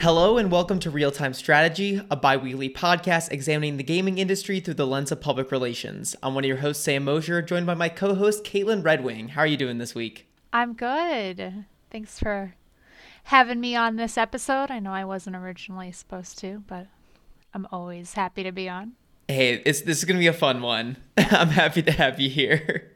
Hello 0.00 0.38
and 0.38 0.50
welcome 0.50 0.78
to 0.78 0.90
Real 0.90 1.10
Time 1.10 1.34
Strategy, 1.34 2.00
a 2.10 2.16
bi 2.16 2.36
weekly 2.36 2.70
podcast 2.70 3.30
examining 3.30 3.76
the 3.76 3.82
gaming 3.82 4.18
industry 4.18 4.60
through 4.60 4.74
the 4.74 4.86
lens 4.86 5.12
of 5.12 5.20
public 5.20 5.50
relations. 5.50 6.16
I'm 6.22 6.34
one 6.34 6.44
of 6.44 6.48
your 6.48 6.58
hosts, 6.58 6.84
Sam 6.84 7.04
Mosher, 7.04 7.42
joined 7.42 7.66
by 7.66 7.74
my 7.74 7.88
co 7.88 8.14
host, 8.14 8.44
Kaitlyn 8.44 8.84
Red 8.84 9.04
Wing. 9.04 9.28
How 9.28 9.42
are 9.42 9.46
you 9.46 9.56
doing 9.56 9.78
this 9.78 9.94
week? 9.94 10.26
I'm 10.52 10.72
good. 10.72 11.66
Thanks 11.90 12.18
for 12.18 12.54
having 13.24 13.60
me 13.60 13.76
on 13.76 13.96
this 13.96 14.16
episode. 14.16 14.70
I 14.70 14.78
know 14.78 14.92
I 14.92 15.04
wasn't 15.04 15.36
originally 15.36 15.92
supposed 15.92 16.38
to, 16.38 16.62
but 16.66 16.86
I'm 17.52 17.66
always 17.70 18.14
happy 18.14 18.42
to 18.42 18.52
be 18.52 18.68
on. 18.68 18.92
Hey, 19.28 19.62
this 19.62 19.82
is 19.82 20.04
going 20.04 20.16
to 20.16 20.20
be 20.20 20.28
a 20.28 20.32
fun 20.32 20.62
one. 20.62 20.96
I'm 21.18 21.48
happy 21.48 21.82
to 21.82 21.92
have 21.92 22.20
you 22.20 22.30
here. 22.30 22.92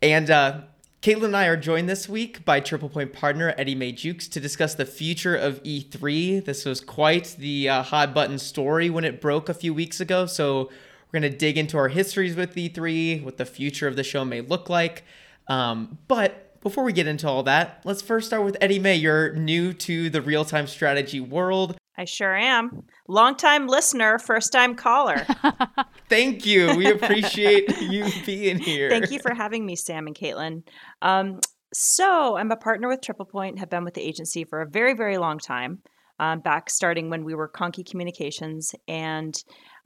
And 0.00 0.30
uh, 0.30 0.62
Kaitlyn 1.00 1.26
and 1.26 1.36
I 1.36 1.46
are 1.46 1.56
joined 1.56 1.88
this 1.88 2.08
week 2.08 2.44
by 2.44 2.60
TriplePoint 2.60 3.12
partner 3.12 3.54
Eddiemae 3.56 3.94
Jukes 3.94 4.26
to 4.26 4.40
discuss 4.40 4.74
the 4.74 4.84
future 4.84 5.36
of 5.36 5.62
E3. 5.62 6.44
This 6.44 6.64
was 6.64 6.80
quite 6.80 7.36
the 7.38 7.68
uh, 7.68 7.82
hot 7.84 8.12
button 8.12 8.36
story 8.36 8.90
when 8.90 9.04
it 9.04 9.20
broke 9.20 9.48
a 9.48 9.54
few 9.54 9.72
weeks 9.72 10.00
ago. 10.00 10.26
So 10.26 10.64
we're 11.12 11.20
going 11.20 11.30
to 11.30 11.38
dig 11.38 11.56
into 11.56 11.78
our 11.78 11.86
histories 11.86 12.34
with 12.34 12.52
E3, 12.52 13.22
what 13.22 13.36
the 13.36 13.44
future 13.46 13.86
of 13.86 13.94
the 13.94 14.02
show 14.02 14.24
may 14.24 14.40
look 14.40 14.68
like. 14.68 15.04
Um, 15.46 15.98
but 16.08 16.60
before 16.62 16.82
we 16.82 16.92
get 16.92 17.06
into 17.06 17.28
all 17.28 17.44
that, 17.44 17.80
let's 17.84 18.02
first 18.02 18.26
start 18.26 18.42
with 18.42 18.58
Eddiemae. 18.58 19.00
You're 19.00 19.34
new 19.34 19.72
to 19.74 20.10
the 20.10 20.20
real 20.20 20.44
time 20.44 20.66
strategy 20.66 21.20
world. 21.20 21.76
I 21.96 22.06
sure 22.06 22.36
am. 22.36 22.82
Long-time 23.10 23.66
listener, 23.68 24.18
first 24.18 24.52
time 24.52 24.74
caller. 24.74 25.26
Thank 26.10 26.44
you. 26.44 26.76
We 26.76 26.90
appreciate 26.90 27.74
you 27.80 28.06
being 28.26 28.58
here. 28.58 28.90
Thank 28.90 29.10
you 29.10 29.18
for 29.18 29.34
having 29.34 29.64
me, 29.64 29.76
Sam 29.76 30.06
and 30.06 30.14
Kaitlyn. 30.14 30.62
Um, 31.00 31.40
so, 31.72 32.36
I'm 32.36 32.50
a 32.50 32.56
partner 32.56 32.88
with 32.88 33.00
TriplePoint, 33.00 33.58
have 33.58 33.70
been 33.70 33.84
with 33.84 33.94
the 33.94 34.06
agency 34.06 34.44
for 34.44 34.60
a 34.60 34.68
very, 34.68 34.94
very 34.94 35.16
long 35.16 35.38
time, 35.38 35.78
um, 36.18 36.40
back 36.40 36.68
starting 36.70 37.08
when 37.08 37.24
we 37.24 37.34
were 37.34 37.48
Conky 37.48 37.82
Communications, 37.82 38.74
and 38.86 39.34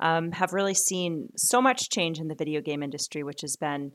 um, 0.00 0.32
have 0.32 0.52
really 0.52 0.74
seen 0.74 1.28
so 1.36 1.62
much 1.62 1.90
change 1.90 2.18
in 2.18 2.26
the 2.26 2.34
video 2.34 2.60
game 2.60 2.82
industry, 2.82 3.22
which 3.22 3.42
has 3.42 3.56
been 3.56 3.92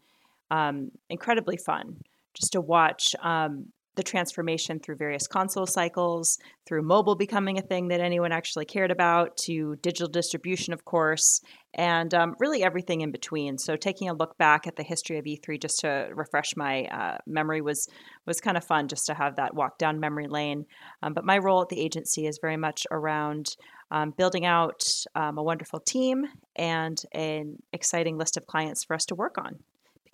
um, 0.52 0.90
incredibly 1.10 1.58
fun 1.58 1.98
just 2.34 2.54
to 2.54 2.62
watch 2.62 3.16
um, 3.22 3.68
the 3.98 4.04
transformation 4.04 4.80
through 4.80 4.96
various 4.96 5.28
console 5.28 5.66
cycles, 5.66 6.38
through 6.66 6.84
mobile 6.84 7.16
becoming 7.16 7.58
a 7.58 7.62
thing 7.62 7.90
that 7.90 8.00
anyone 8.00 8.32
actually 8.32 8.64
cared 8.64 8.92
about, 8.92 9.36
to 9.36 9.76
digital 9.82 10.08
distribution, 10.08 10.72
of 10.72 10.86
course, 10.86 11.42
and 11.74 12.14
um, 12.14 12.36
really 12.40 12.64
everything 12.64 13.02
in 13.02 13.12
between. 13.12 13.58
So, 13.58 13.76
taking 13.76 14.08
a 14.08 14.14
look 14.14 14.38
back 14.38 14.68
at 14.68 14.78
the 14.78 14.84
history 14.84 15.18
of 15.18 15.26
E3 15.26 15.62
just 15.62 15.80
to 15.80 16.10
refresh 16.14 16.56
my 16.56 16.86
uh, 16.86 17.18
memory 17.28 17.62
was 17.62 17.90
was 18.26 18.40
kind 18.40 18.56
of 18.56 18.64
fun, 18.64 18.88
just 18.88 19.08
to 19.08 19.14
have 19.14 19.36
that 19.36 19.54
walk 19.54 19.78
down 19.78 20.00
memory 20.00 20.28
lane. 20.28 20.66
Um, 21.04 21.14
but 21.14 21.26
my 21.26 21.38
role 21.38 21.62
at 21.62 21.70
the 21.70 21.82
agency 21.82 22.26
is 22.26 22.40
very 22.42 22.58
much 22.58 22.88
around 22.92 23.58
um, 23.92 24.14
building 24.18 24.46
out 24.46 24.84
um, 25.16 25.38
a 25.38 25.44
wonderful 25.44 25.80
team 25.80 26.26
and 26.56 27.02
an 27.12 27.58
exciting 27.74 28.18
list 28.18 28.38
of 28.38 28.46
clients 28.46 28.84
for 28.84 28.94
us 28.96 29.06
to 29.06 29.16
work 29.16 29.38
on 29.38 29.60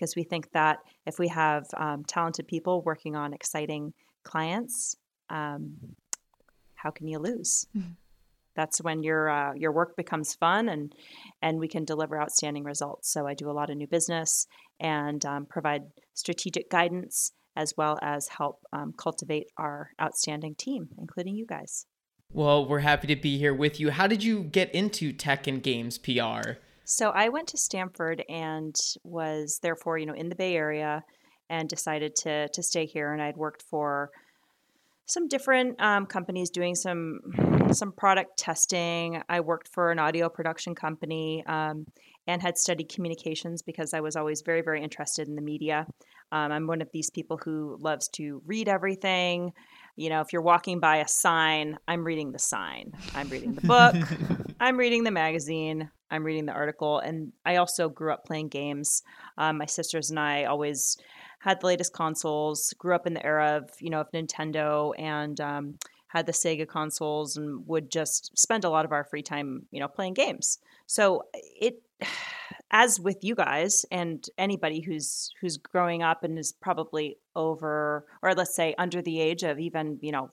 because 0.03 0.17
we 0.17 0.23
think 0.23 0.51
that 0.51 0.79
if 1.05 1.17
we 1.17 1.29
have 1.29 1.63
um, 1.77 2.03
talented 2.03 2.45
people 2.45 2.81
working 2.81 3.15
on 3.15 3.33
exciting 3.33 3.93
clients, 4.25 4.97
um, 5.29 5.77
how 6.75 6.91
can 6.91 7.07
you 7.07 7.19
lose? 7.19 7.65
Mm-hmm. 7.73 7.93
That's 8.53 8.81
when 8.81 9.01
your 9.01 9.29
uh, 9.29 9.53
your 9.55 9.71
work 9.71 9.95
becomes 9.95 10.35
fun 10.35 10.67
and 10.67 10.93
and 11.41 11.57
we 11.57 11.69
can 11.69 11.85
deliver 11.85 12.21
outstanding 12.21 12.65
results. 12.65 13.13
So 13.13 13.25
I 13.25 13.33
do 13.33 13.49
a 13.49 13.55
lot 13.55 13.69
of 13.69 13.77
new 13.77 13.87
business 13.87 14.45
and 14.77 15.25
um, 15.25 15.45
provide 15.45 15.83
strategic 16.13 16.69
guidance 16.69 17.31
as 17.55 17.73
well 17.77 17.97
as 18.01 18.27
help 18.27 18.59
um, 18.73 18.93
cultivate 18.97 19.47
our 19.57 19.91
outstanding 20.01 20.55
team, 20.55 20.89
including 20.97 21.35
you 21.38 21.45
guys. 21.45 21.85
Well, 22.29 22.67
we're 22.67 22.79
happy 22.79 23.07
to 23.07 23.15
be 23.15 23.38
here 23.38 23.53
with 23.53 23.79
you. 23.79 23.91
How 23.91 24.07
did 24.07 24.21
you 24.21 24.43
get 24.43 24.75
into 24.75 25.13
tech 25.13 25.47
and 25.47 25.63
games 25.63 25.97
PR? 25.97 26.57
So 26.85 27.09
I 27.09 27.29
went 27.29 27.47
to 27.49 27.57
Stanford 27.57 28.23
and 28.27 28.75
was 29.03 29.59
therefore, 29.61 29.97
you 29.97 30.05
know, 30.05 30.13
in 30.13 30.29
the 30.29 30.35
Bay 30.35 30.55
Area 30.55 31.03
and 31.49 31.69
decided 31.69 32.16
to 32.23 32.49
to 32.49 32.63
stay 32.63 32.85
here. 32.85 33.13
And 33.13 33.21
I'd 33.21 33.38
worked 33.38 33.63
for 33.69 34.09
some 35.05 35.27
different 35.27 35.81
um, 35.81 36.05
companies 36.05 36.49
doing 36.49 36.75
some 36.75 37.19
some 37.72 37.91
product 37.91 38.38
testing. 38.38 39.22
I 39.29 39.39
worked 39.39 39.69
for 39.73 39.91
an 39.91 39.99
audio 39.99 40.29
production 40.29 40.75
company 40.75 41.43
um, 41.47 41.85
and 42.27 42.41
had 42.41 42.57
studied 42.57 42.89
communications 42.89 43.61
because 43.61 43.93
I 43.93 44.01
was 44.01 44.16
always 44.16 44.41
very 44.45 44.61
very 44.61 44.83
interested 44.83 45.27
in 45.27 45.35
the 45.35 45.41
media. 45.41 45.85
Um, 46.31 46.51
I'm 46.51 46.67
one 46.67 46.81
of 46.81 46.89
these 46.91 47.09
people 47.09 47.39
who 47.43 47.77
loves 47.79 48.07
to 48.16 48.41
read 48.45 48.67
everything. 48.67 49.51
You 49.95 50.09
know, 50.09 50.21
if 50.21 50.33
you're 50.33 50.41
walking 50.41 50.79
by 50.79 50.97
a 50.97 51.07
sign, 51.07 51.77
I'm 51.87 52.03
reading 52.03 52.31
the 52.31 52.39
sign. 52.39 52.93
I'm 53.13 53.29
reading 53.29 53.53
the 53.53 53.67
book. 53.67 53.95
I'm 54.59 54.77
reading 54.77 55.03
the 55.03 55.11
magazine. 55.11 55.89
I'm 56.09 56.23
reading 56.23 56.45
the 56.45 56.53
article. 56.53 56.99
And 56.99 57.31
I 57.45 57.57
also 57.57 57.89
grew 57.89 58.11
up 58.11 58.25
playing 58.25 58.49
games. 58.49 59.03
Um, 59.37 59.57
my 59.57 59.65
sisters 59.65 60.09
and 60.09 60.19
I 60.19 60.45
always 60.45 60.97
had 61.39 61.59
the 61.59 61.67
latest 61.67 61.93
consoles, 61.93 62.73
grew 62.77 62.95
up 62.95 63.05
in 63.05 63.13
the 63.13 63.25
era 63.25 63.57
of, 63.57 63.69
you 63.79 63.89
know, 63.89 63.99
of 63.99 64.11
Nintendo 64.11 64.93
and 64.97 65.39
um, 65.41 65.77
had 66.07 66.25
the 66.25 66.31
Sega 66.31 66.67
consoles 66.67 67.35
and 67.35 67.67
would 67.67 67.91
just 67.91 68.31
spend 68.37 68.63
a 68.63 68.69
lot 68.69 68.85
of 68.85 68.91
our 68.91 69.03
free 69.03 69.23
time, 69.23 69.65
you 69.71 69.79
know, 69.79 69.87
playing 69.87 70.13
games. 70.13 70.59
So 70.85 71.23
it, 71.33 71.81
as 72.72 73.00
with 73.00 73.18
you 73.24 73.36
guys 73.36 73.86
and 73.91 74.25
anybody 74.38 74.81
who's 74.81 75.31
who's 75.41 75.58
growing 75.58 76.03
up 76.03 76.24
and 76.24 76.38
is 76.38 76.52
probably 76.52 77.18
over 77.36 78.06
or 78.22 78.34
let's 78.34 78.56
say 78.56 78.74
under 78.78 79.02
the 79.02 79.19
age 79.19 79.44
of 79.44 79.59
even 79.59 80.00
you 80.02 80.12
know 80.12 80.31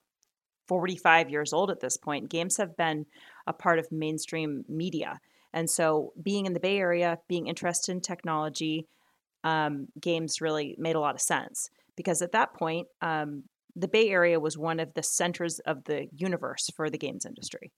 45 0.68 1.30
years 1.30 1.52
old 1.52 1.70
at 1.70 1.80
this 1.80 1.96
point 1.96 2.30
games 2.30 2.56
have 2.56 2.76
been 2.76 3.06
a 3.46 3.52
part 3.52 3.78
of 3.78 3.90
mainstream 3.90 4.64
media 4.68 5.20
and 5.52 5.68
so, 5.68 6.12
being 6.20 6.46
in 6.46 6.52
the 6.52 6.60
Bay 6.60 6.78
Area, 6.78 7.18
being 7.28 7.48
interested 7.48 7.92
in 7.92 8.00
technology, 8.00 8.86
um, 9.42 9.88
games 10.00 10.40
really 10.40 10.76
made 10.78 10.96
a 10.96 11.00
lot 11.00 11.14
of 11.14 11.20
sense 11.20 11.70
because 11.96 12.22
at 12.22 12.32
that 12.32 12.54
point, 12.54 12.86
um, 13.00 13.44
the 13.74 13.88
Bay 13.88 14.10
Area 14.10 14.38
was 14.38 14.56
one 14.56 14.80
of 14.80 14.94
the 14.94 15.02
centers 15.02 15.58
of 15.60 15.84
the 15.84 16.08
universe 16.14 16.70
for 16.76 16.90
the 16.90 16.98
games 16.98 17.26
industry. 17.26 17.72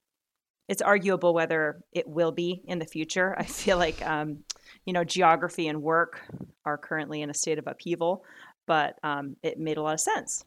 It's 0.67 0.81
arguable 0.81 1.33
whether 1.33 1.83
it 1.91 2.07
will 2.07 2.31
be 2.31 2.61
in 2.65 2.79
the 2.79 2.85
future. 2.85 3.35
I 3.37 3.43
feel 3.43 3.77
like, 3.77 4.05
um, 4.05 4.39
you 4.85 4.93
know, 4.93 5.03
geography 5.03 5.67
and 5.67 5.81
work 5.81 6.21
are 6.65 6.77
currently 6.77 7.21
in 7.21 7.29
a 7.29 7.33
state 7.33 7.57
of 7.57 7.67
upheaval, 7.67 8.23
but 8.65 8.97
um, 9.03 9.35
it 9.43 9.59
made 9.59 9.77
a 9.77 9.81
lot 9.81 9.93
of 9.93 9.99
sense. 9.99 10.43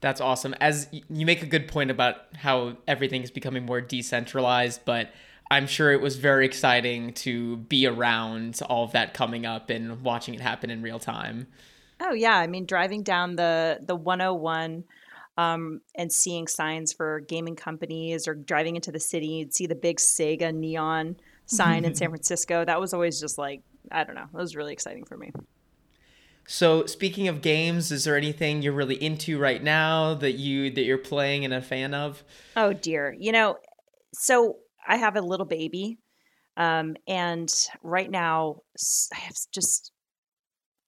That's 0.00 0.20
awesome. 0.20 0.54
As 0.60 0.88
you 0.92 1.26
make 1.26 1.42
a 1.42 1.46
good 1.46 1.66
point 1.66 1.90
about 1.90 2.16
how 2.34 2.76
everything 2.86 3.22
is 3.22 3.30
becoming 3.30 3.66
more 3.66 3.80
decentralized, 3.80 4.82
but 4.84 5.10
I'm 5.50 5.66
sure 5.66 5.92
it 5.92 6.00
was 6.00 6.16
very 6.16 6.44
exciting 6.44 7.14
to 7.14 7.56
be 7.56 7.86
around 7.86 8.60
all 8.68 8.84
of 8.84 8.92
that 8.92 9.14
coming 9.14 9.46
up 9.46 9.70
and 9.70 10.02
watching 10.02 10.34
it 10.34 10.40
happen 10.40 10.70
in 10.70 10.82
real 10.82 10.98
time. 10.98 11.48
Oh 12.00 12.12
yeah, 12.12 12.36
I 12.36 12.46
mean 12.46 12.64
driving 12.64 13.02
down 13.02 13.36
the 13.36 13.80
the 13.84 13.96
101 13.96 14.84
um, 15.38 15.80
and 15.94 16.12
seeing 16.12 16.48
signs 16.48 16.92
for 16.92 17.20
gaming 17.20 17.54
companies 17.54 18.26
or 18.26 18.34
driving 18.34 18.74
into 18.74 18.90
the 18.90 18.98
city, 18.98 19.28
you'd 19.28 19.54
see 19.54 19.66
the 19.66 19.76
big 19.76 19.98
Sega 19.98 20.52
neon 20.52 21.16
sign 21.46 21.84
in 21.84 21.94
San 21.94 22.08
Francisco. 22.10 22.64
That 22.64 22.80
was 22.80 22.92
always 22.92 23.20
just 23.20 23.38
like 23.38 23.62
I 23.90 24.04
don't 24.04 24.16
know, 24.16 24.24
it 24.24 24.36
was 24.36 24.56
really 24.56 24.72
exciting 24.72 25.04
for 25.04 25.16
me. 25.16 25.32
So 26.46 26.86
speaking 26.86 27.28
of 27.28 27.40
games, 27.40 27.92
is 27.92 28.04
there 28.04 28.16
anything 28.16 28.62
you're 28.62 28.72
really 28.72 29.00
into 29.02 29.38
right 29.38 29.62
now 29.62 30.14
that 30.14 30.32
you 30.32 30.70
that 30.72 30.82
you're 30.82 30.98
playing 30.98 31.44
and 31.44 31.54
a 31.54 31.62
fan 31.62 31.94
of? 31.94 32.24
Oh 32.56 32.72
dear, 32.72 33.14
you 33.16 33.30
know, 33.30 33.58
so 34.12 34.56
I 34.86 34.96
have 34.96 35.14
a 35.14 35.20
little 35.20 35.46
baby, 35.46 35.98
um, 36.56 36.96
and 37.06 37.48
right 37.84 38.10
now 38.10 38.62
I 39.14 39.18
have 39.18 39.36
just 39.52 39.92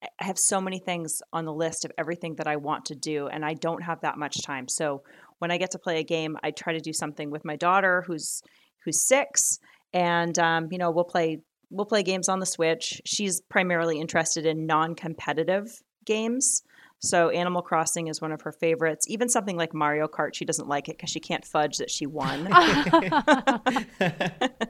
I 0.03 0.25
have 0.25 0.38
so 0.38 0.61
many 0.61 0.78
things 0.78 1.21
on 1.33 1.44
the 1.44 1.53
list 1.53 1.84
of 1.84 1.93
everything 1.99 2.37
that 2.37 2.47
I 2.47 2.56
want 2.56 2.87
to 2.87 2.94
do, 2.94 3.27
and 3.27 3.45
I 3.45 3.54
don't 3.54 3.83
have 3.83 4.01
that 4.01 4.16
much 4.16 4.42
time. 4.42 4.69
So 4.69 5.03
when 5.39 5.51
I 5.51 5.59
get 5.59 5.72
to 5.72 5.78
play 5.78 5.98
a 5.98 6.04
game, 6.04 6.39
I 6.42 6.53
try 6.53 6.72
to 6.72 6.80
do 6.80 6.92
something 6.92 7.30
with 7.30 7.45
my 7.45 7.57
daughter, 7.57 8.03
who's 8.07 8.42
who's 8.84 9.07
six, 9.07 9.59
and 9.92 10.39
um, 10.39 10.69
you 10.71 10.78
know 10.78 10.91
we'll 10.91 11.04
play 11.04 11.41
we'll 11.71 11.86
play 11.86 12.03
games 12.03 12.28
on 12.28 12.41
the 12.41 12.47
Switch. 12.47 13.01
She's 13.04 13.41
primarily 13.42 14.01
interested 14.01 14.47
in 14.47 14.66
non-competitive 14.66 15.83
games. 16.04 16.63
So 17.03 17.30
Animal 17.30 17.63
Crossing 17.63 18.09
is 18.09 18.21
one 18.21 18.33
of 18.33 18.42
her 18.42 18.53
favorites. 18.53 19.07
Even 19.09 19.30
something 19.30 19.57
like 19.57 19.72
Mario 19.72 20.07
Kart, 20.07 20.34
she 20.34 20.45
doesn't 20.45 20.69
like 20.69 20.89
it 20.89 20.98
because 20.98 21.10
she 21.10 21.21
can't 21.21 21.45
fudge 21.45 21.78
that 21.78 21.91
she 21.91 22.07
won. 22.07 22.47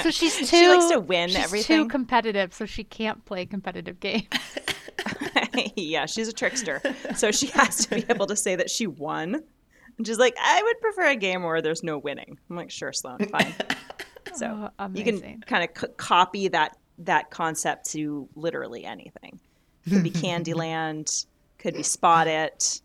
so 0.00 0.10
she's 0.10 0.36
too 0.38 0.44
she 0.46 0.68
likes 0.68 0.90
to 0.90 1.00
win 1.00 1.28
she's 1.28 1.38
everything. 1.38 1.84
Too 1.84 1.88
competitive, 1.88 2.54
so 2.54 2.66
she 2.66 2.84
can't 2.84 3.24
play 3.24 3.46
competitive 3.46 4.00
games. 4.00 4.28
yeah, 5.76 6.06
she's 6.06 6.28
a 6.28 6.32
trickster. 6.32 6.80
So 7.16 7.30
she 7.30 7.46
has 7.48 7.86
to 7.86 7.96
be 7.96 8.04
able 8.08 8.26
to 8.26 8.36
say 8.36 8.56
that 8.56 8.70
she 8.70 8.86
won. 8.86 9.42
And 9.96 10.06
she's 10.06 10.18
like, 10.18 10.34
I 10.40 10.62
would 10.62 10.80
prefer 10.80 11.10
a 11.10 11.16
game 11.16 11.42
where 11.42 11.62
there's 11.62 11.82
no 11.82 11.98
winning. 11.98 12.38
I'm 12.50 12.56
like, 12.56 12.70
sure, 12.70 12.92
Sloan, 12.92 13.18
fine. 13.28 13.54
So 14.36 14.68
oh, 14.80 14.90
you 14.92 15.04
can 15.04 15.42
kind 15.42 15.62
of 15.62 15.78
c- 15.78 15.94
copy 15.96 16.48
that 16.48 16.76
that 16.98 17.30
concept 17.30 17.90
to 17.90 18.28
literally 18.34 18.84
anything. 18.84 19.38
Could 19.88 20.02
be 20.02 20.10
Candyland, 20.10 21.26
could 21.58 21.74
be 21.74 21.84
spot 21.84 22.26
it, 22.26 22.80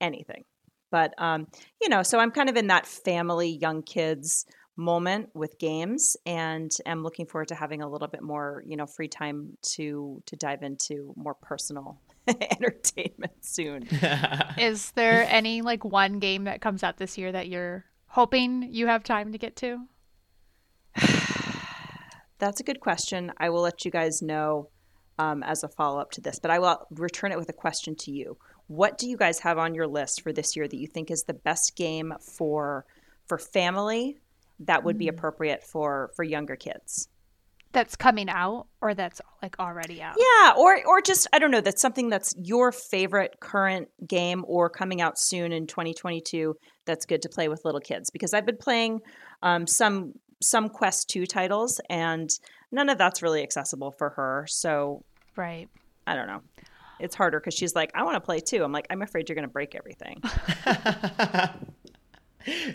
anything. 0.00 0.44
But 0.92 1.12
um, 1.18 1.48
you 1.82 1.88
know, 1.88 2.04
so 2.04 2.20
I'm 2.20 2.30
kind 2.30 2.48
of 2.48 2.56
in 2.56 2.68
that 2.68 2.86
family, 2.86 3.48
young 3.48 3.82
kids 3.82 4.46
moment 4.76 5.30
with 5.34 5.58
games, 5.58 6.16
and 6.26 6.70
am 6.86 7.02
looking 7.02 7.26
forward 7.26 7.48
to 7.48 7.54
having 7.54 7.82
a 7.82 7.88
little 7.88 8.08
bit 8.08 8.22
more, 8.22 8.62
you 8.66 8.76
know, 8.76 8.86
free 8.86 9.08
time 9.08 9.56
to 9.62 10.22
to 10.26 10.36
dive 10.36 10.62
into 10.62 11.12
more 11.16 11.34
personal 11.34 12.00
entertainment 12.28 13.32
soon. 13.40 13.88
Is 14.58 14.90
there 14.92 15.26
any 15.28 15.62
like 15.62 15.84
one 15.84 16.18
game 16.18 16.44
that 16.44 16.60
comes 16.60 16.82
out 16.82 16.96
this 16.96 17.18
year 17.18 17.32
that 17.32 17.48
you're 17.48 17.84
hoping 18.06 18.68
you 18.70 18.86
have 18.86 19.04
time 19.04 19.32
to 19.32 19.38
get 19.38 19.56
to? 19.56 19.80
That's 22.38 22.60
a 22.60 22.64
good 22.64 22.80
question. 22.80 23.32
I 23.38 23.50
will 23.50 23.62
let 23.62 23.84
you 23.84 23.90
guys 23.90 24.22
know 24.22 24.68
um, 25.18 25.42
as 25.42 25.62
a 25.62 25.68
follow 25.68 26.00
up 26.00 26.10
to 26.12 26.20
this, 26.20 26.38
but 26.38 26.50
I 26.50 26.58
will 26.58 26.86
return 26.90 27.32
it 27.32 27.38
with 27.38 27.48
a 27.48 27.54
question 27.54 27.94
to 27.96 28.10
you. 28.10 28.36
What 28.66 28.98
do 28.98 29.08
you 29.08 29.16
guys 29.16 29.38
have 29.40 29.58
on 29.58 29.74
your 29.74 29.86
list 29.86 30.22
for 30.22 30.32
this 30.32 30.56
year 30.56 30.66
that 30.66 30.76
you 30.76 30.86
think 30.86 31.10
is 31.10 31.24
the 31.24 31.34
best 31.34 31.76
game 31.76 32.14
for 32.20 32.86
for 33.26 33.38
family 33.38 34.18
that 34.60 34.84
would 34.84 34.98
be 34.98 35.06
Mm. 35.06 35.10
appropriate 35.10 35.62
for 35.64 36.10
for 36.16 36.22
younger 36.22 36.56
kids? 36.56 37.08
That's 37.72 37.96
coming 37.96 38.28
out 38.28 38.68
or 38.80 38.94
that's 38.94 39.20
like 39.42 39.58
already 39.58 40.00
out? 40.00 40.14
Yeah, 40.16 40.52
or 40.56 40.78
or 40.86 41.00
just 41.00 41.26
I 41.32 41.38
don't 41.40 41.50
know, 41.50 41.60
that's 41.60 41.82
something 41.82 42.08
that's 42.08 42.32
your 42.40 42.70
favorite 42.70 43.36
current 43.40 43.88
game 44.06 44.44
or 44.46 44.70
coming 44.70 45.00
out 45.00 45.18
soon 45.18 45.52
in 45.52 45.66
2022 45.66 46.54
that's 46.86 47.04
good 47.04 47.22
to 47.22 47.28
play 47.28 47.48
with 47.48 47.64
little 47.64 47.80
kids 47.80 48.10
because 48.10 48.32
I've 48.32 48.46
been 48.46 48.58
playing 48.58 49.00
um, 49.42 49.66
some 49.66 50.12
some 50.42 50.68
Quest 50.68 51.08
2 51.10 51.26
titles 51.26 51.80
and 51.90 52.30
none 52.70 52.88
of 52.90 52.98
that's 52.98 53.22
really 53.22 53.42
accessible 53.42 53.90
for 53.98 54.10
her. 54.10 54.46
So 54.48 55.02
Right. 55.36 55.68
I 56.06 56.14
don't 56.14 56.28
know. 56.28 56.42
It's 57.00 57.16
harder 57.16 57.40
because 57.40 57.54
she's 57.54 57.74
like, 57.74 57.90
I 57.94 58.04
want 58.04 58.14
to 58.14 58.20
play 58.20 58.38
too. 58.38 58.62
I'm 58.62 58.70
like, 58.70 58.86
I'm 58.90 59.02
afraid 59.02 59.28
you're 59.28 59.34
going 59.34 59.48
to 59.48 59.52
break 59.52 59.74
everything. 59.74 60.22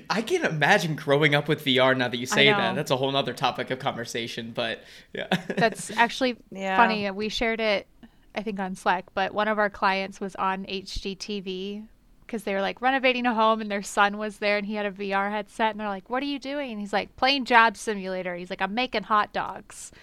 I 0.10 0.22
can't 0.22 0.46
imagine 0.46 0.96
growing 0.96 1.36
up 1.36 1.48
with 1.48 1.64
VR 1.64 1.96
now 1.96 2.08
that 2.08 2.18
you 2.18 2.26
say 2.26 2.48
that. 2.48 2.76
That's 2.76 2.92
a 2.92 2.98
whole 2.98 3.16
other 3.16 3.34
topic 3.34 3.70
of 3.72 3.80
conversation, 3.80 4.52
but 4.54 4.84
yeah. 5.14 5.28
That's 5.58 5.92
actually 5.98 6.38
Yeah. 6.52 6.76
funny. 6.78 7.10
We 7.12 7.30
shared 7.30 7.60
it, 7.60 7.88
I 8.34 8.42
think, 8.42 8.60
on 8.60 8.76
Slack, 8.76 9.06
but 9.14 9.34
one 9.34 9.48
of 9.48 9.60
our 9.60 9.70
clients 9.70 10.20
was 10.20 10.36
on 10.36 10.66
HGTV 10.66 11.84
because 12.26 12.44
they 12.44 12.54
were 12.54 12.62
like 12.62 12.82
renovating 12.82 13.26
a 13.26 13.34
home 13.34 13.60
and 13.62 13.72
their 13.72 13.82
son 13.82 14.18
was 14.18 14.38
there 14.38 14.58
and 14.58 14.66
he 14.68 14.76
had 14.76 14.86
a 14.86 14.92
VR 14.92 15.32
headset 15.32 15.72
and 15.72 15.80
they're 15.80 15.88
like, 15.88 16.10
What 16.10 16.22
are 16.24 16.28
you 16.28 16.40
doing? 16.40 16.72
And 16.72 16.80
he's 16.80 16.94
like, 16.94 17.16
Playing 17.16 17.46
Job 17.46 17.76
Simulator. 17.78 18.36
He's 18.36 18.50
like, 18.50 18.62
I'm 18.62 18.74
making 18.74 19.04
hot 19.04 19.34
dogs. 19.34 19.92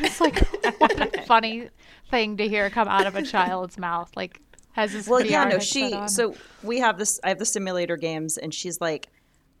It's 0.00 0.18
like, 0.18 0.38
what 0.78 0.98
a 0.98 1.22
funny 1.24 1.68
thing 2.10 2.38
to 2.38 2.48
hear 2.48 2.70
come 2.70 2.88
out 2.88 3.06
of 3.06 3.16
a 3.16 3.22
child's 3.22 3.76
mouth. 3.76 4.10
Like, 4.16 4.40
has 4.74 4.92
this 4.92 5.08
well, 5.08 5.22
VR 5.22 5.30
yeah, 5.30 5.44
no, 5.44 5.58
she, 5.60 5.96
so 6.08 6.34
we 6.62 6.80
have 6.80 6.98
this, 6.98 7.20
I 7.22 7.28
have 7.28 7.38
the 7.38 7.46
simulator 7.46 7.96
games 7.96 8.36
and 8.38 8.52
she's 8.52 8.80
like, 8.80 9.08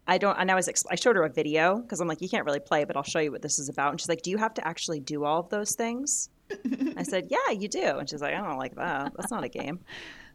I 0.06 0.18
don't, 0.18 0.36
and 0.38 0.50
I 0.50 0.54
was, 0.54 0.68
I 0.90 0.96
showed 0.96 1.16
her 1.16 1.22
a 1.22 1.30
video 1.30 1.78
because 1.78 2.00
I'm 2.00 2.08
like, 2.08 2.20
you 2.20 2.28
can't 2.28 2.44
really 2.44 2.60
play, 2.60 2.84
but 2.84 2.96
I'll 2.96 3.04
show 3.04 3.20
you 3.20 3.30
what 3.30 3.40
this 3.40 3.58
is 3.58 3.68
about. 3.68 3.92
And 3.92 4.00
she's 4.00 4.08
like, 4.08 4.22
do 4.22 4.30
you 4.30 4.38
have 4.38 4.52
to 4.54 4.66
actually 4.66 5.00
do 5.00 5.24
all 5.24 5.40
of 5.40 5.48
those 5.50 5.76
things? 5.76 6.30
I 6.96 7.02
said, 7.04 7.28
yeah, 7.30 7.52
you 7.52 7.68
do. 7.68 7.98
And 7.98 8.10
she's 8.10 8.20
like, 8.20 8.34
I 8.34 8.40
don't 8.40 8.58
like 8.58 8.74
that. 8.74 9.12
That's 9.16 9.30
not 9.30 9.44
a 9.44 9.48
game. 9.48 9.78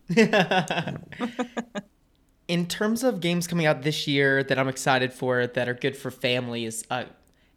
In 2.47 2.65
terms 2.65 3.03
of 3.03 3.19
games 3.19 3.47
coming 3.47 3.65
out 3.65 3.83
this 3.83 4.07
year 4.07 4.43
that 4.43 4.57
I'm 4.57 4.69
excited 4.69 5.13
for 5.13 5.45
that 5.45 5.69
are 5.69 5.75
good 5.75 5.95
for 5.95 6.09
families, 6.09 6.83
uh, 6.89 7.03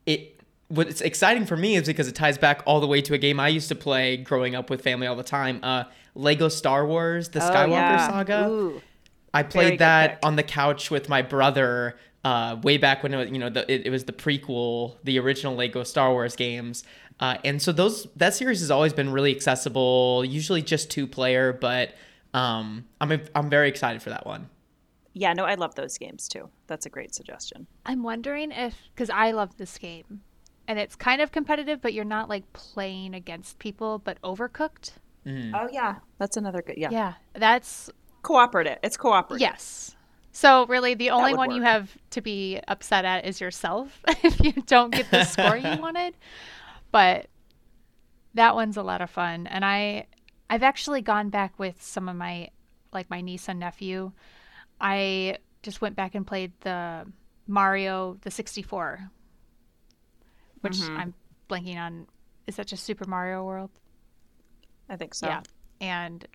it 0.05 0.41
what's 0.69 1.01
exciting 1.03 1.45
for 1.45 1.57
me 1.57 1.77
is 1.77 1.87
because 1.87 2.09
it 2.09 2.15
ties 2.15 2.39
back 2.39 2.63
all 2.67 2.81
the 2.81 2.87
way 2.87 3.03
to 3.03 3.15
a 3.15 3.19
game 3.19 3.39
I 3.39 3.49
used 3.49 3.69
to 3.69 3.75
play 3.75 4.17
growing 4.17 4.55
up 4.55 4.71
with 4.71 4.83
family 4.83 5.07
all 5.07 5.17
the 5.17 5.23
time. 5.23 5.61
Uh, 5.63 5.85
Lego 6.15 6.49
Star 6.49 6.87
Wars: 6.87 7.31
The 7.31 7.41
Skywalker 7.41 7.69
oh, 7.69 7.71
yeah. 7.71 8.09
Saga. 8.09 8.49
Ooh. 8.49 8.83
I 9.35 9.43
played 9.43 9.79
that 9.79 10.11
pick. 10.11 10.27
on 10.27 10.37
the 10.37 10.43
couch 10.43 10.91
with 10.91 11.09
my 11.09 11.23
brother 11.23 11.97
uh, 12.25 12.59
way 12.63 12.77
back 12.77 13.03
when 13.03 13.15
it 13.15 13.17
was, 13.17 13.31
you 13.31 13.39
know 13.39 13.49
the, 13.49 13.71
it, 13.73 13.87
it 13.87 13.91
was 13.91 14.05
the 14.05 14.13
prequel, 14.13 14.97
the 15.05 15.19
original 15.19 15.55
Lego 15.55 15.83
Star 15.85 16.11
Wars 16.13 16.37
games, 16.37 16.85
uh, 17.21 17.39
and 17.45 17.61
so 17.61 17.73
those 17.73 18.07
that 18.17 18.35
series 18.35 18.61
has 18.61 18.71
always 18.71 18.93
been 18.93 19.11
really 19.11 19.35
accessible. 19.35 20.25
Usually 20.25 20.63
just 20.63 20.91
two 20.91 21.07
player, 21.07 21.53
but 21.53 21.95
um, 22.35 22.87
I'm 23.01 23.23
I'm 23.35 23.49
very 23.51 23.69
excited 23.69 24.03
for 24.03 24.11
that 24.11 24.27
one. 24.27 24.49
Yeah, 25.15 25.33
no, 25.35 25.45
I 25.45 25.55
love 25.55 25.75
those 25.75 25.99
games 25.99 26.29
too. 26.29 26.49
That's 26.67 26.87
a 26.87 26.91
great 26.91 27.15
suggestion. 27.15 27.67
I'm 27.85 28.03
wondering 28.03 28.51
if, 28.51 28.75
because 28.95 29.11
I 29.11 29.33
love 29.33 29.57
this 29.59 29.77
game 29.77 30.23
and 30.67 30.79
it's 30.79 30.97
kind 30.97 31.21
of 31.21 31.33
competitive, 31.33 31.83
but 31.83 31.93
you're 31.93 32.05
not 32.05 32.29
like 32.29 32.51
playing 32.53 33.15
against 33.15 33.59
people, 33.59 33.99
but 33.99 34.21
overcooked. 34.23 34.93
Oh, 35.27 35.69
yeah. 35.71 35.97
That's 36.19 36.37
another 36.37 36.63
good, 36.63 36.77
yeah. 36.79 36.91
Yeah, 36.91 37.15
that's 37.35 37.91
Cooperative. 38.23 38.79
It's 38.83 38.97
cooperative. 38.97 39.41
yes. 39.41 39.97
So 40.33 40.65
really, 40.67 40.95
the 40.95 41.11
only 41.11 41.33
would 41.33 41.39
one 41.39 41.51
you 41.51 41.63
have 41.63 41.97
to 42.11 42.21
be 42.23 42.59
upset 42.69 43.05
at 43.05 43.27
is 43.27 43.41
yourself 43.41 44.01
if 44.09 44.41
you 44.41 44.53
don't 44.53 44.91
get 44.93 45.11
the 45.11 45.25
score 45.25 45.57
you 45.57 45.77
wanted. 45.81 46.15
But 46.91 47.27
that 48.35 48.55
one's 48.55 48.77
a 48.77 48.83
lot 48.83 49.03
of 49.03 49.11
fun, 49.11 49.47
and 49.47 49.65
I, 49.65 50.07
I've 50.49 50.63
actually 50.63 51.03
gone 51.03 51.29
back 51.29 51.59
with 51.59 51.83
some 51.83 52.09
of 52.09 52.17
my, 52.17 52.49
like 52.93 53.11
my 53.11 53.21
niece 53.21 53.49
and 53.49 53.61
nephew. 53.61 54.13
I 54.81 55.37
just 55.63 55.81
went 55.83 55.97
back 55.97 56.15
and 56.15 56.27
played 56.27 56.53
the 56.61 57.05
Mario 57.47 58.17
the 58.23 58.31
64, 58.31 59.11
which 60.63 60.79
Mm-hmm. 60.79 60.97
I'm 60.97 61.15
blanking 61.51 61.77
on. 61.77 62.07
Is 62.47 62.57
that 62.57 62.67
just 62.69 62.85
Super 62.85 63.05
Mario 63.07 63.45
World? 63.45 63.71
I 64.93 64.97
think 64.97 65.15
so. 65.15 65.27
Yeah. 65.27 65.41
And 65.81 66.27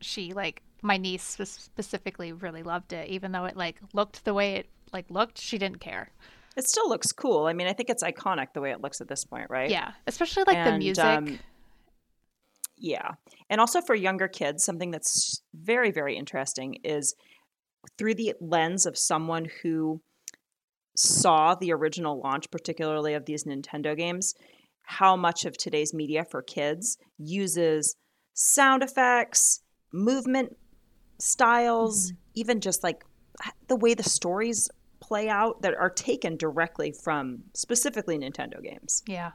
she 0.00 0.32
like 0.32 0.62
my 0.80 0.96
niece 0.96 1.24
spe- 1.24 1.42
specifically 1.42 2.32
really 2.32 2.62
loved 2.62 2.92
it 2.92 3.08
even 3.08 3.32
though 3.32 3.44
it 3.46 3.56
like 3.56 3.80
looked 3.92 4.24
the 4.24 4.32
way 4.32 4.54
it 4.54 4.68
like 4.92 5.10
looked, 5.10 5.38
she 5.38 5.58
didn't 5.58 5.80
care. 5.80 6.10
It 6.56 6.66
still 6.68 6.88
looks 6.88 7.12
cool. 7.12 7.46
I 7.46 7.52
mean, 7.52 7.66
I 7.66 7.72
think 7.72 7.90
it's 7.90 8.02
iconic 8.02 8.48
the 8.54 8.60
way 8.60 8.70
it 8.70 8.80
looks 8.80 9.00
at 9.00 9.08
this 9.08 9.24
point, 9.24 9.50
right? 9.50 9.70
Yeah, 9.70 9.92
especially 10.06 10.44
like 10.46 10.64
the 10.64 10.78
music. 10.78 11.04
um, 11.04 11.38
Yeah. 12.76 13.12
And 13.50 13.60
also 13.60 13.80
for 13.80 13.94
younger 13.94 14.28
kids, 14.28 14.64
something 14.64 14.90
that's 14.90 15.42
very, 15.54 15.90
very 15.90 16.16
interesting 16.16 16.78
is 16.84 17.14
through 17.96 18.14
the 18.14 18.34
lens 18.40 18.86
of 18.86 18.96
someone 18.96 19.46
who 19.62 20.00
saw 20.96 21.54
the 21.54 21.72
original 21.72 22.20
launch, 22.20 22.50
particularly 22.50 23.14
of 23.14 23.24
these 23.24 23.44
Nintendo 23.44 23.96
games, 23.96 24.34
how 24.88 25.14
much 25.14 25.44
of 25.44 25.54
today's 25.54 25.92
media 25.92 26.24
for 26.24 26.40
kids 26.40 26.96
uses 27.18 27.94
sound 28.32 28.82
effects, 28.82 29.60
movement 29.92 30.56
styles, 31.18 32.06
mm-hmm. 32.06 32.16
even 32.36 32.60
just 32.60 32.82
like 32.82 33.04
the 33.66 33.76
way 33.76 33.92
the 33.92 34.02
stories 34.02 34.70
play 35.00 35.28
out 35.28 35.60
that 35.60 35.74
are 35.74 35.90
taken 35.90 36.38
directly 36.38 36.90
from 37.04 37.40
specifically 37.54 38.16
Nintendo 38.18 38.62
games. 38.62 39.02
Yeah. 39.06 39.32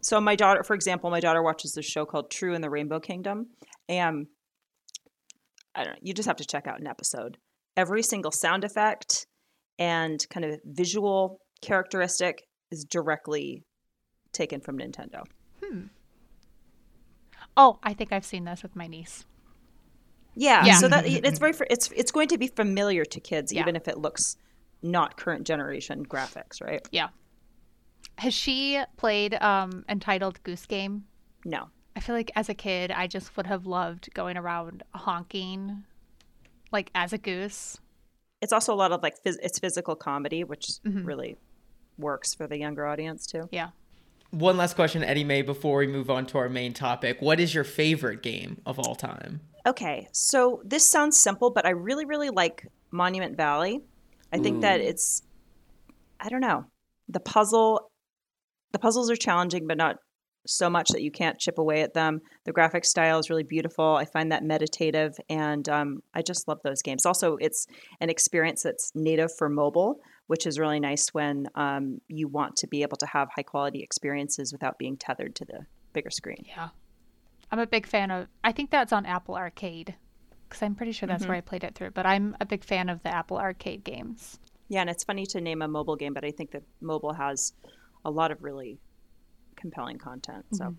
so 0.00 0.18
my 0.22 0.34
daughter 0.36 0.62
for 0.64 0.74
example 0.74 1.10
my 1.10 1.20
daughter 1.20 1.42
watches 1.42 1.74
this 1.74 1.84
show 1.84 2.06
called 2.06 2.30
True 2.30 2.54
and 2.54 2.64
the 2.64 2.70
Rainbow 2.70 2.98
Kingdom 2.98 3.48
and 3.88 4.26
i 5.74 5.84
don't 5.84 5.92
know 5.92 5.98
you 6.02 6.14
just 6.14 6.26
have 6.26 6.36
to 6.38 6.46
check 6.46 6.66
out 6.66 6.80
an 6.80 6.86
episode. 6.86 7.36
Every 7.76 8.02
single 8.02 8.32
sound 8.32 8.64
effect 8.64 9.26
and 9.78 10.18
kind 10.30 10.46
of 10.46 10.60
visual 10.64 11.40
characteristic 11.60 12.42
is 12.70 12.84
directly 12.84 13.64
taken 14.32 14.60
from 14.60 14.78
nintendo 14.78 15.24
Hmm. 15.64 15.82
Oh, 17.56 17.78
I 17.82 17.92
think 17.94 18.12
I've 18.12 18.24
seen 18.24 18.44
this 18.44 18.62
with 18.62 18.74
my 18.74 18.86
niece. 18.86 19.26
yeah, 20.34 20.64
Yeah. 20.64 20.76
so 20.78 20.88
that 20.88 21.06
it's 21.06 21.38
very 21.38 21.52
it's 21.68 21.90
it's 21.94 22.10
going 22.10 22.28
to 22.28 22.38
be 22.38 22.46
familiar 22.48 23.04
to 23.04 23.20
kids 23.20 23.52
Yeah. 23.52 23.60
even 23.60 23.76
if 23.76 23.86
it 23.88 23.98
looks 23.98 24.36
not 24.82 25.16
current 25.16 25.46
generation 25.46 26.04
graphics 26.06 26.62
right 26.62 26.86
Yeah. 26.90 27.08
Has 28.18 28.32
she 28.34 28.82
played 28.96 29.34
um 29.34 29.84
Untitled 29.88 30.42
Goose 30.42 30.66
Game? 30.66 31.04
no 31.44 31.68
I 31.94 32.00
feel 32.00 32.14
like 32.14 32.30
as 32.34 32.48
a 32.48 32.54
kid 32.54 32.90
I 32.90 33.06
just 33.06 33.36
would 33.36 33.46
have 33.46 33.66
loved 33.66 34.12
going 34.14 34.36
around 34.38 34.82
honking 34.94 35.84
like 36.72 36.90
as 36.94 37.12
a 37.12 37.18
goose. 37.18 37.78
it's 38.40 38.52
also 38.54 38.72
a 38.72 38.78
lot 38.82 38.92
of 38.92 39.02
like 39.02 39.22
phys- 39.22 39.38
it's 39.42 39.58
physical 39.58 39.94
comedy 39.94 40.42
which 40.44 40.66
really 40.84 41.36
works 41.98 42.32
for 42.34 42.46
the 42.46 42.56
younger 42.58 42.86
audience 42.86 43.26
too 43.26 43.48
Yeah. 43.52 43.70
One 44.32 44.56
last 44.56 44.76
question, 44.76 45.02
Eddiemae, 45.02 45.44
before 45.44 45.78
we 45.80 45.86
move 45.86 46.08
on 46.08 46.24
to 46.28 46.38
our 46.38 46.48
main 46.48 46.72
topic. 46.72 47.20
What 47.20 47.38
is 47.38 47.54
your 47.54 47.64
favorite 47.64 48.22
game 48.22 48.62
of 48.64 48.78
all 48.78 48.94
time? 48.94 49.42
Okay, 49.66 50.08
so 50.10 50.62
this 50.64 50.90
sounds 50.90 51.18
simple, 51.18 51.50
but 51.50 51.66
I 51.66 51.70
really, 51.70 52.06
really 52.06 52.30
like 52.30 52.66
Monument 52.90 53.36
Valley. 53.36 53.82
I 54.32 54.38
think 54.38 54.62
that 54.62 54.80
it's, 54.80 55.22
I 56.18 56.30
don't 56.30 56.40
know, 56.40 56.64
the 57.08 57.20
puzzle, 57.20 57.90
the 58.72 58.78
puzzles 58.78 59.10
are 59.10 59.16
challenging, 59.16 59.66
but 59.66 59.76
not 59.76 59.96
so 60.46 60.70
much 60.70 60.88
that 60.88 61.02
you 61.02 61.10
can't 61.10 61.38
chip 61.38 61.58
away 61.58 61.82
at 61.82 61.92
them. 61.92 62.20
The 62.46 62.52
graphic 62.52 62.86
style 62.86 63.18
is 63.18 63.28
really 63.28 63.42
beautiful. 63.42 63.96
I 63.96 64.06
find 64.06 64.32
that 64.32 64.42
meditative, 64.42 65.12
and 65.28 65.68
um, 65.68 66.00
I 66.14 66.22
just 66.22 66.48
love 66.48 66.58
those 66.64 66.80
games. 66.80 67.04
Also, 67.04 67.36
it's 67.36 67.66
an 68.00 68.08
experience 68.08 68.62
that's 68.62 68.90
native 68.94 69.30
for 69.36 69.50
mobile, 69.50 70.00
which 70.32 70.46
is 70.46 70.58
really 70.58 70.80
nice 70.80 71.12
when 71.12 71.46
um, 71.56 72.00
you 72.08 72.26
want 72.26 72.56
to 72.56 72.66
be 72.66 72.80
able 72.80 72.96
to 72.96 73.04
have 73.04 73.28
high 73.36 73.42
quality 73.42 73.82
experiences 73.82 74.50
without 74.50 74.78
being 74.78 74.96
tethered 74.96 75.34
to 75.34 75.44
the 75.44 75.66
bigger 75.92 76.08
screen. 76.10 76.42
Yeah. 76.48 76.70
I'm 77.50 77.58
a 77.58 77.66
big 77.66 77.86
fan 77.86 78.10
of. 78.10 78.28
I 78.42 78.50
think 78.52 78.70
that's 78.70 78.94
on 78.94 79.04
Apple 79.04 79.34
Arcade 79.36 79.94
because 80.48 80.62
I'm 80.62 80.74
pretty 80.74 80.92
sure 80.92 81.06
that's 81.06 81.24
Mm-hmm. 81.24 81.28
where 81.32 81.36
I 81.36 81.42
played 81.42 81.64
it 81.64 81.74
through. 81.74 81.90
But 81.90 82.06
I'm 82.06 82.34
a 82.40 82.46
big 82.46 82.64
fan 82.64 82.88
of 82.88 83.02
the 83.02 83.14
Apple 83.14 83.36
Arcade 83.36 83.84
games. 83.84 84.38
Yeah, 84.70 84.80
and 84.80 84.88
it's 84.88 85.04
funny 85.04 85.26
to 85.26 85.40
name 85.42 85.60
a 85.60 85.68
mobile 85.68 85.96
game, 85.96 86.14
but 86.14 86.24
I 86.24 86.30
think 86.30 86.52
that 86.52 86.62
mobile 86.80 87.12
has 87.12 87.52
a 88.06 88.10
lot 88.10 88.30
of 88.30 88.42
really 88.42 88.78
compelling 89.56 89.98
content. 89.98 90.46
So 90.52 90.74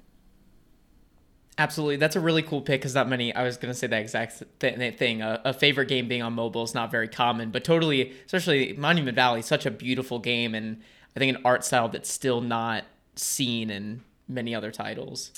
Absolutely, 1.57 1.98
that's 1.98 2.15
a 2.15 2.19
really 2.19 2.41
cool 2.41 2.62
pick 2.62 2.81
because 2.81 2.95
not 2.95 3.07
many. 3.07 3.33
I 3.33 3.43
was 3.43 3.57
gonna 3.57 3.75
say 3.75 3.88
that 3.88 4.01
exact 4.01 4.41
th- 4.60 4.98
thing. 4.98 5.22
A, 5.22 5.39
a 5.45 5.53
favorite 5.53 5.88
game 5.88 6.07
being 6.07 6.24
on 6.24 6.33
mobile 6.33 6.63
is 6.63 6.74
not 6.74 6.89
very 6.89 7.07
common, 7.07 7.51
but 7.51 7.63
totally, 7.63 8.12
especially 8.25 8.74
Monument 8.74 9.15
Valley, 9.15 9.43
such 9.43 9.65
a 9.65 9.72
beautiful 9.72 10.17
game, 10.19 10.55
and 10.55 10.81
I 11.15 11.19
think 11.19 11.36
an 11.38 11.43
art 11.45 11.63
style 11.63 11.89
that's 11.89 12.10
still 12.12 12.41
not 12.41 12.86
seen 13.15 13.69
in 13.69 14.01
many 14.27 14.55
other 14.55 14.72
titles. 14.72 15.31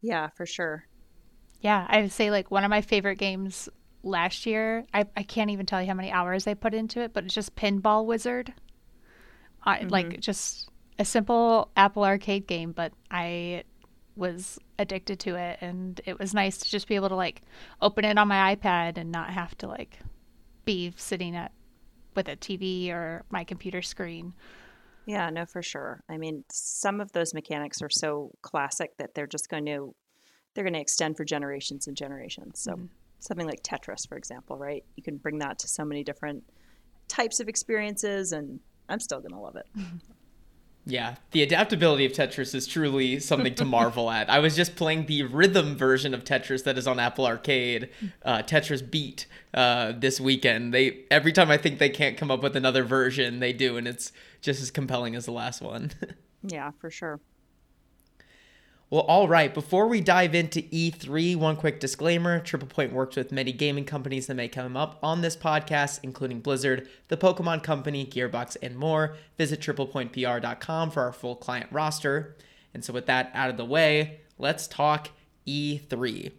yeah, 0.00 0.28
for 0.28 0.46
sure. 0.46 0.86
Yeah, 1.60 1.86
I 1.88 2.00
would 2.02 2.12
say 2.12 2.30
like 2.30 2.50
one 2.50 2.64
of 2.64 2.70
my 2.70 2.80
favorite 2.80 3.16
games 3.16 3.68
last 4.02 4.46
year. 4.46 4.86
I, 4.94 5.06
I 5.16 5.22
can't 5.22 5.50
even 5.50 5.66
tell 5.66 5.80
you 5.80 5.88
how 5.88 5.94
many 5.94 6.10
hours 6.10 6.46
I 6.46 6.54
put 6.54 6.74
into 6.74 7.00
it, 7.00 7.12
but 7.12 7.24
it's 7.24 7.34
just 7.34 7.54
Pinball 7.56 8.06
Wizard. 8.06 8.52
I, 9.64 9.80
mm-hmm. 9.80 9.88
Like 9.88 10.20
just 10.20 10.70
a 10.98 11.04
simple 11.04 11.70
Apple 11.76 12.04
Arcade 12.04 12.46
game, 12.46 12.72
but 12.72 12.92
I 13.10 13.64
was 14.20 14.58
addicted 14.78 15.18
to 15.20 15.34
it, 15.34 15.58
and 15.60 16.00
it 16.04 16.18
was 16.18 16.34
nice 16.34 16.58
to 16.58 16.70
just 16.70 16.86
be 16.86 16.94
able 16.94 17.08
to 17.08 17.16
like 17.16 17.42
open 17.80 18.04
it 18.04 18.18
on 18.18 18.28
my 18.28 18.54
iPad 18.54 18.98
and 18.98 19.10
not 19.10 19.30
have 19.30 19.56
to 19.58 19.66
like 19.66 19.98
be 20.64 20.92
sitting 20.96 21.34
at 21.34 21.52
with 22.14 22.28
a 22.28 22.36
TV 22.36 22.90
or 22.90 23.24
my 23.30 23.42
computer 23.42 23.82
screen. 23.82 24.34
Yeah, 25.06 25.30
no, 25.30 25.46
for 25.46 25.62
sure. 25.62 26.02
I 26.08 26.18
mean, 26.18 26.44
some 26.50 27.00
of 27.00 27.10
those 27.12 27.34
mechanics 27.34 27.82
are 27.82 27.90
so 27.90 28.32
classic 28.42 28.96
that 28.98 29.14
they're 29.14 29.26
just 29.26 29.48
going 29.48 29.66
to 29.66 29.94
they're 30.54 30.64
going 30.64 30.74
to 30.74 30.80
extend 30.80 31.16
for 31.16 31.24
generations 31.24 31.86
and 31.86 31.96
generations. 31.96 32.60
So 32.60 32.72
mm-hmm. 32.72 32.86
something 33.20 33.46
like 33.46 33.62
Tetris, 33.62 34.08
for 34.08 34.16
example, 34.16 34.58
right? 34.58 34.84
You 34.96 35.02
can 35.02 35.16
bring 35.16 35.38
that 35.38 35.60
to 35.60 35.68
so 35.68 35.84
many 35.84 36.04
different 36.04 36.44
types 37.08 37.40
of 37.40 37.48
experiences, 37.48 38.32
and 38.32 38.60
I'm 38.88 39.00
still 39.00 39.20
going 39.20 39.32
to 39.32 39.38
love 39.38 39.56
it. 39.56 39.66
Mm-hmm. 39.78 39.96
Yeah, 40.86 41.16
the 41.32 41.42
adaptability 41.42 42.06
of 42.06 42.12
Tetris 42.12 42.54
is 42.54 42.66
truly 42.66 43.20
something 43.20 43.54
to 43.56 43.64
marvel 43.76 44.10
at. 44.10 44.30
I 44.30 44.38
was 44.38 44.56
just 44.56 44.76
playing 44.76 45.06
the 45.06 45.22
rhythm 45.24 45.76
version 45.76 46.14
of 46.14 46.24
Tetris 46.24 46.64
that 46.64 46.78
is 46.78 46.86
on 46.86 46.98
Apple 46.98 47.26
Arcade, 47.26 47.90
uh, 48.24 48.38
Tetris 48.38 48.88
Beat, 48.88 49.26
uh, 49.52 49.92
this 49.92 50.20
weekend. 50.20 50.72
They 50.72 51.04
every 51.10 51.32
time 51.32 51.50
I 51.50 51.58
think 51.58 51.78
they 51.78 51.90
can't 51.90 52.16
come 52.16 52.30
up 52.30 52.42
with 52.42 52.56
another 52.56 52.82
version, 52.82 53.40
they 53.40 53.52
do, 53.52 53.76
and 53.76 53.86
it's 53.86 54.12
just 54.40 54.62
as 54.62 54.70
compelling 54.70 55.14
as 55.14 55.26
the 55.26 55.32
last 55.32 55.60
one. 55.62 55.92
Yeah, 56.42 56.70
for 56.80 56.90
sure. 56.90 57.20
Well, 58.90 59.02
all 59.02 59.28
right. 59.28 59.54
Before 59.54 59.86
we 59.86 60.00
dive 60.00 60.34
into 60.34 60.62
E3, 60.62 61.36
one 61.36 61.54
quick 61.54 61.78
disclaimer 61.78 62.40
TriplePoint 62.40 62.90
works 62.90 63.14
with 63.14 63.30
many 63.30 63.52
gaming 63.52 63.84
companies 63.84 64.26
that 64.26 64.34
may 64.34 64.48
come 64.48 64.76
up 64.76 64.98
on 65.00 65.20
this 65.20 65.36
podcast, 65.36 66.00
including 66.02 66.40
Blizzard, 66.40 66.88
the 67.06 67.16
Pokemon 67.16 67.62
Company, 67.62 68.04
Gearbox, 68.04 68.56
and 68.60 68.76
more. 68.76 69.14
Visit 69.38 69.60
triplepointpr.com 69.60 70.90
for 70.90 71.04
our 71.04 71.12
full 71.12 71.36
client 71.36 71.70
roster. 71.70 72.34
And 72.74 72.84
so, 72.84 72.92
with 72.92 73.06
that 73.06 73.30
out 73.32 73.48
of 73.48 73.56
the 73.56 73.64
way, 73.64 74.22
let's 74.38 74.66
talk 74.66 75.10
E3. 75.46 76.32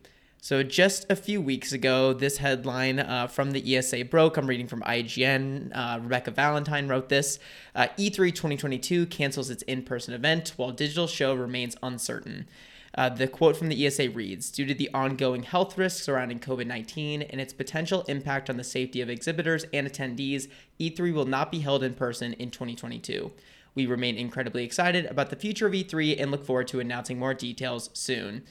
So, 0.43 0.63
just 0.63 1.05
a 1.07 1.15
few 1.15 1.39
weeks 1.39 1.71
ago, 1.71 2.13
this 2.13 2.37
headline 2.37 2.97
uh, 2.97 3.27
from 3.27 3.51
the 3.51 3.77
ESA 3.77 4.05
broke. 4.05 4.37
I'm 4.37 4.47
reading 4.47 4.65
from 4.65 4.81
IGN. 4.81 5.69
Uh, 5.71 5.99
Rebecca 6.01 6.31
Valentine 6.31 6.87
wrote 6.87 7.09
this 7.09 7.37
uh, 7.75 7.89
E3 7.95 8.33
2022 8.33 9.05
cancels 9.05 9.51
its 9.51 9.61
in 9.63 9.83
person 9.83 10.15
event 10.15 10.53
while 10.55 10.71
digital 10.71 11.05
show 11.05 11.35
remains 11.35 11.77
uncertain. 11.83 12.47
Uh, 12.95 13.07
the 13.07 13.27
quote 13.27 13.55
from 13.55 13.69
the 13.69 13.85
ESA 13.85 14.09
reads 14.09 14.49
Due 14.49 14.65
to 14.65 14.73
the 14.73 14.89
ongoing 14.95 15.43
health 15.43 15.77
risks 15.77 16.01
surrounding 16.01 16.39
COVID 16.39 16.65
19 16.65 17.21
and 17.21 17.39
its 17.39 17.53
potential 17.53 18.03
impact 18.07 18.49
on 18.49 18.57
the 18.57 18.63
safety 18.63 18.99
of 18.99 19.11
exhibitors 19.11 19.67
and 19.71 19.85
attendees, 19.85 20.47
E3 20.79 21.13
will 21.13 21.25
not 21.25 21.51
be 21.51 21.59
held 21.59 21.83
in 21.83 21.93
person 21.93 22.33
in 22.33 22.49
2022. 22.49 23.31
We 23.75 23.85
remain 23.85 24.17
incredibly 24.17 24.63
excited 24.63 25.05
about 25.05 25.29
the 25.29 25.35
future 25.35 25.67
of 25.67 25.73
E3 25.73 26.19
and 26.19 26.31
look 26.31 26.43
forward 26.43 26.67
to 26.69 26.79
announcing 26.79 27.19
more 27.19 27.35
details 27.35 27.91
soon. 27.93 28.41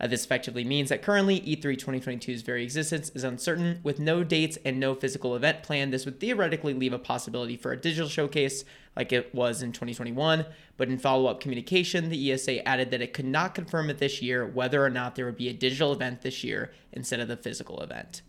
Uh, 0.00 0.06
this 0.06 0.24
effectively 0.24 0.64
means 0.64 0.88
that 0.88 1.02
currently 1.02 1.42
E 1.46 1.56
E3 1.56 1.76
2022's 1.76 2.40
very 2.40 2.64
existence 2.64 3.10
is 3.14 3.22
uncertain. 3.22 3.80
With 3.82 4.00
no 4.00 4.24
dates 4.24 4.56
and 4.64 4.80
no 4.80 4.94
physical 4.94 5.36
event 5.36 5.62
planned, 5.62 5.92
this 5.92 6.06
would 6.06 6.18
theoretically 6.18 6.72
leave 6.72 6.94
a 6.94 6.98
possibility 6.98 7.56
for 7.56 7.72
a 7.72 7.80
digital 7.80 8.08
showcase 8.08 8.64
like 8.96 9.12
it 9.12 9.34
was 9.34 9.62
in 9.62 9.72
2021. 9.72 10.46
But 10.78 10.88
in 10.88 10.98
follow 10.98 11.26
up 11.26 11.40
communication, 11.40 12.08
the 12.08 12.32
ESA 12.32 12.66
added 12.66 12.90
that 12.90 13.02
it 13.02 13.12
could 13.12 13.26
not 13.26 13.54
confirm 13.54 13.90
it 13.90 13.98
this 13.98 14.22
year 14.22 14.46
whether 14.46 14.82
or 14.82 14.90
not 14.90 15.16
there 15.16 15.26
would 15.26 15.36
be 15.36 15.50
a 15.50 15.54
digital 15.54 15.92
event 15.92 16.22
this 16.22 16.42
year 16.42 16.72
instead 16.92 17.20
of 17.20 17.28
the 17.28 17.36
physical 17.36 17.80
event. 17.82 18.22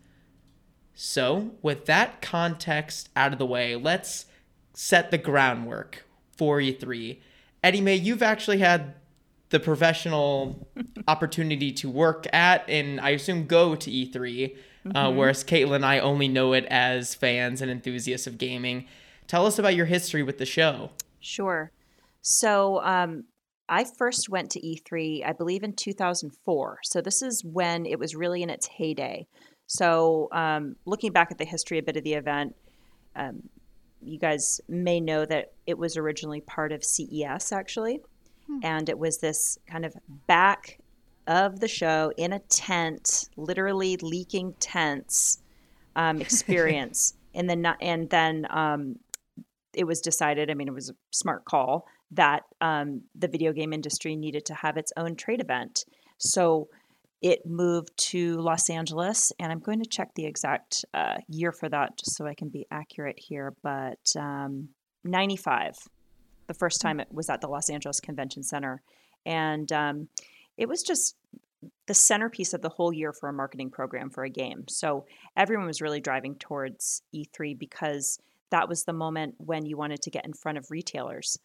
So, 0.94 1.52
with 1.62 1.86
that 1.86 2.22
context 2.22 3.10
out 3.16 3.32
of 3.32 3.40
the 3.40 3.46
way, 3.46 3.78
let's 3.78 4.26
set 4.74 5.10
the 5.10 5.18
groundwork 5.18 6.06
for 6.36 6.60
E3. 6.60 7.20
Eddiemae, 7.64 8.04
you've 8.04 8.24
actually 8.24 8.58
had 8.58 8.96
the 9.52 9.60
professional 9.60 10.68
opportunity 11.08 11.72
to 11.74 11.90
work 11.90 12.26
at 12.34 12.68
and 12.68 13.00
I 13.00 13.12
assume 13.12 13.46
go 13.46 13.76
to 13.76 13.92
E3, 13.92 14.56
uh, 14.96 15.12
whereas 15.12 15.44
Kaitlyn 15.44 15.76
and 15.76 15.86
I 15.86 16.00
only 16.00 16.28
know 16.28 16.54
it 16.54 16.66
as 16.66 17.14
fans 17.14 17.62
and 17.62 17.70
enthusiasts 17.70 18.28
of 18.28 18.38
gaming. 18.38 18.86
Tell 19.28 19.46
us 19.46 19.60
about 19.60 19.76
your 19.76 19.86
history 19.86 20.24
with 20.24 20.40
the 20.40 20.46
show. 20.46 20.92
Sure. 21.20 21.72
So 22.22 22.82
um, 22.84 23.26
I 23.70 23.86
first 23.86 24.30
went 24.30 24.52
to 24.52 24.62
E3, 24.62 25.26
I 25.26 25.34
believe, 25.34 25.64
in 25.64 25.74
2004. 25.74 26.80
So 26.84 27.02
this 27.02 27.22
is 27.22 27.44
when 27.46 27.86
it 27.86 28.00
was 28.00 28.16
really 28.16 28.44
in 28.44 28.50
its 28.50 28.68
heyday. 28.68 29.28
So 29.68 30.28
um, 30.32 30.76
looking 30.86 31.12
back 31.12 31.32
at 31.32 31.38
the 31.38 31.46
history 31.46 31.78
a 31.78 31.84
bit 31.84 31.98
of 31.98 32.04
the 32.04 32.14
event, 32.14 32.56
um, 33.16 33.44
you 34.02 34.20
guys 34.20 34.60
may 34.68 35.00
know 35.00 35.26
that 35.26 35.54
it 35.66 35.78
was 35.78 35.96
originally 35.96 36.42
part 36.42 36.72
of 36.72 36.84
CES, 36.84 37.52
actually. 37.52 38.02
And 38.64 38.90
it 38.90 38.98
was 38.98 39.20
this 39.20 39.58
kind 39.68 39.86
of 39.86 39.96
back 40.28 40.80
of 41.28 41.60
the 41.60 41.68
show 41.68 42.12
in 42.18 42.34
a 42.34 42.40
tent, 42.40 43.30
literally 43.38 43.98
leaking 43.98 44.54
tents 44.60 45.42
um, 45.96 46.22
experience. 46.22 47.14
and 47.34 47.50
then, 47.50 47.66
and 47.80 48.10
then 48.10 48.48
um, 48.50 48.96
it 49.74 49.86
was 49.86 50.02
decided, 50.02 50.50
I 50.50 50.54
mean, 50.54 50.68
it 50.68 50.74
was 50.74 50.90
a 50.90 50.96
smart 51.12 51.46
call 51.46 51.86
that 52.12 52.44
um, 52.60 53.04
the 53.16 53.28
video 53.28 53.54
game 53.54 53.72
industry 53.72 54.16
needed 54.16 54.46
to 54.46 54.54
have 54.54 54.78
its 54.78 54.92
own 54.98 55.16
trade 55.16 55.40
event. 55.40 55.86
So 56.18 56.68
it 57.22 57.46
moved 57.46 57.96
to 58.10 58.40
Los 58.40 58.70
Angeles, 58.70 59.32
and 59.40 59.52
I'm 59.52 59.60
going 59.60 59.80
to 59.82 59.90
check 59.90 60.10
the 60.16 60.26
exact 60.26 60.84
uh, 60.94 61.18
year 61.28 61.52
for 61.52 61.70
that 61.70 61.98
just 61.98 62.18
so 62.18 62.26
I 62.26 62.34
can 62.34 62.50
be 62.50 62.66
accurate 62.72 63.20
here. 63.20 63.54
But 63.64 64.00
um, 64.18 64.70
95, 65.04 65.76
the 66.52 66.58
first 66.58 66.82
time 66.82 67.00
it 67.00 67.08
was 67.10 67.30
at 67.30 67.40
the 67.40 67.48
Los 67.48 67.70
Angeles 67.70 68.02
Convention 68.02 68.44
Center. 68.44 68.82
And 69.26 69.72
um, 69.72 70.10
it 70.58 70.68
was 70.68 70.84
just 70.84 71.16
the 71.88 71.94
centerpiece 71.94 72.54
of 72.54 72.62
the 72.62 72.70
whole 72.70 72.92
year 72.92 73.14
for 73.14 73.30
a 73.30 73.34
marketing 73.34 73.70
program 73.70 74.10
for 74.10 74.26
a 74.26 74.30
game. 74.30 74.66
So 74.68 75.06
everyone 75.38 75.68
was 75.68 75.82
really 75.82 76.02
driving 76.02 76.36
towards 76.36 77.04
E3 77.16 77.58
because 77.58 78.20
that 78.50 78.68
was 78.68 78.84
the 78.84 78.92
moment 78.92 79.36
when 79.38 79.66
you 79.66 79.78
wanted 79.78 80.02
to 80.02 80.10
get 80.10 80.26
in 80.26 80.34
front 80.34 80.58
of 80.58 80.72
retailers. 80.72 81.38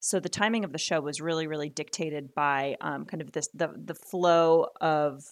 So 0.00 0.18
the 0.18 0.30
timing 0.30 0.64
of 0.64 0.72
the 0.72 0.78
show 0.78 1.00
was 1.00 1.20
really, 1.20 1.46
really 1.46 1.68
dictated 1.68 2.34
by 2.34 2.76
um, 2.80 3.04
kind 3.04 3.20
of 3.20 3.32
this 3.32 3.48
the 3.54 3.68
the 3.74 3.94
flow 3.94 4.68
of 4.80 5.24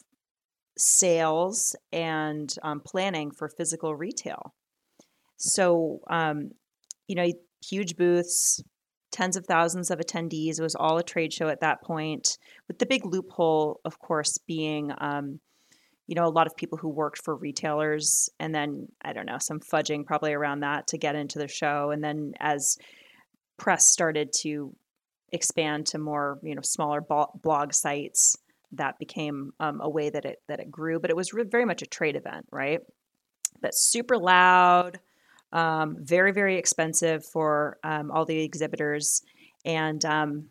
sales 0.79 1.77
and 1.93 2.55
um, 2.63 2.81
planning 2.81 3.31
for 3.31 3.49
physical 3.49 3.95
retail. 3.95 4.55
So 5.37 6.01
um, 6.09 6.53
you 7.07 7.15
know, 7.15 7.31
huge 7.63 7.97
booths, 7.97 8.63
tens 9.13 9.37
of 9.37 9.47
thousands 9.47 9.91
of 9.91 10.01
attendees. 10.01 10.59
It 10.59 10.63
was 10.63 10.75
all 10.75 10.99
a 10.99 11.03
trade 11.03 11.33
show 11.33 11.49
at 11.49 11.61
that 11.61 11.83
point, 11.83 12.39
with 12.67 12.79
the 12.79 12.87
big 12.87 13.05
loophole, 13.05 13.81
of 13.85 13.99
course, 13.99 14.39
being 14.47 14.93
um, 14.99 15.39
you 16.07 16.15
know, 16.15 16.27
a 16.27 16.31
lot 16.31 16.47
of 16.47 16.57
people 16.57 16.79
who 16.79 16.89
worked 16.89 17.23
for 17.23 17.37
retailers, 17.37 18.29
and 18.41 18.55
then 18.55 18.89
I 19.03 19.13
don't 19.13 19.27
know, 19.27 19.39
some 19.39 19.61
fudging 19.61 20.05
probably 20.05 20.33
around 20.33 20.61
that 20.61 20.89
to 20.89 20.99
get 20.99 21.15
into 21.15 21.39
the 21.39 21.49
show. 21.49 21.91
And 21.91 22.03
then 22.03 22.33
as 22.41 22.77
press 23.57 23.87
started 23.87 24.33
to 24.41 24.75
expand 25.33 25.87
to 25.87 25.99
more, 25.99 26.39
you 26.43 26.55
know, 26.55 26.61
smaller 26.63 27.01
blog 27.01 27.73
sites, 27.73 28.37
that 28.73 28.99
became 28.99 29.53
um, 29.61 29.81
a 29.83 29.89
way 29.89 30.11
that 30.11 30.25
it 30.25 30.39
that 30.49 30.61
it 30.61 30.71
grew. 30.71 30.99
But 30.99 31.11
it 31.11 31.17
was 31.17 31.33
re- 31.33 31.45
very 31.45 31.65
much 31.65 31.83
a 31.83 31.87
trade 31.87 32.17
event, 32.17 32.47
right? 32.51 32.81
But 33.61 33.75
super 33.75 34.19
loud, 34.19 34.99
um, 35.53 35.97
very 36.01 36.33
very 36.33 36.57
expensive 36.57 37.25
for 37.25 37.79
um, 37.85 38.11
all 38.11 38.25
the 38.25 38.43
exhibitors, 38.43 39.23
and 39.65 40.05
um, 40.05 40.49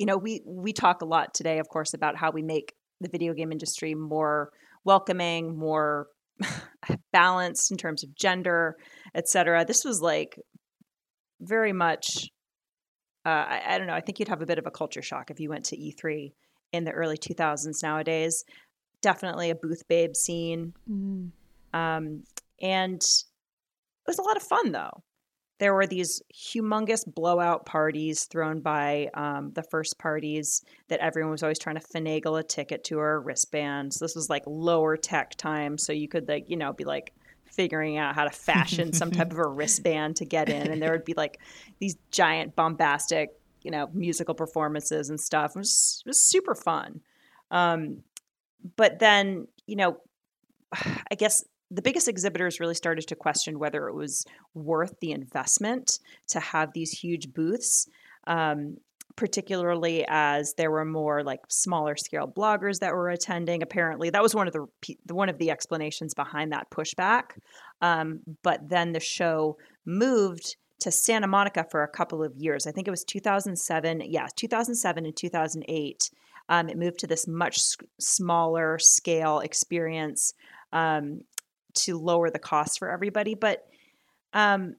you 0.00 0.06
know, 0.06 0.16
we 0.16 0.40
we 0.46 0.72
talk 0.72 1.02
a 1.02 1.04
lot 1.04 1.34
today, 1.34 1.58
of 1.58 1.68
course, 1.68 1.92
about 1.92 2.16
how 2.16 2.30
we 2.30 2.42
make 2.42 2.72
the 3.02 3.08
video 3.10 3.34
game 3.34 3.52
industry 3.52 3.94
more 3.94 4.50
welcoming, 4.82 5.58
more 5.58 6.06
balanced 7.12 7.70
in 7.70 7.76
terms 7.76 8.02
of 8.02 8.14
gender, 8.14 8.76
etc. 9.14 9.64
This 9.66 9.84
was 9.84 10.00
like 10.00 10.38
very 11.38 11.74
much. 11.74 12.30
Uh, 13.26 13.28
I, 13.28 13.62
I, 13.66 13.78
don't 13.78 13.86
know. 13.86 13.92
I 13.92 14.00
think 14.00 14.18
you'd 14.18 14.28
have 14.28 14.40
a 14.40 14.46
bit 14.46 14.58
of 14.58 14.66
a 14.66 14.70
culture 14.70 15.02
shock 15.02 15.30
if 15.30 15.38
you 15.38 15.50
went 15.50 15.66
to 15.66 15.76
E3 15.76 16.32
in 16.72 16.84
the 16.84 16.92
early 16.92 17.18
2000s 17.18 17.82
nowadays. 17.82 18.44
Definitely 19.02 19.50
a 19.50 19.54
booth 19.54 19.86
babe 19.86 20.16
scene. 20.16 20.72
Mm. 20.90 21.30
Um, 21.74 22.24
and 22.62 23.02
was 24.10 24.18
a 24.18 24.22
lot 24.22 24.36
of 24.36 24.42
fun, 24.42 24.72
though. 24.72 25.02
There 25.58 25.74
were 25.74 25.86
these 25.86 26.22
humongous 26.34 27.04
blowout 27.06 27.66
parties 27.66 28.24
thrown 28.24 28.60
by 28.60 29.10
um, 29.12 29.52
the 29.52 29.62
first 29.62 29.98
parties 29.98 30.62
that 30.88 31.00
everyone 31.00 31.32
was 31.32 31.42
always 31.42 31.58
trying 31.58 31.76
to 31.76 31.82
finagle 31.82 32.40
a 32.40 32.42
ticket 32.42 32.82
to 32.84 32.98
or 32.98 33.20
wristbands. 33.20 33.98
This 33.98 34.14
was 34.14 34.30
like 34.30 34.42
lower 34.46 34.96
tech 34.96 35.34
time, 35.36 35.76
so 35.76 35.92
you 35.92 36.08
could 36.08 36.28
like 36.28 36.48
you 36.48 36.56
know 36.56 36.72
be 36.72 36.84
like 36.84 37.12
figuring 37.44 37.98
out 37.98 38.14
how 38.14 38.24
to 38.24 38.30
fashion 38.30 38.92
some 38.94 39.10
type 39.12 39.32
of 39.32 39.38
a 39.38 39.46
wristband 39.46 40.16
to 40.16 40.24
get 40.24 40.48
in, 40.48 40.70
and 40.70 40.80
there 40.80 40.92
would 40.92 41.04
be 41.04 41.14
like 41.14 41.38
these 41.78 41.96
giant 42.10 42.56
bombastic 42.56 43.30
you 43.62 43.70
know 43.70 43.90
musical 43.92 44.34
performances 44.34 45.10
and 45.10 45.20
stuff. 45.20 45.52
It 45.56 45.58
was, 45.58 46.02
it 46.06 46.08
was 46.08 46.20
super 46.20 46.54
fun. 46.54 47.00
Um, 47.50 48.02
but 48.76 48.98
then 48.98 49.46
you 49.66 49.76
know, 49.76 49.98
I 50.72 51.14
guess 51.18 51.44
the 51.70 51.82
biggest 51.82 52.08
exhibitors 52.08 52.60
really 52.60 52.74
started 52.74 53.06
to 53.08 53.16
question 53.16 53.58
whether 53.58 53.88
it 53.88 53.94
was 53.94 54.24
worth 54.54 54.94
the 55.00 55.12
investment 55.12 55.98
to 56.28 56.40
have 56.40 56.72
these 56.72 56.90
huge 56.90 57.32
booths. 57.32 57.88
Um, 58.26 58.76
particularly 59.16 60.04
as 60.08 60.54
there 60.54 60.70
were 60.70 60.84
more 60.84 61.22
like 61.22 61.40
smaller 61.48 61.96
scale 61.96 62.26
bloggers 62.26 62.78
that 62.78 62.94
were 62.94 63.10
attending. 63.10 63.62
Apparently 63.62 64.08
that 64.08 64.22
was 64.22 64.34
one 64.34 64.46
of 64.46 64.54
the 64.54 64.66
one 65.12 65.28
of 65.28 65.36
the 65.36 65.50
explanations 65.50 66.14
behind 66.14 66.52
that 66.52 66.70
pushback. 66.70 67.32
Um, 67.82 68.20
but 68.42 68.66
then 68.68 68.92
the 68.92 69.00
show 69.00 69.58
moved 69.84 70.56
to 70.78 70.90
santa 70.90 71.26
monica 71.26 71.66
for 71.70 71.82
a 71.82 71.88
couple 71.88 72.22
of 72.22 72.34
years. 72.36 72.66
I 72.66 72.72
think 72.72 72.86
it 72.86 72.92
was 72.92 73.04
2007 73.04 74.02
yeah 74.06 74.28
2007 74.36 75.04
and 75.04 75.16
2008 75.16 76.10
um, 76.50 76.68
it 76.68 76.76
moved 76.76 76.98
to 76.98 77.06
this 77.06 77.28
much 77.28 77.60
smaller 77.98 78.78
scale 78.78 79.38
experience. 79.38 80.34
Um, 80.72 81.20
to 81.74 81.98
lower 81.98 82.30
the 82.30 82.38
cost 82.38 82.78
for 82.78 82.90
everybody. 82.90 83.34
But 83.34 83.66
um, 84.32 84.76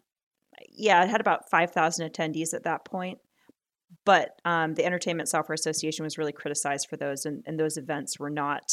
yeah, 0.69 1.03
it 1.03 1.09
had 1.09 1.21
about 1.21 1.49
5,000 1.49 2.09
attendees 2.09 2.53
at 2.53 2.63
that 2.63 2.85
point. 2.85 3.19
But 4.05 4.39
um, 4.45 4.73
the 4.73 4.85
Entertainment 4.85 5.29
Software 5.29 5.53
Association 5.53 6.03
was 6.03 6.17
really 6.17 6.31
criticized 6.31 6.87
for 6.89 6.97
those, 6.97 7.25
and, 7.25 7.43
and 7.45 7.59
those 7.59 7.77
events 7.77 8.17
were 8.19 8.29
not, 8.29 8.71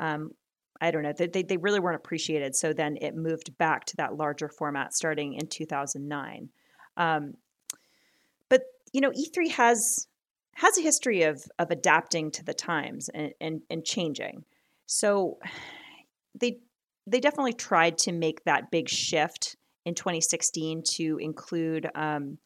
um, 0.00 0.32
I 0.80 0.90
don't 0.90 1.02
know, 1.02 1.12
they, 1.16 1.42
they 1.42 1.56
really 1.56 1.80
weren't 1.80 1.96
appreciated. 1.96 2.54
So 2.54 2.72
then 2.72 2.98
it 3.00 3.14
moved 3.14 3.56
back 3.56 3.84
to 3.86 3.96
that 3.96 4.16
larger 4.16 4.48
format 4.48 4.94
starting 4.94 5.34
in 5.34 5.46
2009. 5.46 6.50
Um, 6.96 7.34
but, 8.48 8.62
you 8.92 9.00
know, 9.00 9.10
E3 9.10 9.50
has 9.52 10.06
has 10.56 10.78
a 10.78 10.82
history 10.82 11.22
of 11.22 11.42
of 11.58 11.70
adapting 11.70 12.30
to 12.30 12.44
the 12.44 12.54
times 12.54 13.10
and, 13.10 13.32
and, 13.40 13.60
and 13.68 13.84
changing. 13.84 14.44
So 14.86 15.38
they 16.34 16.58
they 17.06 17.20
definitely 17.20 17.52
tried 17.52 17.98
to 17.98 18.12
make 18.12 18.44
that 18.44 18.70
big 18.70 18.88
shift 18.88 19.56
in 19.84 19.94
2016 19.94 20.82
to 20.94 21.18
include 21.18 21.88
um, 21.94 22.38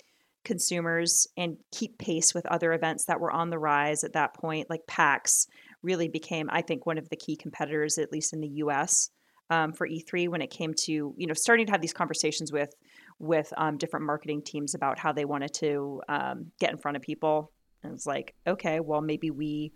consumers 0.45 1.26
and 1.37 1.57
keep 1.73 1.99
pace 1.99 2.35
with 2.35 2.47
other 2.47 2.73
events 2.73 3.07
that 3.07 3.21
were 3.21 3.33
on 3.33 3.50
the 3.50 3.59
rise 3.59 4.05
at 4.05 4.12
that 4.12 4.35
point, 4.35 4.71
like 4.71 4.87
PAX 4.87 5.47
really 5.83 6.09
became, 6.09 6.49
I 6.50 6.62
think, 6.62 6.87
one 6.87 6.99
of 6.99 7.09
the 7.09 7.17
key 7.17 7.37
competitors, 7.37 7.99
at 7.99 8.12
least 8.12 8.33
in 8.33 8.40
the 8.40 8.49
U.S. 8.49 9.11
Um, 9.49 9.73
for 9.73 9.88
E3 9.88 10.29
when 10.29 10.43
it 10.43 10.50
came 10.50 10.75
to 10.85 10.93
you 11.17 11.26
know 11.26 11.35
starting 11.35 11.67
to 11.67 11.73
have 11.73 11.81
these 11.81 11.93
conversations 11.93 12.52
with 12.52 12.73
with 13.19 13.52
um, 13.57 13.79
different 13.79 14.07
marketing 14.07 14.43
teams 14.43 14.75
about 14.75 14.99
how 14.99 15.12
they 15.12 15.25
wanted 15.25 15.52
to 15.55 16.00
um, 16.09 16.52
get 16.61 16.71
in 16.71 16.79
front 16.79 16.97
of 16.97 17.02
people. 17.02 17.50
And 17.83 17.93
it's 17.93 18.07
like, 18.07 18.35
okay, 18.47 18.79
well 18.81 19.00
maybe 19.00 19.31
we 19.31 19.73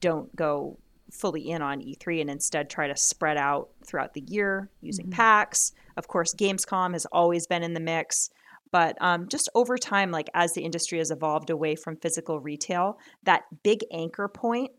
don't 0.00 0.34
go 0.34 0.78
fully 1.10 1.50
in 1.50 1.62
on 1.62 1.80
E3 1.80 2.20
and 2.20 2.30
instead 2.30 2.68
try 2.68 2.86
to 2.86 2.96
spread 2.96 3.36
out 3.36 3.70
throughout 3.86 4.14
the 4.14 4.24
year 4.26 4.70
using 4.80 5.06
mm-hmm. 5.06 5.14
PAX. 5.14 5.72
Of 5.96 6.08
course, 6.08 6.34
Gamescom 6.34 6.92
has 6.92 7.06
always 7.06 7.46
been 7.46 7.62
in 7.62 7.74
the 7.74 7.80
mix. 7.80 8.30
But 8.72 8.96
um, 9.00 9.28
just 9.28 9.48
over 9.54 9.76
time, 9.76 10.10
like 10.12 10.28
as 10.32 10.52
the 10.52 10.62
industry 10.62 10.98
has 10.98 11.10
evolved 11.10 11.50
away 11.50 11.74
from 11.74 11.96
physical 11.96 12.40
retail, 12.40 12.98
that 13.24 13.42
big 13.64 13.80
anchor 13.92 14.28
point 14.28 14.70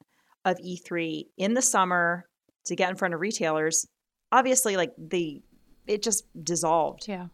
of 0.46 0.58
E3 0.58 1.26
in 1.38 1.54
the 1.54 1.62
summer 1.62 2.26
to 2.66 2.76
get 2.76 2.90
in 2.90 2.96
front 2.96 3.14
of 3.14 3.20
retailers, 3.20 3.86
obviously, 4.32 4.78
like 4.78 4.92
the 4.98 5.42
it 5.88 6.02
just 6.02 6.24
dissolved. 6.42 7.08
Yeah 7.08 7.28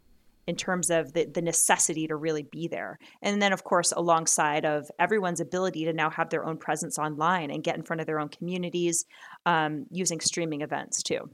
in 0.48 0.56
terms 0.56 0.90
of 0.90 1.14
the, 1.14 1.26
the 1.26 1.42
necessity 1.42 2.08
to 2.08 2.16
really 2.16 2.44
be 2.44 2.68
there. 2.68 2.98
And 3.22 3.42
then, 3.42 3.52
of 3.52 3.64
course, 3.64 3.92
alongside 3.92 4.66
of 4.66 4.90
everyone's 4.98 5.42
ability 5.42 5.86
to 5.86 5.94
now 5.94 6.10
have 6.10 6.30
their 6.30 6.46
own 6.46 6.58
presence 6.58 6.98
online 6.98 7.52
and 7.52 7.64
get 7.64 7.76
in 7.76 7.84
front 7.84 8.00
of 8.00 8.08
their 8.08 8.20
own 8.20 8.30
communities 8.30 9.06
um, 9.46 9.86
using 9.92 10.22
streaming 10.22 10.62
events 10.62 11.04
too. 11.04 11.30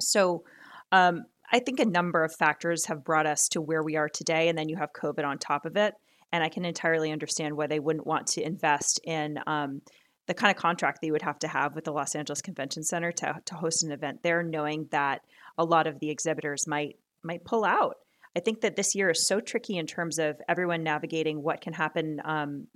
So, 0.00 0.42
um, 0.90 1.24
I 1.54 1.58
think 1.58 1.80
a 1.80 1.84
number 1.84 2.24
of 2.24 2.34
factors 2.34 2.86
have 2.86 3.04
brought 3.04 3.26
us 3.26 3.46
to 3.48 3.60
where 3.60 3.82
we 3.82 3.96
are 3.96 4.08
today, 4.08 4.48
and 4.48 4.56
then 4.56 4.70
you 4.70 4.76
have 4.76 4.92
COVID 4.94 5.24
on 5.24 5.38
top 5.38 5.66
of 5.66 5.76
it. 5.76 5.94
And 6.32 6.42
I 6.42 6.48
can 6.48 6.64
entirely 6.64 7.12
understand 7.12 7.56
why 7.56 7.66
they 7.66 7.78
wouldn't 7.78 8.06
want 8.06 8.26
to 8.28 8.42
invest 8.42 8.98
in 9.04 9.38
um, 9.46 9.82
the 10.26 10.32
kind 10.32 10.50
of 10.50 10.56
contract 10.56 11.00
they 11.02 11.10
would 11.10 11.22
have 11.22 11.38
to 11.40 11.48
have 11.48 11.74
with 11.74 11.84
the 11.84 11.92
Los 11.92 12.14
Angeles 12.14 12.40
Convention 12.40 12.82
Center 12.82 13.12
to, 13.12 13.34
to 13.44 13.54
host 13.54 13.82
an 13.82 13.92
event 13.92 14.22
there, 14.22 14.42
knowing 14.42 14.88
that 14.92 15.20
a 15.58 15.64
lot 15.64 15.86
of 15.86 16.00
the 16.00 16.10
exhibitors 16.10 16.66
might 16.66 16.96
might 17.22 17.44
pull 17.44 17.64
out 17.64 17.96
I 18.36 18.40
think 18.40 18.62
that 18.62 18.76
this 18.76 18.94
year 18.94 19.10
is 19.10 19.26
so 19.26 19.40
tricky 19.40 19.76
in 19.76 19.86
terms 19.86 20.18
of 20.18 20.40
everyone 20.48 20.82
navigating 20.82 21.42
what 21.42 21.60
can 21.60 21.72
happen 21.72 22.20
um, 22.24 22.66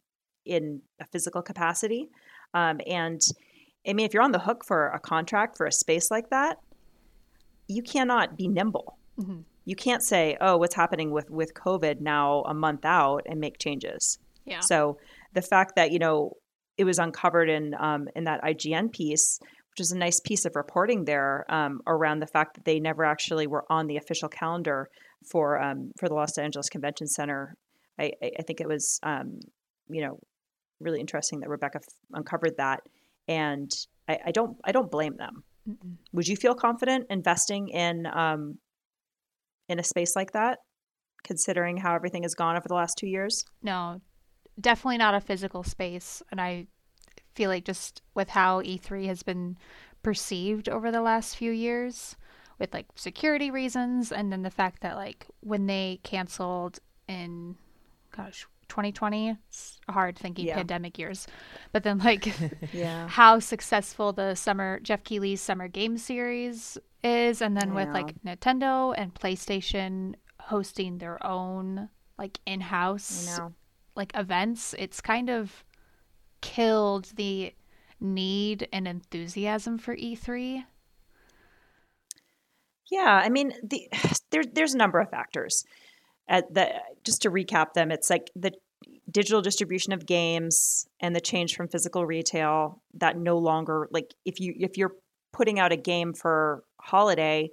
in 0.45 0.83
a 1.01 1.07
physical 1.07 1.42
capacity. 1.42 2.11
Um, 2.55 2.81
and 2.87 3.21
I 3.87 3.92
mean, 3.92 4.07
if 4.07 4.14
you're 4.14 4.23
on 4.23 4.33
the 4.33 4.38
hook 4.38 4.64
for 4.64 4.88
a 4.88 4.99
contract 4.99 5.57
for 5.57 5.66
a 5.66 5.73
space 5.73 6.11
like 6.11 6.31
that, 6.31 6.59
you 7.69 7.83
cannot 7.83 8.37
be 8.37 8.49
nimble. 8.49 8.99
Mm-hmm. 9.19 9.40
You 9.64 9.77
can't 9.77 10.03
say, 10.03 10.37
"Oh, 10.40 10.57
what's 10.57 10.75
happening 10.75 11.11
with 11.11 11.31
with 11.31 11.55
COVID 11.55 12.01
now 12.01 12.42
a 12.42 12.55
month 12.55 12.85
out?" 12.85 13.23
and 13.27 13.40
make 13.40 13.59
changes. 13.59 14.19
Yeah. 14.45 14.61
So 14.61 14.99
the 15.33 15.42
fact 15.42 15.75
that 15.77 15.90
you 15.90 15.99
know 15.99 16.37
it 16.79 16.85
was 16.85 16.99
uncovered 16.99 17.49
in 17.49 17.75
um, 17.79 18.09
in 18.14 18.25
that 18.25 18.42
IGN 18.42 18.92
piece, 18.92 19.40
which 19.77 19.85
is 19.85 19.93
a 19.93 19.99
nice 19.99 20.21
piece 20.21 20.47
of 20.47 20.57
reporting 20.57 21.05
there 21.05 21.45
um, 21.51 21.81
around 21.87 22.21
the 22.21 22.27
fact 22.27 22.55
that 22.55 22.65
they 22.65 22.81
never 22.81 23.05
actually 23.05 23.47
were 23.47 23.65
on 23.69 23.87
the 23.87 23.99
official 23.99 24.27
calendar 24.27 24.89
for 25.31 25.61
um, 25.62 25.93
for 25.99 26.09
the 26.09 26.15
Los 26.15 26.39
Angeles 26.39 26.71
Convention 26.71 27.07
Center. 27.07 27.55
I, 28.01 28.12
I 28.23 28.43
think 28.47 28.62
it 28.62 28.69
was 28.69 28.99
um, 29.03 29.39
you 29.91 30.01
know 30.01 30.19
really 30.81 30.99
interesting 30.99 31.41
that 31.41 31.51
Rebecca 31.51 31.81
f- 31.83 31.95
uncovered 32.15 32.55
that, 32.57 32.81
and 33.29 33.71
I, 34.09 34.19
I, 34.27 34.31
don't 34.31 34.57
I 34.65 34.73
don't 34.73 34.91
blame 34.91 35.17
them. 35.19 35.45
Mm-mm. 35.69 35.97
Would 36.15 36.27
you 36.27 36.37
feel 36.37 36.55
confident 36.55 37.07
investing 37.11 37.69
in 37.69 38.07
um, 38.07 38.55
in 39.69 39.79
a 39.79 39.85
space 39.85 40.17
like 40.17 40.33
that, 40.33 40.61
considering 41.23 41.77
how 41.77 41.95
everything 41.95 42.23
has 42.23 42.35
gone 42.35 42.57
over 42.57 42.67
the 42.67 42.75
last 42.75 42.97
two 42.97 43.09
years? 43.09 43.45
No, 43.62 44.01
definitely 44.59 44.97
not 44.97 45.15
a 45.15 45.21
physical 45.21 45.62
space, 45.62 46.23
and 46.31 46.41
I 46.41 46.67
feel 47.37 47.51
like 47.51 47.64
just 47.64 48.03
with 48.14 48.31
how 48.31 48.62
E3 48.62 49.07
has 49.07 49.22
been 49.22 49.57
perceived 50.03 50.68
over 50.68 50.90
the 50.90 51.03
last 51.03 51.37
few 51.37 51.53
years, 51.53 52.16
with 52.59 52.72
like 52.72 52.87
security 52.94 53.51
reasons 53.51 54.12
and 54.12 54.33
then 54.33 54.42
the 54.42 54.51
fact 54.51 54.83
that 54.83 54.96
like 54.96 55.27
when 55.40 55.66
they 55.66 56.01
canceled 56.03 56.79
in 57.09 57.57
gosh 58.14 58.46
2020 58.68 59.37
it's 59.49 59.79
hard 59.88 60.18
thinking 60.18 60.46
yeah. 60.46 60.57
pandemic 60.57 60.99
years 60.99 61.27
but 61.72 61.83
then 61.83 61.99
like 61.99 62.33
yeah. 62.72 63.07
how 63.09 63.38
successful 63.38 64.12
the 64.12 64.35
summer 64.35 64.81
Geoff 64.81 65.05
Keighley's 65.05 65.40
summer 65.40 65.68
game 65.68 65.99
series 65.99 66.77
is 67.05 67.40
and 67.40 67.57
then 67.57 67.75
with 67.75 67.88
like 67.90 68.20
nintendo 68.25 68.94
and 68.96 69.14
playstation 69.14 70.14
hosting 70.40 70.99
their 70.99 71.25
own 71.25 71.88
like 72.18 72.40
in-house 72.46 73.38
like 73.94 74.11
events 74.16 74.75
it's 74.79 75.01
kind 75.01 75.31
of 75.31 75.64
killed 76.54 77.12
the 77.16 77.52
need 78.00 78.68
and 78.72 78.87
enthusiasm 78.87 79.78
for 79.78 79.96
e3 79.96 80.64
yeah, 82.90 83.20
I 83.22 83.28
mean, 83.28 83.52
the, 83.62 83.88
there, 84.30 84.44
there's 84.44 84.74
a 84.74 84.78
number 84.78 85.00
of 85.00 85.11
factors. 85.11 85.64
At 86.28 86.52
the, 86.52 86.68
just 87.04 87.22
to 87.22 87.30
recap 87.30 87.72
them, 87.74 87.90
it's 87.90 88.11
like 88.11 88.30
the 88.35 88.52
digital 89.11 89.40
distribution 89.40 89.92
of 89.92 90.06
games 90.06 90.87
and 91.00 91.14
the 91.14 91.20
change 91.20 91.54
from 91.54 91.68
physical 91.68 92.04
retail 92.04 92.82
that 92.94 93.16
no 93.16 93.38
longer 93.38 93.88
like 93.92 94.12
if 94.24 94.40
you 94.40 94.52
if 94.59 94.76
you're 94.76 94.94
putting 95.32 95.61
out 95.61 95.72
a 95.72 95.76
game 95.76 96.12
for 96.12 96.64
holiday 96.80 97.48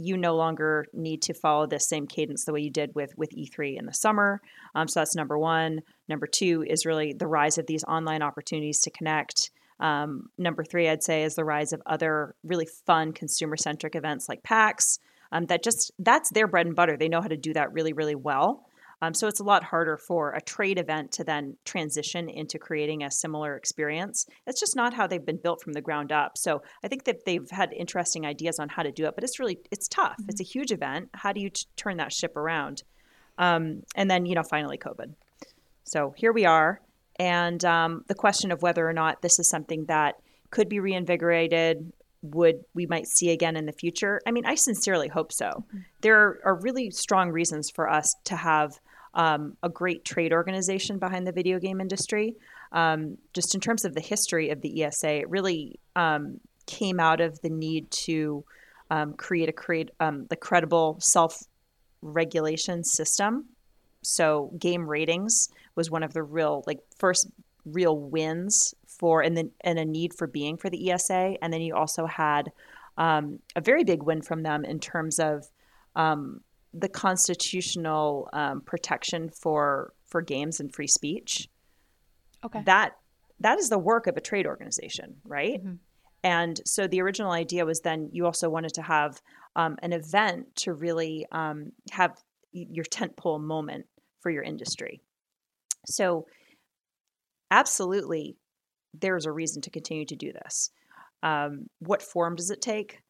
you 0.00 0.16
no 0.16 0.36
longer 0.36 0.86
need 0.92 1.22
to 1.22 1.34
follow 1.34 1.66
the 1.66 1.80
same 1.80 2.06
cadence 2.06 2.44
the 2.44 2.52
way 2.52 2.60
you 2.60 2.70
did 2.70 2.94
with 2.94 3.12
with 3.16 3.30
E3 3.30 3.78
in 3.78 3.86
the 3.86 3.92
summer. 3.92 4.40
Um, 4.74 4.88
so 4.88 5.00
that's 5.00 5.16
number 5.16 5.38
one. 5.38 5.80
Number 6.08 6.26
two 6.26 6.64
is 6.66 6.86
really 6.86 7.12
the 7.12 7.26
rise 7.26 7.58
of 7.58 7.66
these 7.66 7.84
online 7.84 8.22
opportunities 8.22 8.80
to 8.82 8.90
connect 8.90 9.50
um, 9.80 10.28
number 10.36 10.64
three, 10.64 10.88
I'd 10.88 11.02
say, 11.02 11.22
is 11.22 11.34
the 11.34 11.44
rise 11.44 11.72
of 11.72 11.82
other 11.86 12.34
really 12.42 12.66
fun 12.86 13.12
consumer 13.12 13.56
centric 13.56 13.94
events 13.94 14.28
like 14.28 14.42
PAX. 14.42 14.98
Um, 15.30 15.46
that 15.46 15.62
just 15.62 15.92
that's 15.98 16.30
their 16.30 16.48
bread 16.48 16.66
and 16.66 16.74
butter. 16.74 16.96
They 16.96 17.08
know 17.08 17.20
how 17.20 17.28
to 17.28 17.36
do 17.36 17.52
that 17.52 17.72
really, 17.72 17.92
really 17.92 18.14
well. 18.14 18.64
Um, 19.00 19.14
so 19.14 19.28
it's 19.28 19.40
a 19.40 19.44
lot 19.44 19.62
harder 19.62 19.96
for 19.96 20.32
a 20.32 20.40
trade 20.40 20.78
event 20.78 21.12
to 21.12 21.24
then 21.24 21.56
transition 21.64 22.28
into 22.28 22.58
creating 22.58 23.02
a 23.02 23.10
similar 23.10 23.56
experience. 23.56 24.26
It's 24.46 24.58
just 24.58 24.74
not 24.74 24.92
how 24.92 25.06
they've 25.06 25.24
been 25.24 25.40
built 25.42 25.62
from 25.62 25.72
the 25.72 25.80
ground 25.80 26.10
up. 26.10 26.36
So 26.36 26.62
I 26.82 26.88
think 26.88 27.04
that 27.04 27.24
they've 27.24 27.48
had 27.50 27.72
interesting 27.72 28.26
ideas 28.26 28.58
on 28.58 28.68
how 28.68 28.82
to 28.82 28.90
do 28.90 29.06
it, 29.06 29.14
but 29.14 29.24
it's 29.24 29.38
really 29.38 29.58
it's 29.70 29.88
tough. 29.88 30.16
Mm-hmm. 30.20 30.30
It's 30.30 30.40
a 30.40 30.44
huge 30.44 30.72
event. 30.72 31.10
How 31.14 31.32
do 31.32 31.40
you 31.40 31.50
t- 31.50 31.66
turn 31.76 31.98
that 31.98 32.12
ship 32.12 32.36
around? 32.36 32.82
Um, 33.38 33.84
and 33.94 34.10
then 34.10 34.26
you 34.26 34.34
know 34.34 34.42
finally 34.42 34.78
COVID. 34.78 35.14
So 35.84 36.12
here 36.16 36.32
we 36.32 36.44
are, 36.44 36.80
and 37.18 37.64
um, 37.64 38.04
the 38.08 38.14
question 38.14 38.50
of 38.52 38.62
whether 38.62 38.86
or 38.86 38.92
not 38.92 39.22
this 39.22 39.38
is 39.38 39.48
something 39.48 39.86
that 39.86 40.16
could 40.50 40.68
be 40.68 40.80
reinvigorated 40.80 41.92
would 42.22 42.64
we 42.74 42.84
might 42.86 43.06
see 43.06 43.30
again 43.30 43.56
in 43.56 43.64
the 43.64 43.72
future 43.72 44.20
i 44.26 44.32
mean 44.32 44.44
i 44.44 44.56
sincerely 44.56 45.06
hope 45.06 45.32
so 45.32 45.46
mm-hmm. 45.46 45.78
there 46.00 46.40
are 46.44 46.58
really 46.60 46.90
strong 46.90 47.30
reasons 47.30 47.70
for 47.70 47.88
us 47.88 48.12
to 48.24 48.34
have 48.34 48.80
um, 49.14 49.56
a 49.62 49.68
great 49.68 50.04
trade 50.04 50.32
organization 50.32 50.98
behind 50.98 51.26
the 51.26 51.32
video 51.32 51.58
game 51.58 51.80
industry. 51.80 52.34
Um, 52.72 53.16
just 53.32 53.54
in 53.54 53.60
terms 53.60 53.84
of 53.84 53.94
the 53.94 54.00
history 54.00 54.50
of 54.50 54.60
the 54.60 54.84
esa 54.84 55.20
it 55.20 55.30
really 55.30 55.80
um, 55.96 56.38
came 56.66 57.00
out 57.00 57.20
of 57.20 57.40
the 57.40 57.48
need 57.48 57.90
to 57.90 58.44
um, 58.90 59.14
create 59.14 59.48
a 59.48 59.52
create 59.52 59.90
um, 60.00 60.26
the 60.28 60.36
credible 60.36 60.98
self 61.00 61.42
regulation 62.02 62.84
system. 62.84 63.46
So 64.02 64.52
game 64.58 64.86
ratings 64.86 65.48
was 65.74 65.90
one 65.90 66.02
of 66.02 66.12
the 66.12 66.22
real 66.22 66.62
like 66.66 66.80
first 66.98 67.28
real 67.64 67.98
wins 67.98 68.74
for 68.86 69.22
and 69.22 69.36
then 69.36 69.50
and 69.62 69.78
a 69.78 69.84
need 69.84 70.12
for 70.14 70.26
being 70.26 70.56
for 70.56 70.70
the 70.70 70.90
ESA, 70.90 71.36
and 71.42 71.52
then 71.52 71.60
you 71.60 71.74
also 71.74 72.06
had 72.06 72.50
um, 72.96 73.38
a 73.56 73.60
very 73.60 73.84
big 73.84 74.02
win 74.02 74.22
from 74.22 74.42
them 74.42 74.64
in 74.64 74.80
terms 74.80 75.18
of 75.18 75.46
um, 75.94 76.40
the 76.72 76.88
constitutional 76.88 78.28
um, 78.32 78.60
protection 78.60 79.30
for 79.30 79.92
for 80.06 80.22
games 80.22 80.60
and 80.60 80.74
free 80.74 80.86
speech. 80.86 81.48
Okay, 82.44 82.62
that 82.64 82.96
that 83.40 83.58
is 83.58 83.68
the 83.68 83.78
work 83.78 84.06
of 84.06 84.16
a 84.16 84.20
trade 84.20 84.46
organization, 84.46 85.16
right? 85.24 85.60
Mm-hmm. 85.60 85.74
And 86.24 86.60
so 86.64 86.86
the 86.86 87.00
original 87.00 87.30
idea 87.30 87.64
was 87.64 87.80
then 87.80 88.10
you 88.12 88.26
also 88.26 88.50
wanted 88.50 88.74
to 88.74 88.82
have 88.82 89.22
um, 89.54 89.76
an 89.82 89.92
event 89.92 90.56
to 90.56 90.72
really 90.72 91.26
um, 91.30 91.72
have 91.92 92.16
your 92.52 92.84
tentpole 92.84 93.40
moment 93.40 93.86
for 94.20 94.30
your 94.30 94.42
industry. 94.42 95.00
So 95.86 96.26
absolutely 97.50 98.36
there's 98.98 99.26
a 99.26 99.32
reason 99.32 99.62
to 99.62 99.70
continue 99.70 100.06
to 100.06 100.16
do 100.16 100.32
this. 100.32 100.70
Um, 101.22 101.68
what 101.78 102.02
form 102.02 102.36
does 102.36 102.50
it 102.50 102.60
take? 102.60 103.00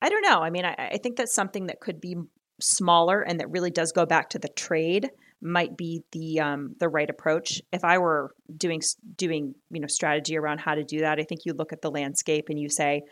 I 0.00 0.08
don't 0.08 0.22
know. 0.22 0.40
I 0.40 0.50
mean, 0.50 0.64
I, 0.64 0.90
I, 0.92 0.98
think 0.98 1.16
that's 1.16 1.32
something 1.32 1.68
that 1.68 1.80
could 1.80 2.00
be 2.00 2.16
smaller 2.62 3.20
and 3.22 3.40
that 3.40 3.50
really 3.50 3.70
does 3.70 3.92
go 3.92 4.06
back 4.06 4.30
to 4.30 4.38
the 4.38 4.48
trade 4.48 5.10
might 5.42 5.76
be 5.76 6.02
the 6.12 6.40
um, 6.40 6.74
the 6.78 6.88
right 6.88 7.10
approach. 7.10 7.60
If 7.72 7.84
I 7.84 7.98
were 7.98 8.32
doing 8.56 8.80
doing 9.16 9.54
you 9.70 9.80
know 9.80 9.88
strategy 9.88 10.36
around 10.36 10.58
how 10.58 10.74
to 10.74 10.84
do 10.84 11.00
that, 11.00 11.18
I 11.18 11.24
think 11.24 11.44
you 11.44 11.52
look 11.52 11.72
at 11.72 11.82
the 11.82 11.90
landscape 11.90 12.46
and 12.48 12.58
you 12.58 12.68
say, 12.68 13.02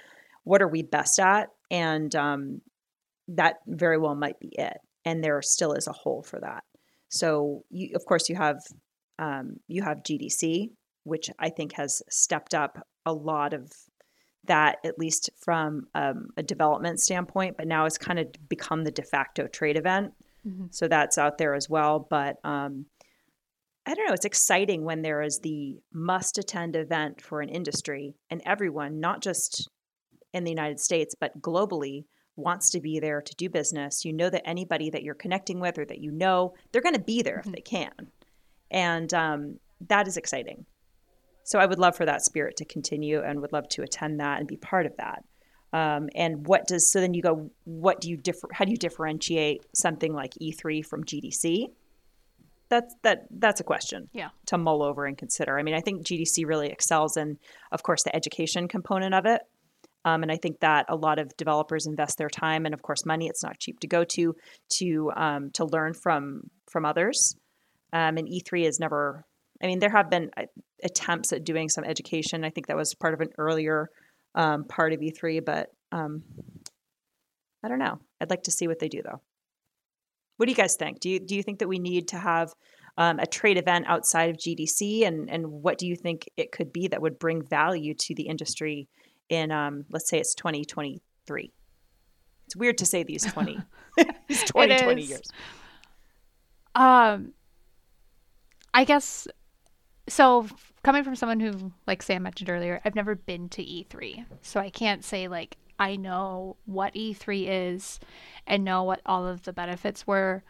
what 0.45 0.63
are 0.63 0.69
we 0.69 0.83
best 0.83 1.19
at, 1.19 1.49
and 1.71 2.15
um, 2.15 2.61
that 3.29 3.57
very 3.67 3.99
well 3.99 4.15
might 4.15 4.39
be 4.39 4.49
it. 4.53 4.79
And 5.05 5.25
there 5.25 5.41
still 5.43 5.73
is 5.73 5.87
a 5.87 5.93
hole 5.93 6.23
for 6.23 6.39
that. 6.41 6.63
So 7.09 7.65
you, 7.71 7.91
of 7.97 8.05
course, 8.05 8.29
you 8.29 8.37
have 8.37 8.59
um, 9.19 9.57
you 9.67 9.83
have 9.83 9.99
GDC, 9.99 10.71
which 11.05 11.31
I 11.39 11.51
think 11.51 11.73
has 11.73 12.01
stepped 12.09 12.55
up 12.55 12.87
a 13.07 13.13
lot 13.13 13.55
of 13.55 13.73
that, 14.45 14.79
at 14.85 14.99
least 14.99 15.31
from 15.39 15.87
um, 15.95 16.29
a 16.37 16.43
development 16.43 17.01
standpoint, 17.01 17.57
but 17.57 17.67
now 17.67 17.85
it's 17.85 17.99
kind 17.99 18.19
of 18.19 18.27
become 18.49 18.85
the 18.85 18.91
de 18.91 19.03
facto 19.03 19.47
trade 19.47 19.77
event. 19.77 20.13
Mm-hmm. 20.47 20.67
So 20.71 20.89
that's 20.89 21.19
out 21.19 21.39
there 21.39 21.55
as 21.55 21.69
well. 21.69 22.07
But 22.09 22.39
um, 22.45 22.87
I 23.87 23.95
don't 23.95 24.07
know, 24.07 24.15
it's 24.15 24.25
exciting 24.25 24.85
when 24.85 25.03
there 25.03 25.23
is 25.23 25.41
the 25.41 25.79
must 25.93 26.39
attend 26.39 26.77
event 26.77 27.21
for 27.21 27.41
an 27.41 27.49
industry 27.49 28.15
and 28.31 28.41
everyone, 28.47 29.01
not 29.01 29.21
just 29.21 29.69
in 30.33 30.45
the 30.45 30.51
United 30.51 30.81
States, 30.81 31.15
but 31.19 31.41
globally, 31.41 32.05
wants 32.37 32.71
to 32.71 32.81
be 32.81 32.99
there 33.01 33.21
to 33.21 33.35
do 33.35 33.51
business. 33.51 34.05
You 34.05 34.13
know 34.13 34.31
that 34.31 34.49
anybody 34.49 34.91
that 34.91 35.03
you're 35.03 35.15
connecting 35.15 35.61
with 35.61 35.79
or 35.79 35.85
that 35.85 36.01
you 36.01 36.11
know, 36.11 36.55
they're 36.73 36.83
going 36.83 36.95
to 36.95 37.01
be 37.01 37.23
there 37.23 37.39
mm-hmm. 37.39 37.51
if 37.51 37.55
they 37.57 37.63
can. 37.63 37.93
And 38.71 39.13
um, 39.13 39.59
that 39.89 40.09
is 40.09 40.17
exciting. 40.17 40.65
So 41.45 41.59
I 41.59 41.67
would 41.67 41.79
love 41.79 41.97
for 41.97 42.07
that 42.07 42.23
spirit 42.23 42.57
to 42.59 42.65
continue 42.65 43.21
and 43.23 43.41
would 43.41 43.53
love 43.53 43.69
to 43.71 43.83
attend 43.83 44.21
that 44.21 44.39
and 44.39 44.49
be 44.49 44.57
part 44.57 44.87
of 44.87 44.97
that. 44.99 45.25
Um, 45.73 46.09
and 46.15 46.47
what 46.47 46.67
does 46.67 46.91
so 46.91 47.01
then 47.01 47.15
you 47.15 47.23
go 47.23 47.51
what 47.65 48.01
do 48.01 48.11
you 48.11 48.17
differ 48.17 48.49
how 48.53 48.65
do 48.65 48.73
you 48.73 48.77
differentiate 48.77 49.65
something 49.75 50.13
like 50.13 50.35
E3 50.43 50.85
from 50.85 51.05
GDC? 51.05 51.67
That's 52.69 52.95
that 53.03 53.27
that's 53.31 53.61
a 53.61 53.65
question 53.65 54.09
yeah. 54.13 54.31
to 54.47 54.59
mull 54.59 54.83
over 54.83 55.07
and 55.07 55.17
consider. 55.17 55.59
I 55.59 55.63
mean, 55.63 55.75
I 55.75 55.81
think 55.81 56.05
GDC 56.05 56.45
really 56.47 56.69
excels 56.71 57.17
in, 57.17 57.39
of 57.73 57.83
course, 57.83 58.03
the 58.03 58.15
education 58.15 58.69
component 58.69 59.15
of 59.15 59.27
it. 59.27 59.43
Um, 60.05 60.23
and 60.23 60.33
I 60.33 60.37
think 60.37 60.61
that 60.61 60.87
a 60.89 60.97
lot 60.97 61.19
of 61.19 61.37
developers 61.37 61.87
invest 61.87 62.17
their 62.17 62.31
time 62.31 62.65
and, 62.65 62.73
of 62.73 62.81
course, 62.83 63.05
money. 63.05 63.27
It's 63.27 63.43
not 63.43 63.59
cheap 63.59 63.81
to 63.81 63.87
go 63.87 64.05
to 64.05 64.35
to 64.79 65.13
um, 65.15 65.51
to 65.55 65.65
learn 65.65 65.95
from 65.95 66.51
from 66.71 66.85
others. 66.85 67.37
Um, 67.93 68.17
and 68.17 68.29
E3 68.29 68.67
is 68.67 68.79
never 68.81 69.25
I 69.63 69.67
mean, 69.67 69.79
there 69.79 69.91
have 69.91 70.11
been 70.11 70.31
uh, 70.37 70.45
attempts 70.83 71.33
at 71.33 71.45
doing 71.45 71.69
some 71.69 71.85
education. 71.85 72.45
I 72.45 72.51
think 72.51 72.67
that 72.69 72.77
was 72.77 72.95
part 72.95 73.15
of 73.15 73.21
an 73.21 73.31
earlier 73.39 73.91
um, 74.35 74.65
part 74.65 74.93
of 74.93 75.01
E3, 75.01 75.45
but 75.45 75.71
um, 75.93 76.23
I 77.63 77.69
don't 77.69 77.79
know. 77.79 77.99
I'd 78.21 78.31
like 78.31 78.45
to 78.45 78.51
see 78.51 78.69
what 78.69 78.79
they 78.79 78.89
do, 78.89 79.03
though. 79.03 79.21
What 80.37 80.47
do 80.47 80.53
you 80.53 80.57
guys 80.57 80.77
think? 80.77 81.01
Do 81.01 81.11
you 81.11 81.21
do 81.21 81.37
you 81.37 81.43
think 81.43 81.59
that 81.59 81.69
we 81.69 81.79
need 81.79 82.09
to 82.09 82.17
have 82.17 82.55
um, 82.97 83.19
a 83.19 83.27
trade 83.27 83.59
event 83.59 83.85
outside 83.89 84.31
of 84.31 84.37
GDC, 84.37 85.07
and 85.07 85.29
and 85.29 85.47
what 85.47 85.77
do 85.77 85.87
you 85.87 85.97
think 85.97 86.29
it 86.37 86.53
could 86.53 86.73
be 86.73 86.89
that 86.89 87.03
would 87.03 87.19
bring 87.19 87.43
value 87.43 87.95
to 87.95 88.15
the 88.15 88.23
industry 88.23 88.89
in 89.29 89.51
um, 89.53 89.85
let's 89.91 90.09
say 90.09 90.19
it's 90.19 90.35
2023? 90.35 91.53
It's 92.47 92.57
weird 92.57 92.79
to 92.79 92.87
say 92.87 93.03
these 93.03 93.25
20 93.25 93.59
these 94.29 94.43
20, 94.45 94.79
20 94.79 95.03
years. 95.03 95.29
Um, 96.75 97.35
I 98.73 98.85
guess 98.85 99.29
so 100.11 100.47
coming 100.83 101.05
from 101.05 101.17
someone 101.17 101.41
who 101.41 101.73
like 101.87 102.03
sam 102.03 102.23
mentioned 102.23 102.51
earlier 102.51 102.81
i've 102.85 102.95
never 102.95 103.15
been 103.15 103.49
to 103.49 103.63
e3 103.63 104.25
so 104.43 104.61
i 104.61 104.71
can't 104.71 105.05
say 105.05 105.29
like 105.29 105.57
i 105.79 105.97
know 105.97 106.57
what 106.67 106.95
e3 106.95 107.47
is 107.49 108.01
and 108.47 108.65
know 108.65 108.83
what 108.83 109.01
all 109.07 109.27
of 109.27 109.45
the 109.45 109.53
benefits 109.53 110.07
were. 110.07 110.43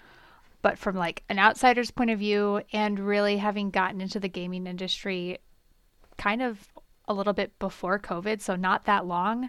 But 0.62 0.78
from 0.78 0.96
like 0.96 1.22
an 1.28 1.38
outsider's 1.38 1.90
point 1.90 2.10
of 2.10 2.18
view 2.18 2.62
and 2.72 2.98
really 2.98 3.38
having 3.38 3.70
gotten 3.70 4.00
into 4.00 4.20
the 4.20 4.28
gaming 4.28 4.66
industry 4.66 5.38
kind 6.18 6.42
of 6.42 6.68
a 7.08 7.14
little 7.14 7.32
bit 7.32 7.58
before 7.58 7.98
covid 7.98 8.42
so 8.42 8.54
not 8.56 8.84
that 8.84 9.06
long 9.06 9.48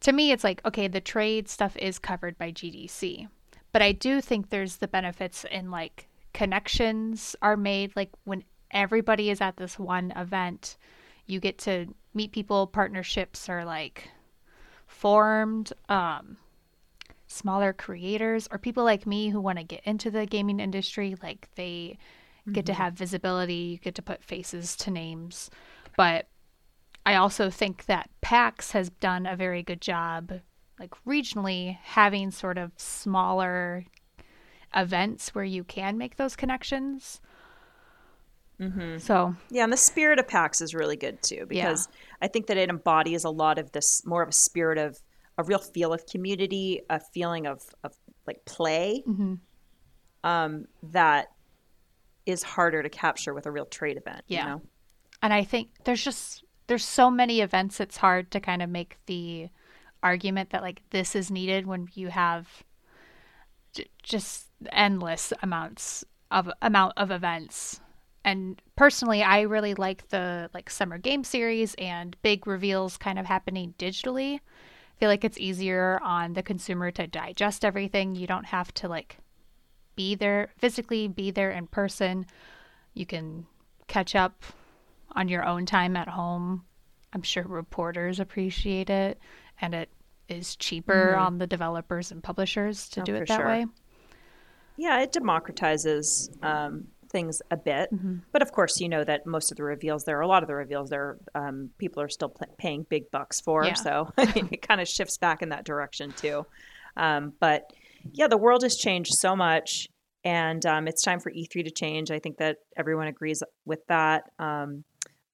to 0.00 0.12
me 0.12 0.32
it's 0.32 0.42
like 0.42 0.64
okay 0.64 0.88
the 0.88 1.00
trade 1.00 1.46
stuff 1.46 1.76
is 1.76 1.98
covered 1.98 2.38
by 2.38 2.50
gdc 2.50 3.28
but 3.70 3.82
i 3.82 3.92
do 3.92 4.20
think 4.22 4.48
there's 4.48 4.76
the 4.76 4.88
benefits 4.88 5.44
in 5.50 5.70
like 5.70 6.08
connections 6.32 7.36
are 7.42 7.56
made 7.56 7.94
like 7.94 8.10
when 8.24 8.42
everybody 8.70 9.30
is 9.30 9.40
at 9.40 9.56
this 9.56 9.78
one 9.78 10.12
event. 10.16 10.76
You 11.26 11.40
get 11.40 11.58
to 11.58 11.86
meet 12.14 12.32
people, 12.32 12.66
partnerships 12.66 13.48
are 13.48 13.64
like 13.64 14.10
formed, 14.86 15.72
um, 15.88 16.36
smaller 17.26 17.72
creators 17.72 18.48
or 18.50 18.58
people 18.58 18.84
like 18.84 19.06
me 19.06 19.28
who 19.28 19.40
want 19.40 19.58
to 19.58 19.64
get 19.64 19.82
into 19.84 20.10
the 20.10 20.26
gaming 20.26 20.60
industry, 20.60 21.16
like 21.22 21.48
they 21.56 21.98
mm-hmm. 22.42 22.52
get 22.52 22.66
to 22.66 22.72
mm-hmm. 22.72 22.82
have 22.82 22.94
visibility, 22.94 23.54
you 23.54 23.78
get 23.78 23.94
to 23.94 24.02
put 24.02 24.22
faces 24.22 24.76
to 24.76 24.90
names. 24.90 25.50
But 25.96 26.28
I 27.04 27.14
also 27.14 27.50
think 27.50 27.86
that 27.86 28.10
PAX 28.20 28.72
has 28.72 28.90
done 28.90 29.26
a 29.26 29.36
very 29.36 29.62
good 29.62 29.80
job, 29.80 30.40
like 30.78 30.92
regionally, 31.06 31.78
having 31.82 32.30
sort 32.30 32.58
of 32.58 32.72
smaller 32.76 33.84
events 34.74 35.34
where 35.34 35.44
you 35.44 35.64
can 35.64 35.96
make 35.96 36.16
those 36.16 36.36
connections. 36.36 37.20
Mm-hmm. 38.60 38.98
So 38.98 39.34
yeah, 39.50 39.64
and 39.64 39.72
the 39.72 39.76
spirit 39.76 40.18
of 40.18 40.26
PAX 40.26 40.60
is 40.60 40.74
really 40.74 40.96
good 40.96 41.22
too 41.22 41.44
because 41.46 41.88
yeah. 41.90 41.96
I 42.22 42.28
think 42.28 42.46
that 42.46 42.56
it 42.56 42.70
embodies 42.70 43.24
a 43.24 43.30
lot 43.30 43.58
of 43.58 43.72
this 43.72 44.02
more 44.06 44.22
of 44.22 44.30
a 44.30 44.32
spirit 44.32 44.78
of 44.78 44.98
a 45.38 45.44
real 45.44 45.58
feel 45.58 45.92
of 45.92 46.06
community, 46.06 46.80
a 46.88 47.00
feeling 47.12 47.46
of 47.46 47.62
of 47.84 47.94
like 48.26 48.44
play, 48.46 49.02
mm-hmm. 49.06 49.34
um, 50.24 50.64
that 50.82 51.28
is 52.24 52.42
harder 52.42 52.82
to 52.82 52.88
capture 52.88 53.34
with 53.34 53.46
a 53.46 53.50
real 53.50 53.66
trade 53.66 53.98
event. 53.98 54.22
Yeah, 54.26 54.42
you 54.42 54.50
know? 54.50 54.62
and 55.22 55.34
I 55.34 55.44
think 55.44 55.68
there's 55.84 56.02
just 56.02 56.42
there's 56.66 56.84
so 56.84 57.10
many 57.10 57.42
events. 57.42 57.78
It's 57.78 57.98
hard 57.98 58.30
to 58.30 58.40
kind 58.40 58.62
of 58.62 58.70
make 58.70 58.96
the 59.04 59.48
argument 60.02 60.50
that 60.50 60.62
like 60.62 60.82
this 60.90 61.14
is 61.14 61.30
needed 61.30 61.66
when 61.66 61.88
you 61.94 62.08
have 62.08 62.64
j- 63.74 63.90
just 64.02 64.46
endless 64.72 65.32
amounts 65.42 66.04
of 66.30 66.50
amount 66.62 66.94
of 66.96 67.10
events 67.10 67.80
and 68.26 68.60
personally 68.76 69.22
i 69.22 69.40
really 69.40 69.74
like 69.74 70.06
the 70.08 70.50
like 70.52 70.68
summer 70.68 70.98
game 70.98 71.24
series 71.24 71.74
and 71.78 72.14
big 72.20 72.46
reveals 72.46 72.98
kind 72.98 73.18
of 73.18 73.24
happening 73.24 73.72
digitally 73.78 74.34
i 74.34 74.98
feel 75.00 75.08
like 75.08 75.24
it's 75.24 75.38
easier 75.38 75.98
on 76.02 76.34
the 76.34 76.42
consumer 76.42 76.90
to 76.90 77.06
digest 77.06 77.64
everything 77.64 78.14
you 78.14 78.26
don't 78.26 78.46
have 78.46 78.72
to 78.74 78.86
like 78.86 79.16
be 79.96 80.14
there 80.14 80.50
physically, 80.58 81.08
be 81.08 81.30
there 81.32 81.50
in 81.50 81.66
person. 81.66 82.26
You 82.94 83.06
can 83.06 83.46
catch 83.88 84.14
up 84.14 84.44
on 85.12 85.28
your 85.28 85.44
own 85.44 85.66
time 85.66 85.96
at 85.96 86.08
home. 86.08 86.64
I'm 87.12 87.22
sure 87.22 87.44
reporters 87.44 88.20
appreciate 88.20 88.90
it, 88.90 89.18
and 89.60 89.74
it 89.74 89.88
is 90.28 90.54
cheaper 90.56 91.12
mm-hmm. 91.12 91.22
on 91.22 91.38
the 91.38 91.46
developers 91.46 92.12
and 92.12 92.22
publishers 92.22 92.88
to 92.90 93.00
oh, 93.00 93.04
do 93.04 93.14
it 93.14 93.26
that 93.28 93.40
sure. 93.40 93.46
way. 93.46 93.66
Yeah, 94.76 95.00
it 95.00 95.12
democratizes 95.12 96.04
um, 96.44 96.88
things 97.16 97.40
a 97.50 97.56
bit. 97.56 97.90
Mm-hmm. 97.90 98.16
But 98.30 98.42
of 98.42 98.52
course, 98.52 98.78
you 98.78 98.90
know 98.90 99.02
that 99.02 99.26
most 99.26 99.50
of 99.50 99.56
the 99.56 99.64
reveals 99.64 100.04
there, 100.04 100.20
a 100.20 100.26
lot 100.26 100.42
of 100.42 100.48
the 100.48 100.54
reveals 100.54 100.90
there, 100.90 101.16
um, 101.34 101.70
people 101.78 102.02
are 102.02 102.10
still 102.10 102.28
pl- 102.28 102.54
paying 102.58 102.84
big 102.90 103.10
bucks 103.10 103.40
for. 103.40 103.64
Yeah. 103.64 103.72
So 103.72 104.12
it 104.18 104.60
kind 104.60 104.82
of 104.82 104.86
shifts 104.86 105.16
back 105.16 105.40
in 105.40 105.48
that 105.48 105.64
direction 105.64 106.12
too. 106.12 106.44
Um, 106.94 107.32
but 107.40 107.72
yeah, 108.12 108.28
the 108.28 108.36
world 108.36 108.62
has 108.64 108.76
changed 108.76 109.14
so 109.14 109.34
much, 109.34 109.88
and 110.24 110.64
um, 110.66 110.86
it's 110.86 111.02
time 111.02 111.18
for 111.20 111.32
E3 111.32 111.64
to 111.64 111.70
change. 111.70 112.10
I 112.10 112.18
think 112.18 112.36
that 112.36 112.58
everyone 112.76 113.06
agrees 113.06 113.42
with 113.64 113.80
that. 113.86 114.24
Um, 114.38 114.84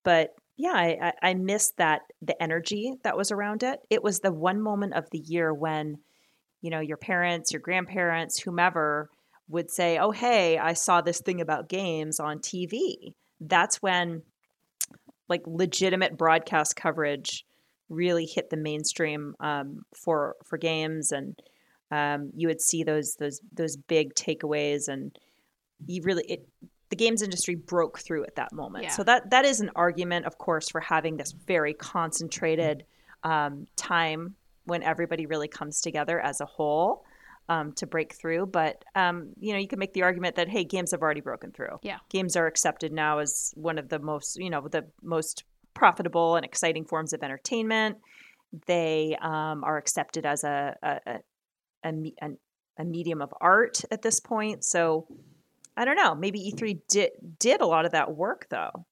but 0.04 0.36
yeah, 0.56 0.74
I, 0.74 1.12
I 1.20 1.34
miss 1.34 1.72
that 1.78 2.02
the 2.20 2.40
energy 2.40 2.94
that 3.02 3.16
was 3.16 3.32
around 3.32 3.64
it. 3.64 3.80
It 3.90 4.04
was 4.04 4.20
the 4.20 4.32
one 4.32 4.62
moment 4.62 4.94
of 4.94 5.10
the 5.10 5.18
year 5.18 5.52
when, 5.52 5.98
you 6.60 6.70
know, 6.70 6.78
your 6.78 6.96
parents, 6.96 7.52
your 7.52 7.60
grandparents, 7.60 8.40
whomever 8.40 9.10
would 9.48 9.70
say, 9.70 9.98
"Oh, 9.98 10.10
hey, 10.10 10.58
I 10.58 10.72
saw 10.72 11.00
this 11.00 11.20
thing 11.20 11.40
about 11.40 11.68
games 11.68 12.20
on 12.20 12.38
TV." 12.38 13.14
That's 13.40 13.82
when 13.82 14.22
like 15.28 15.42
legitimate 15.46 16.16
broadcast 16.16 16.76
coverage 16.76 17.44
really 17.88 18.26
hit 18.26 18.50
the 18.50 18.56
mainstream 18.56 19.34
um, 19.40 19.84
for 19.94 20.36
for 20.44 20.58
games, 20.58 21.12
and 21.12 21.38
um, 21.90 22.30
you 22.34 22.48
would 22.48 22.60
see 22.60 22.82
those 22.82 23.16
those 23.16 23.40
those 23.52 23.76
big 23.76 24.14
takeaways, 24.14 24.88
and 24.88 25.16
you 25.86 26.02
really 26.02 26.24
it 26.28 26.46
the 26.90 26.96
games 26.96 27.22
industry 27.22 27.54
broke 27.54 27.98
through 27.98 28.24
at 28.24 28.34
that 28.34 28.52
moment. 28.52 28.84
Yeah. 28.84 28.90
So 28.90 29.04
that 29.04 29.30
that 29.30 29.44
is 29.44 29.60
an 29.60 29.70
argument, 29.74 30.26
of 30.26 30.38
course, 30.38 30.68
for 30.68 30.80
having 30.80 31.16
this 31.16 31.32
very 31.32 31.72
concentrated 31.72 32.84
um, 33.22 33.66
time 33.76 34.34
when 34.64 34.82
everybody 34.82 35.26
really 35.26 35.48
comes 35.48 35.80
together 35.80 36.20
as 36.20 36.40
a 36.40 36.46
whole 36.46 37.04
um, 37.48 37.72
to 37.72 37.86
break 37.86 38.14
through. 38.14 38.46
But 38.46 38.84
um, 38.94 39.30
you 39.38 39.52
know, 39.52 39.58
you 39.58 39.68
can 39.68 39.78
make 39.78 39.92
the 39.92 40.02
argument 40.02 40.36
that 40.36 40.48
hey, 40.48 40.64
games 40.64 40.92
have 40.92 41.02
already 41.02 41.20
broken 41.20 41.52
through. 41.52 41.78
Yeah, 41.82 41.98
games 42.08 42.36
are 42.36 42.46
accepted 42.46 42.92
now 42.92 43.18
as 43.18 43.52
one 43.56 43.78
of 43.78 43.88
the 43.88 43.98
most 43.98 44.38
you 44.38 44.50
know 44.50 44.66
the 44.68 44.86
most 45.02 45.44
profitable 45.74 46.36
and 46.36 46.44
exciting 46.44 46.84
forms 46.84 47.12
of 47.12 47.22
entertainment. 47.22 47.98
They 48.66 49.16
um, 49.20 49.64
are 49.64 49.78
accepted 49.78 50.26
as 50.26 50.44
a 50.44 50.76
a, 50.82 51.00
a, 51.84 51.90
a 52.22 52.28
a 52.78 52.84
medium 52.84 53.20
of 53.20 53.32
art 53.40 53.82
at 53.90 54.02
this 54.02 54.20
point. 54.20 54.64
So 54.64 55.06
I 55.76 55.84
don't 55.84 55.96
know. 55.96 56.14
Maybe 56.14 56.52
E3 56.52 56.80
did 56.88 57.10
did 57.38 57.60
a 57.60 57.66
lot 57.66 57.84
of 57.84 57.92
that 57.92 58.14
work 58.14 58.46
though. 58.50 58.86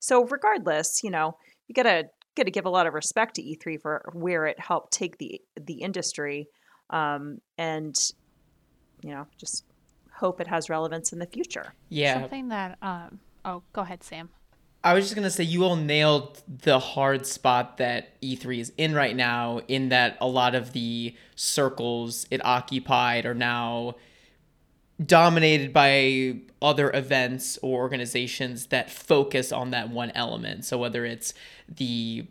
So 0.00 0.24
regardless, 0.24 1.02
you 1.02 1.10
know, 1.10 1.36
you 1.66 1.74
gotta 1.74 2.04
gotta 2.36 2.50
give 2.50 2.66
a 2.66 2.70
lot 2.70 2.86
of 2.86 2.94
respect 2.94 3.36
to 3.36 3.42
E3 3.42 3.80
for 3.80 4.10
where 4.12 4.46
it 4.46 4.58
helped 4.58 4.92
take 4.92 5.18
the 5.18 5.40
the 5.60 5.80
industry 5.80 6.48
um, 6.94 7.40
and 7.58 8.12
you 9.02 9.10
know 9.10 9.26
just 9.36 9.64
hope 10.12 10.40
it 10.40 10.46
has 10.46 10.70
relevance 10.70 11.12
in 11.12 11.18
the 11.18 11.26
future. 11.26 11.74
Yeah. 11.90 12.20
Something 12.20 12.48
that 12.48 12.78
um, 12.80 13.18
oh, 13.44 13.62
go 13.74 13.82
ahead, 13.82 14.02
Sam. 14.02 14.30
I 14.82 14.94
was 14.94 15.04
just 15.04 15.14
gonna 15.14 15.30
say 15.30 15.44
you 15.44 15.64
all 15.64 15.76
nailed 15.76 16.42
the 16.46 16.78
hard 16.78 17.26
spot 17.26 17.78
that 17.78 18.20
E3 18.22 18.60
is 18.60 18.72
in 18.78 18.94
right 18.94 19.16
now. 19.16 19.60
In 19.66 19.88
that 19.90 20.16
a 20.20 20.28
lot 20.28 20.54
of 20.54 20.72
the 20.72 21.14
circles 21.34 22.26
it 22.30 22.44
occupied 22.44 23.26
are 23.26 23.34
now 23.34 23.96
dominated 25.04 25.72
by 25.72 26.36
other 26.62 26.92
events 26.92 27.58
or 27.62 27.80
organizations 27.80 28.66
that 28.66 28.88
focus 28.88 29.50
on 29.50 29.70
that 29.72 29.90
one 29.90 30.12
element. 30.14 30.64
So 30.64 30.78
whether 30.78 31.04
it's 31.04 31.34
the 31.68 32.26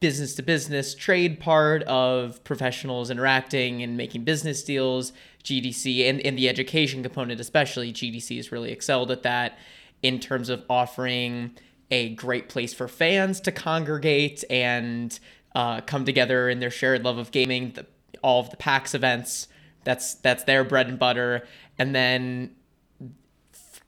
business 0.00 0.34
to 0.34 0.42
business 0.42 0.94
trade 0.94 1.38
part 1.38 1.82
of 1.82 2.42
professionals 2.42 3.10
interacting 3.10 3.82
and 3.82 3.96
making 3.96 4.24
business 4.24 4.64
deals, 4.64 5.12
GDC, 5.44 6.08
and, 6.08 6.20
and 6.22 6.38
the 6.38 6.48
education 6.48 7.02
component, 7.02 7.38
especially, 7.38 7.92
GDC 7.92 8.36
has 8.36 8.50
really 8.50 8.72
excelled 8.72 9.10
at 9.10 9.22
that 9.22 9.58
in 10.02 10.18
terms 10.18 10.48
of 10.48 10.64
offering 10.70 11.52
a 11.90 12.14
great 12.14 12.48
place 12.48 12.72
for 12.72 12.88
fans 12.88 13.40
to 13.40 13.52
congregate 13.52 14.42
and 14.48 15.18
uh, 15.54 15.82
come 15.82 16.04
together 16.04 16.48
in 16.48 16.60
their 16.60 16.70
shared 16.70 17.04
love 17.04 17.18
of 17.18 17.30
gaming. 17.30 17.72
The, 17.72 17.86
all 18.22 18.40
of 18.40 18.50
the 18.50 18.56
PAX 18.56 18.94
events, 18.94 19.48
that's 19.84 20.14
that's 20.14 20.44
their 20.44 20.64
bread 20.64 20.88
and 20.88 20.98
butter. 20.98 21.46
And 21.78 21.94
then 21.94 22.54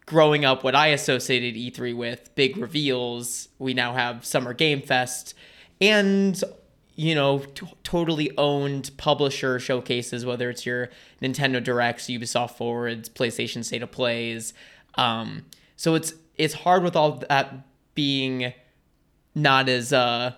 growing 0.05 0.44
up, 0.44 0.64
what 0.64 0.75
I 0.75 0.88
associated 0.88 1.55
E3 1.55 1.96
with, 1.96 2.35
big 2.35 2.57
reveals, 2.57 3.48
we 3.59 3.72
now 3.72 3.94
have 3.94 4.25
Summer 4.27 4.53
Game 4.53 4.83
Fest 4.83 5.35
and 5.83 6.42
you 6.95 7.14
know 7.14 7.40
t- 7.40 7.66
totally 7.83 8.31
owned 8.38 8.90
publisher 8.97 9.59
showcases 9.59 10.25
whether 10.25 10.49
it's 10.49 10.64
your 10.64 10.88
nintendo 11.21 11.62
directs 11.62 12.07
ubisoft 12.07 12.53
forwards 12.53 13.09
playstation 13.11 13.64
state 13.64 13.83
of 13.83 13.90
plays. 13.90 14.55
Um, 14.95 15.45
so 15.77 15.95
it's 15.95 16.14
it's 16.37 16.55
hard 16.55 16.83
with 16.83 16.97
all 16.97 17.23
that 17.29 17.66
being 17.95 18.53
not 19.35 19.68
as 19.68 19.92
uh 19.92 20.33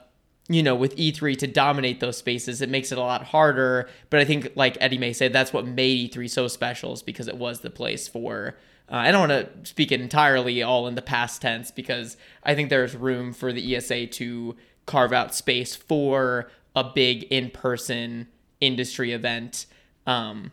you 0.48 0.62
know 0.62 0.74
with 0.74 0.96
e3 0.96 1.36
to 1.38 1.46
dominate 1.46 2.00
those 2.00 2.16
spaces. 2.16 2.62
It 2.62 2.70
makes 2.70 2.90
it 2.90 2.98
a 2.98 3.02
lot 3.02 3.24
harder. 3.24 3.88
But 4.10 4.20
i 4.20 4.24
think 4.24 4.52
like 4.54 4.78
Eddiemae 4.78 5.14
said 5.14 5.32
that's 5.32 5.52
what 5.52 5.66
made 5.66 6.12
e3 6.12 6.30
so 6.30 6.48
special 6.48 6.94
is 6.94 7.02
because 7.02 7.28
it 7.28 7.36
was 7.36 7.60
the 7.60 7.70
place 7.70 8.08
for 8.08 8.56
uh, 8.90 8.96
I 8.96 9.12
don't 9.12 9.28
want 9.28 9.64
to 9.64 9.66
speak 9.70 9.92
it 9.92 10.00
entirely 10.00 10.62
all 10.62 10.86
in 10.86 10.94
the 10.94 11.02
past 11.02 11.40
tense 11.40 11.70
because 11.70 12.18
I 12.42 12.54
think 12.54 12.68
there's 12.68 12.94
room 12.94 13.32
for 13.32 13.52
the 13.52 13.76
ESA 13.76 14.08
to 14.08 14.56
carve 14.86 15.12
out 15.12 15.34
space 15.34 15.74
for 15.74 16.50
a 16.76 16.84
big 16.84 17.24
in-person 17.24 18.28
industry 18.60 19.12
event 19.12 19.66
um, 20.06 20.50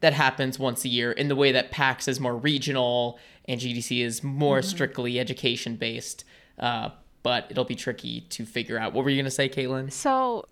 that 0.00 0.12
happens 0.12 0.58
once 0.58 0.84
a 0.84 0.88
year 0.88 1.12
in 1.12 1.28
the 1.28 1.36
way 1.36 1.52
that 1.52 1.70
PAX 1.70 2.08
is 2.08 2.20
more 2.20 2.36
regional 2.36 3.18
and 3.46 3.60
GDC 3.60 4.04
is 4.04 4.22
more 4.22 4.58
mm-hmm. 4.58 4.68
strictly 4.68 5.18
education 5.18 5.76
based. 5.76 6.24
Uh, 6.58 6.90
but 7.22 7.46
it'll 7.50 7.64
be 7.64 7.74
tricky 7.74 8.22
to 8.22 8.44
figure 8.44 8.78
out. 8.78 8.92
What 8.92 9.04
were 9.04 9.10
you 9.10 9.20
gonna 9.20 9.30
say, 9.30 9.48
Kaitlyn? 9.48 9.92
So, 9.92 10.46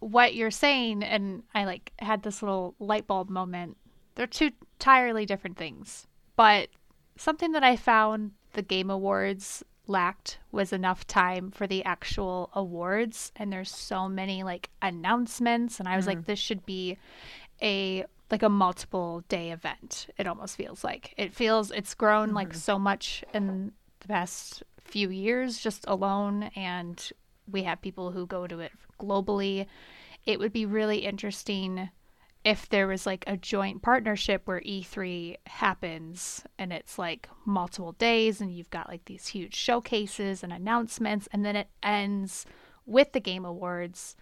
what 0.00 0.34
you're 0.34 0.50
saying, 0.50 1.02
and 1.02 1.42
I 1.54 1.64
like 1.64 1.92
had 2.00 2.22
this 2.22 2.42
little 2.42 2.74
light 2.78 3.06
bulb 3.06 3.30
moment. 3.30 3.76
They're 4.14 4.26
two 4.26 4.50
entirely 4.78 5.26
different 5.26 5.56
things, 5.56 6.06
but 6.36 6.68
something 7.16 7.52
that 7.52 7.62
I 7.62 7.76
found 7.76 8.32
the 8.54 8.62
Game 8.62 8.90
Awards 8.90 9.62
lacked 9.88 10.38
was 10.52 10.72
enough 10.72 11.06
time 11.06 11.50
for 11.50 11.66
the 11.66 11.84
actual 11.84 12.50
awards. 12.54 13.32
And 13.36 13.52
there's 13.52 13.70
so 13.70 14.08
many 14.08 14.42
like 14.42 14.70
announcements. 14.82 15.78
And 15.80 15.88
I 15.88 15.96
was 15.96 16.04
mm. 16.04 16.08
like 16.08 16.26
this 16.26 16.38
should 16.38 16.64
be 16.66 16.98
a 17.62 18.04
like 18.30 18.42
a 18.42 18.48
multiple 18.48 19.24
day 19.28 19.52
event 19.52 20.08
it 20.18 20.26
almost 20.26 20.56
feels 20.56 20.84
like. 20.84 21.14
It 21.16 21.34
feels 21.34 21.70
it's 21.70 21.94
grown 21.94 22.30
mm. 22.30 22.34
like 22.34 22.54
so 22.54 22.78
much 22.78 23.24
in 23.32 23.72
the 24.00 24.08
past 24.08 24.62
few 24.84 25.10
years 25.10 25.58
just 25.58 25.84
alone. 25.88 26.50
And 26.54 27.10
we 27.50 27.62
have 27.62 27.80
people 27.80 28.10
who 28.10 28.26
go 28.26 28.46
to 28.46 28.60
it 28.60 28.72
globally. 29.00 29.66
It 30.26 30.38
would 30.38 30.52
be 30.52 30.66
really 30.66 30.98
interesting 30.98 31.90
if 32.48 32.66
there 32.70 32.86
was 32.86 33.04
like 33.04 33.24
a 33.26 33.36
joint 33.36 33.82
partnership 33.82 34.40
where 34.46 34.62
E3 34.62 35.36
happens 35.46 36.42
and 36.58 36.72
it's 36.72 36.98
like 36.98 37.28
multiple 37.44 37.92
days 37.92 38.40
and 38.40 38.50
you've 38.50 38.70
got 38.70 38.88
like 38.88 39.04
these 39.04 39.26
huge 39.26 39.54
showcases 39.54 40.42
and 40.42 40.50
announcements 40.50 41.28
and 41.30 41.44
then 41.44 41.54
it 41.54 41.68
ends 41.82 42.46
with 42.86 43.12
the 43.12 43.20
game 43.20 43.44
awards 43.44 44.16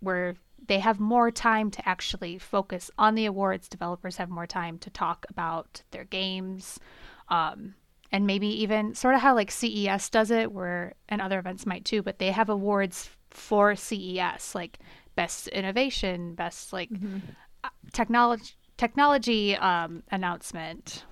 where 0.00 0.34
they 0.66 0.80
have 0.80 0.98
more 0.98 1.30
time 1.30 1.70
to 1.70 1.88
actually 1.88 2.38
focus 2.38 2.90
on 2.98 3.14
the 3.14 3.26
awards 3.26 3.68
developers 3.68 4.16
have 4.16 4.28
more 4.28 4.46
time 4.46 4.76
to 4.76 4.90
talk 4.90 5.24
about 5.28 5.84
their 5.92 6.04
games 6.04 6.80
um, 7.28 7.76
and 8.10 8.26
maybe 8.26 8.48
even 8.48 8.96
sort 8.96 9.14
of 9.14 9.20
how 9.20 9.32
like 9.32 9.52
CES 9.52 10.10
does 10.10 10.32
it 10.32 10.50
where 10.50 10.92
and 11.08 11.20
other 11.20 11.38
events 11.38 11.66
might 11.66 11.84
too 11.84 12.02
but 12.02 12.18
they 12.18 12.32
have 12.32 12.48
awards 12.48 13.10
for 13.30 13.76
CES 13.76 14.56
like 14.56 14.80
best 15.18 15.48
innovation, 15.48 16.36
best 16.36 16.72
like 16.72 16.90
mm-hmm. 16.90 17.18
Uh, 17.64 17.70
technology 17.92 18.54
technology 18.76 19.56
um, 19.56 20.04
announcement. 20.12 21.04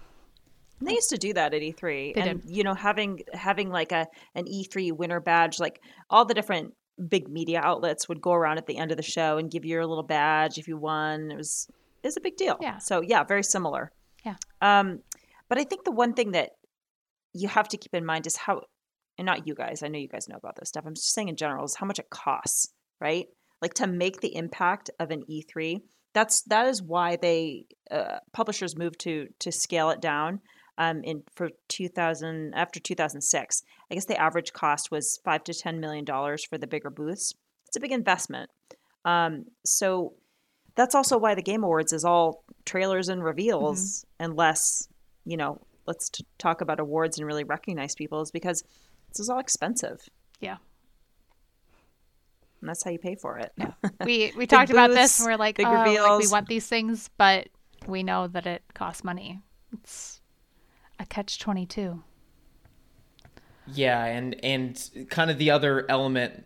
They 0.81 0.92
used 0.92 1.11
to 1.11 1.16
do 1.16 1.33
that 1.33 1.53
at 1.53 1.61
E3, 1.61 2.14
they 2.14 2.21
and 2.21 2.40
did. 2.40 2.57
you 2.57 2.62
know, 2.62 2.75
having 2.75 3.23
having 3.33 3.69
like 3.69 3.90
a 3.90 4.07
an 4.37 4.45
E3 4.45 4.92
winner 4.92 5.19
badge, 5.19 5.59
like 5.59 5.81
all 6.09 6.25
the 6.25 6.35
different 6.35 6.75
big 7.09 7.29
media 7.29 7.61
outlets 7.61 8.09
would 8.09 8.21
go 8.21 8.33
around 8.33 8.59
at 8.59 8.66
the 8.66 8.79
end 8.79 8.92
of 8.92 8.97
the 8.97 9.03
show 9.03 9.38
and 9.38 9.51
give 9.51 9.64
you 9.64 9.81
a 9.81 9.88
little 9.92 10.05
badge 10.05 10.57
if 10.57 10.69
you 10.69 10.77
won. 10.77 11.33
It 11.33 11.37
was 11.37 11.66
it 12.05 12.07
was 12.07 12.16
a 12.16 12.21
big 12.21 12.37
deal. 12.37 12.59
Yeah. 12.61 12.79
So 12.79 13.01
yeah, 13.01 13.25
very 13.25 13.42
similar. 13.42 13.90
Yeah. 14.25 14.37
Um, 14.62 15.01
but 15.49 15.59
I 15.59 15.64
think 15.64 15.83
the 15.83 15.90
one 15.90 16.12
thing 16.14 16.31
that 16.31 16.51
you 17.33 17.49
have 17.49 17.66
to 17.71 17.77
keep 17.77 17.92
in 17.92 18.07
mind 18.07 18.29
is 18.29 18.37
how, 18.37 18.62
and 19.19 19.27
not 19.27 19.49
you 19.49 19.57
guys. 19.57 19.83
I 19.83 19.88
know 19.88 19.99
you 19.99 20.09
guys 20.09 20.29
know 20.29 20.37
about 20.37 20.55
this 20.55 20.69
stuff. 20.69 20.85
I'm 20.87 20.95
just 20.95 21.12
saying 21.12 21.29
in 21.29 21.35
general 21.35 21.64
is 21.64 21.75
how 21.75 21.87
much 21.87 21.99
it 21.99 22.09
costs, 22.11 22.73
right? 23.01 23.27
Like 23.62 23.75
to 23.75 23.87
make 23.87 24.21
the 24.21 24.35
impact 24.37 24.90
of 24.99 25.11
an 25.11 25.23
E3, 25.31 25.81
that's 26.12 26.42
that 26.42 26.66
is 26.66 26.83
why 26.83 27.16
they 27.16 27.66
uh, 27.90 28.19
publishers 28.33 28.77
moved 28.77 29.01
to 29.01 29.29
to 29.38 29.53
scale 29.53 29.90
it 29.90 30.01
down 30.01 30.40
um, 30.79 31.03
in 31.05 31.23
for 31.35 31.51
2000 31.69 32.53
after 32.55 32.81
2006. 32.81 33.62
I 33.90 33.95
guess 33.95 34.05
the 34.07 34.21
average 34.21 34.53
cost 34.53 34.90
was 34.90 35.21
five 35.25 35.45
to 35.45 35.55
ten 35.55 35.81
million 35.81 36.05
dollars 36.05 36.45
for 36.45 36.59
the 36.59 36.66
bigger 36.66 36.90
booths. 36.90 37.35
It's 37.69 37.77
a 37.77 37.81
big 37.81 37.92
investment. 37.92 38.51
Um, 39.05 39.45
so 39.64 40.14
that's 40.75 40.95
also 40.95 41.19
why 41.19 41.35
the 41.35 41.42
Game 41.42 41.64
Awards 41.64 41.92
is 41.92 42.05
all 42.05 42.45
trailers 42.64 43.09
and 43.09 43.23
reveals, 43.23 43.81
mm-hmm. 43.81 44.25
and 44.25 44.37
less, 44.37 44.88
you 45.25 45.37
know, 45.37 45.61
let's 45.87 46.11
t- 46.11 46.27
talk 46.38 46.61
about 46.61 46.81
awards 46.81 47.19
and 47.19 47.27
really 47.27 47.45
recognize 47.45 47.95
people, 47.95 48.21
is 48.21 48.31
because 48.31 48.62
this 49.09 49.21
is 49.21 49.31
all 49.31 49.38
expensive. 49.38 50.01
Yeah. 50.40 50.57
And 52.66 52.70
that's 52.70 52.83
how 52.83 52.90
you 52.90 52.98
pay 52.98 53.14
for 53.14 53.38
it. 53.38 53.52
Yeah. 53.57 53.70
We 54.05 54.33
we 54.37 54.48
talked 54.48 54.68
booths, 54.68 54.76
about 54.76 54.90
this 54.90 55.20
and 55.20 55.29
we're 55.29 55.37
like, 55.37 55.61
oh, 55.61 55.62
like, 55.62 56.18
we 56.18 56.29
want 56.29 56.48
these 56.48 56.66
things, 56.66 57.11
but 57.16 57.48
we 57.87 58.02
know 58.02 58.26
that 58.26 58.44
it 58.44 58.62
costs 58.74 59.05
money. 59.05 59.40
It's 59.72 60.20
a 60.98 61.07
catch 61.07 61.38
twenty 61.38 61.64
two. 61.64 62.02
Yeah, 63.72 64.05
and 64.05 64.37
and 64.44 65.09
kind 65.09 65.31
of 65.31 65.38
the 65.38 65.50
other 65.50 65.87
element, 65.88 66.44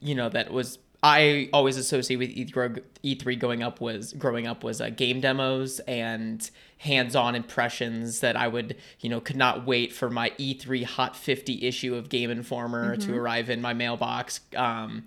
you 0.00 0.16
know, 0.16 0.28
that 0.28 0.50
was 0.52 0.78
I 1.02 1.48
always 1.52 1.76
associate 1.76 2.16
with 2.16 2.30
E3 2.30 3.38
going 3.38 3.62
up 3.62 3.80
was 3.80 4.12
growing 4.12 4.46
up 4.46 4.62
was 4.62 4.80
uh, 4.80 4.90
game 4.90 5.20
demos 5.20 5.78
and 5.80 6.50
hands-on 6.78 7.34
impressions 7.34 8.20
that 8.20 8.36
I 8.36 8.48
would 8.48 8.76
you 9.00 9.08
know 9.08 9.20
could 9.20 9.36
not 9.36 9.66
wait 9.66 9.92
for 9.92 10.10
my 10.10 10.30
E3 10.30 10.84
Hot 10.84 11.16
50 11.16 11.66
issue 11.66 11.94
of 11.94 12.08
Game 12.08 12.30
Informer 12.30 12.96
mm-hmm. 12.96 13.10
to 13.10 13.16
arrive 13.16 13.48
in 13.48 13.62
my 13.62 13.72
mailbox. 13.72 14.40
Um, 14.56 15.04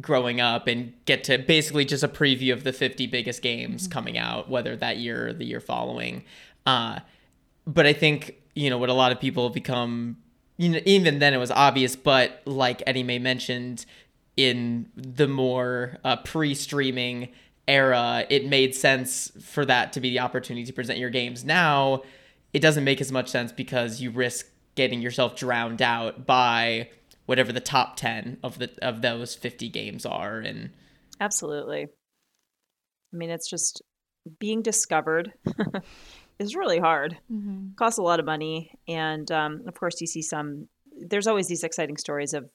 growing 0.00 0.40
up 0.40 0.66
and 0.66 0.92
get 1.04 1.24
to 1.24 1.38
basically 1.38 1.84
just 1.84 2.02
a 2.02 2.08
preview 2.08 2.52
of 2.52 2.64
the 2.64 2.72
50 2.72 3.06
biggest 3.08 3.42
games 3.42 3.82
mm-hmm. 3.82 3.92
coming 3.92 4.18
out 4.18 4.48
whether 4.48 4.74
that 4.76 4.96
year 4.96 5.28
or 5.28 5.32
the 5.32 5.44
year 5.44 5.60
following 5.60 6.24
uh, 6.66 6.98
but 7.66 7.86
i 7.86 7.92
think 7.92 8.36
you 8.54 8.70
know 8.70 8.78
what 8.78 8.88
a 8.88 8.94
lot 8.94 9.12
of 9.12 9.20
people 9.20 9.50
become 9.50 10.16
you 10.56 10.68
know 10.70 10.80
even 10.86 11.18
then 11.18 11.34
it 11.34 11.38
was 11.38 11.50
obvious 11.50 11.94
but 11.94 12.40
like 12.46 12.78
Eddiemae 12.86 13.20
mentioned 13.20 13.84
in 14.36 14.88
the 14.96 15.28
more 15.28 15.98
uh, 16.04 16.16
pre-streaming 16.16 17.28
era, 17.68 18.26
it 18.28 18.46
made 18.46 18.74
sense 18.74 19.30
for 19.42 19.64
that 19.66 19.92
to 19.92 20.00
be 20.00 20.10
the 20.10 20.20
opportunity 20.20 20.66
to 20.66 20.72
present 20.72 20.98
your 20.98 21.10
games. 21.10 21.44
Now, 21.44 22.02
it 22.52 22.60
doesn't 22.60 22.84
make 22.84 23.00
as 23.00 23.12
much 23.12 23.28
sense 23.28 23.52
because 23.52 24.00
you 24.00 24.10
risk 24.10 24.48
getting 24.74 25.02
yourself 25.02 25.36
drowned 25.36 25.82
out 25.82 26.26
by 26.26 26.90
whatever 27.26 27.52
the 27.52 27.60
top 27.60 27.96
10 27.96 28.38
of 28.42 28.58
the 28.58 28.70
of 28.82 29.02
those 29.02 29.34
50 29.34 29.68
games 29.68 30.04
are 30.04 30.38
and 30.38 30.70
Absolutely. 31.20 31.84
I 31.84 33.16
mean, 33.16 33.30
it's 33.30 33.48
just 33.48 33.82
being 34.38 34.62
discovered 34.62 35.32
is 36.38 36.56
really 36.56 36.78
hard. 36.78 37.16
Mm-hmm. 37.30 37.74
Costs 37.76 37.98
a 37.98 38.02
lot 38.02 38.20
of 38.20 38.26
money, 38.26 38.72
and 38.88 39.30
um, 39.30 39.62
of 39.66 39.74
course, 39.74 40.00
you 40.00 40.06
see 40.06 40.22
some. 40.22 40.68
There's 40.98 41.26
always 41.26 41.48
these 41.48 41.64
exciting 41.64 41.96
stories 41.96 42.34
of 42.34 42.48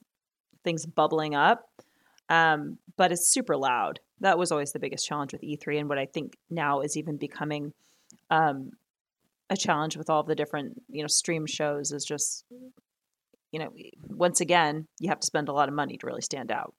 things 0.64 0.86
bubbling 0.86 1.36
up. 1.36 1.64
Um, 2.30 2.78
but 2.98 3.12
it's 3.12 3.32
super 3.32 3.56
loud. 3.56 4.00
That 4.20 4.38
was 4.38 4.52
always 4.52 4.72
the 4.72 4.80
biggest 4.80 5.08
challenge 5.08 5.32
with 5.32 5.42
E3, 5.42 5.80
and 5.80 5.90
what 5.90 5.98
I 5.98 6.08
think 6.08 6.34
now 6.50 6.82
is 6.82 6.98
even 6.98 7.18
becoming 7.18 7.74
um, 8.30 8.72
a 9.50 9.56
challenge 9.56 9.96
with 9.96 10.10
all 10.10 10.24
the 10.24 10.36
different 10.36 10.82
you 10.90 11.02
know 11.02 11.08
stream 11.08 11.46
shows 11.46 11.92
is 11.92 12.04
just 12.04 12.44
you 13.52 13.60
know 13.60 13.72
once 14.10 14.42
again 14.42 14.88
you 15.00 15.10
have 15.10 15.20
to 15.20 15.26
spend 15.26 15.50
a 15.50 15.54
lot 15.54 15.68
of 15.68 15.76
money 15.76 15.98
to 15.98 16.06
really 16.06 16.22
stand 16.22 16.52
out. 16.52 16.74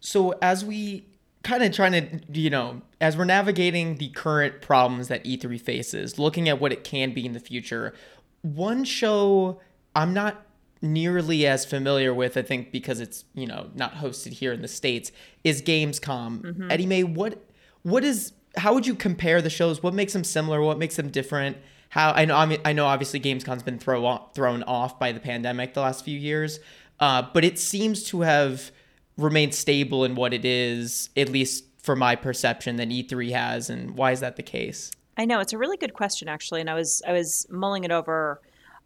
So 0.00 0.34
as 0.42 0.64
we 0.64 1.06
kind 1.42 1.62
of 1.62 1.72
trying 1.72 1.92
to 1.92 2.40
you 2.40 2.50
know 2.50 2.82
as 3.00 3.16
we're 3.16 3.24
navigating 3.24 3.96
the 3.96 4.08
current 4.10 4.60
problems 4.60 5.08
that 5.08 5.24
E3 5.24 5.60
faces, 5.60 6.18
looking 6.18 6.48
at 6.48 6.60
what 6.60 6.72
it 6.72 6.84
can 6.84 7.12
be 7.12 7.24
in 7.24 7.32
the 7.32 7.40
future, 7.40 7.94
one 8.42 8.84
show 8.84 9.60
I'm 9.94 10.14
not 10.14 10.44
nearly 10.80 11.46
as 11.46 11.64
familiar 11.64 12.14
with, 12.14 12.36
I 12.36 12.42
think, 12.42 12.70
because 12.70 13.00
it's 13.00 13.24
you 13.34 13.46
know 13.46 13.70
not 13.74 13.94
hosted 13.94 14.32
here 14.32 14.52
in 14.52 14.62
the 14.62 14.68
states, 14.68 15.12
is 15.44 15.62
Gamescom. 15.62 16.42
Mm-hmm. 16.42 16.68
Eddiemae, 16.68 17.14
what 17.14 17.44
what 17.82 18.04
is 18.04 18.32
how 18.56 18.74
would 18.74 18.86
you 18.86 18.94
compare 18.94 19.42
the 19.42 19.50
shows? 19.50 19.82
What 19.82 19.94
makes 19.94 20.12
them 20.12 20.24
similar? 20.24 20.60
What 20.60 20.78
makes 20.78 20.96
them 20.96 21.10
different? 21.10 21.56
How 21.90 22.12
I 22.12 22.24
know 22.24 22.36
I 22.36 22.46
mean 22.46 22.60
I 22.64 22.72
know 22.72 22.86
obviously 22.86 23.20
Gamescom's 23.20 23.62
been 23.62 23.78
throw 23.78 24.04
off, 24.04 24.34
thrown 24.34 24.62
off 24.64 24.98
by 24.98 25.12
the 25.12 25.20
pandemic 25.20 25.74
the 25.74 25.80
last 25.80 26.04
few 26.04 26.18
years, 26.18 26.60
uh, 27.00 27.22
but 27.32 27.44
it 27.44 27.58
seems 27.58 28.04
to 28.04 28.22
have 28.22 28.70
remained 29.16 29.54
stable 29.54 30.04
in 30.04 30.14
what 30.14 30.32
it 30.32 30.44
is, 30.44 31.10
at 31.16 31.28
least 31.28 31.64
for 31.78 31.96
my 31.96 32.14
perception, 32.14 32.76
than 32.76 32.90
E3 32.90 33.32
has. 33.32 33.70
And 33.70 33.96
why 33.96 34.12
is 34.12 34.20
that 34.20 34.36
the 34.36 34.42
case? 34.42 34.90
I 35.16 35.24
know 35.24 35.40
it's 35.40 35.52
a 35.52 35.58
really 35.58 35.76
good 35.76 35.94
question 35.94 36.28
actually, 36.28 36.60
and 36.60 36.70
I 36.70 36.74
was 36.74 37.02
I 37.06 37.12
was 37.12 37.46
mulling 37.50 37.84
it 37.84 37.90
over 37.90 38.40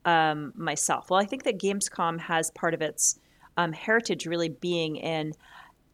um, 0.04 0.52
myself? 0.56 1.10
Well, 1.10 1.20
I 1.20 1.24
think 1.24 1.44
that 1.44 1.58
Gamescom 1.58 2.20
has 2.20 2.50
part 2.52 2.74
of 2.74 2.82
its 2.82 3.18
um, 3.56 3.72
heritage 3.72 4.26
really 4.26 4.48
being 4.48 4.96
in 4.96 5.32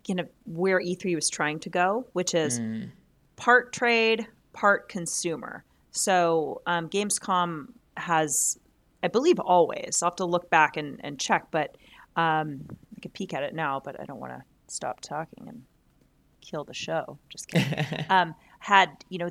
you 0.06 0.14
know 0.14 0.24
where 0.46 0.80
E3 0.80 1.14
was 1.14 1.28
trying 1.28 1.58
to 1.60 1.68
go, 1.68 2.06
which 2.12 2.34
is 2.34 2.60
mm. 2.60 2.88
part 3.36 3.72
trade, 3.72 4.26
part 4.52 4.88
consumer. 4.88 5.64
So 5.90 6.62
um, 6.66 6.88
Gamescom 6.88 7.68
has, 7.96 8.58
I 9.02 9.08
believe, 9.08 9.38
always. 9.38 10.02
I'll 10.02 10.10
have 10.10 10.16
to 10.16 10.24
look 10.24 10.50
back 10.50 10.76
and, 10.76 11.00
and 11.02 11.18
check, 11.18 11.46
but 11.50 11.76
um, 12.16 12.64
I 12.96 13.00
could 13.00 13.12
peek 13.14 13.34
at 13.34 13.42
it 13.42 13.54
now, 13.54 13.80
but 13.84 14.00
I 14.00 14.04
don't 14.04 14.20
want 14.20 14.32
to 14.32 14.42
stop 14.66 15.00
talking 15.00 15.48
and 15.48 15.62
kill 16.40 16.64
the 16.64 16.74
show. 16.74 17.18
Just 17.28 17.48
kidding. 17.48 17.84
um, 18.10 18.34
had 18.60 18.90
you 19.08 19.18
know 19.18 19.30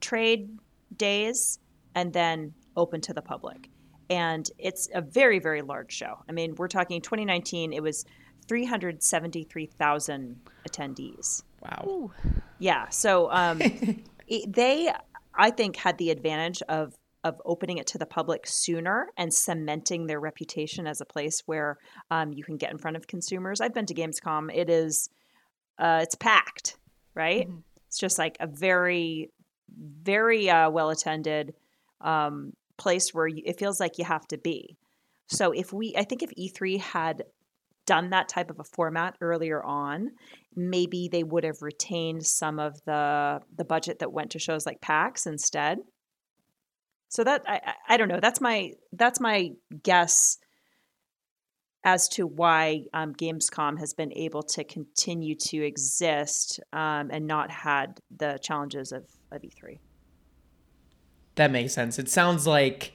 trade 0.00 0.58
days 0.96 1.58
and 1.94 2.12
then 2.12 2.54
open 2.76 3.00
to 3.00 3.12
the 3.12 3.22
public 3.22 3.68
and 4.10 4.50
it's 4.58 4.88
a 4.94 5.00
very 5.00 5.38
very 5.38 5.62
large 5.62 5.92
show. 5.92 6.18
I 6.28 6.32
mean, 6.32 6.54
we're 6.56 6.68
talking 6.68 7.00
2019. 7.00 7.72
It 7.72 7.82
was 7.82 8.04
373,000 8.48 10.40
attendees. 10.68 11.42
Wow. 11.62 11.84
Ooh. 11.86 12.10
Yeah. 12.58 12.88
So 12.88 13.30
um, 13.30 13.60
it, 14.26 14.52
they, 14.52 14.90
I 15.38 15.50
think, 15.50 15.76
had 15.76 15.98
the 15.98 16.10
advantage 16.10 16.62
of 16.68 16.94
of 17.24 17.40
opening 17.44 17.78
it 17.78 17.86
to 17.88 17.98
the 17.98 18.06
public 18.06 18.46
sooner 18.46 19.08
and 19.16 19.34
cementing 19.34 20.06
their 20.06 20.20
reputation 20.20 20.86
as 20.86 21.00
a 21.00 21.04
place 21.04 21.42
where 21.46 21.76
um, 22.12 22.32
you 22.32 22.44
can 22.44 22.56
get 22.56 22.70
in 22.70 22.78
front 22.78 22.96
of 22.96 23.08
consumers. 23.08 23.60
I've 23.60 23.74
been 23.74 23.86
to 23.86 23.94
Gamescom. 23.94 24.54
It 24.54 24.70
is, 24.70 25.10
uh, 25.80 25.98
it's 26.02 26.14
packed, 26.14 26.78
right? 27.16 27.48
Mm-hmm. 27.48 27.58
It's 27.88 27.98
just 27.98 28.18
like 28.18 28.36
a 28.38 28.46
very, 28.46 29.32
very 30.00 30.48
uh, 30.48 30.70
well 30.70 30.90
attended. 30.90 31.54
Um, 32.00 32.52
place 32.78 33.12
where 33.12 33.26
you, 33.26 33.42
it 33.44 33.58
feels 33.58 33.78
like 33.78 33.98
you 33.98 34.04
have 34.04 34.26
to 34.28 34.38
be. 34.38 34.78
So 35.26 35.52
if 35.52 35.72
we, 35.72 35.94
I 35.96 36.04
think 36.04 36.22
if 36.22 36.30
E3 36.30 36.80
had 36.80 37.24
done 37.88 38.10
that 38.10 38.28
type 38.28 38.50
of 38.50 38.60
a 38.60 38.64
format 38.64 39.16
earlier 39.22 39.64
on, 39.64 40.10
maybe 40.54 41.08
they 41.10 41.24
would 41.24 41.42
have 41.42 41.62
retained 41.62 42.26
some 42.26 42.58
of 42.58 42.78
the 42.84 43.40
the 43.56 43.64
budget 43.64 44.00
that 44.00 44.12
went 44.12 44.30
to 44.32 44.38
shows 44.38 44.66
like 44.66 44.80
PAX 44.82 45.26
instead. 45.26 45.78
So 47.08 47.24
that 47.24 47.42
I, 47.48 47.72
I 47.88 47.96
don't 47.96 48.08
know. 48.08 48.20
That's 48.20 48.40
my 48.40 48.72
that's 48.92 49.20
my 49.20 49.52
guess 49.82 50.36
as 51.82 52.06
to 52.08 52.26
why 52.26 52.82
um, 52.92 53.14
Gamescom 53.14 53.78
has 53.78 53.94
been 53.94 54.12
able 54.12 54.42
to 54.42 54.64
continue 54.64 55.34
to 55.34 55.64
exist 55.64 56.60
um, 56.74 57.08
and 57.10 57.26
not 57.26 57.50
had 57.50 58.00
the 58.14 58.38
challenges 58.42 58.92
of, 58.92 59.06
of 59.32 59.40
E3. 59.40 59.78
That 61.36 61.50
makes 61.50 61.72
sense. 61.72 61.98
It 61.98 62.10
sounds 62.10 62.46
like 62.46 62.92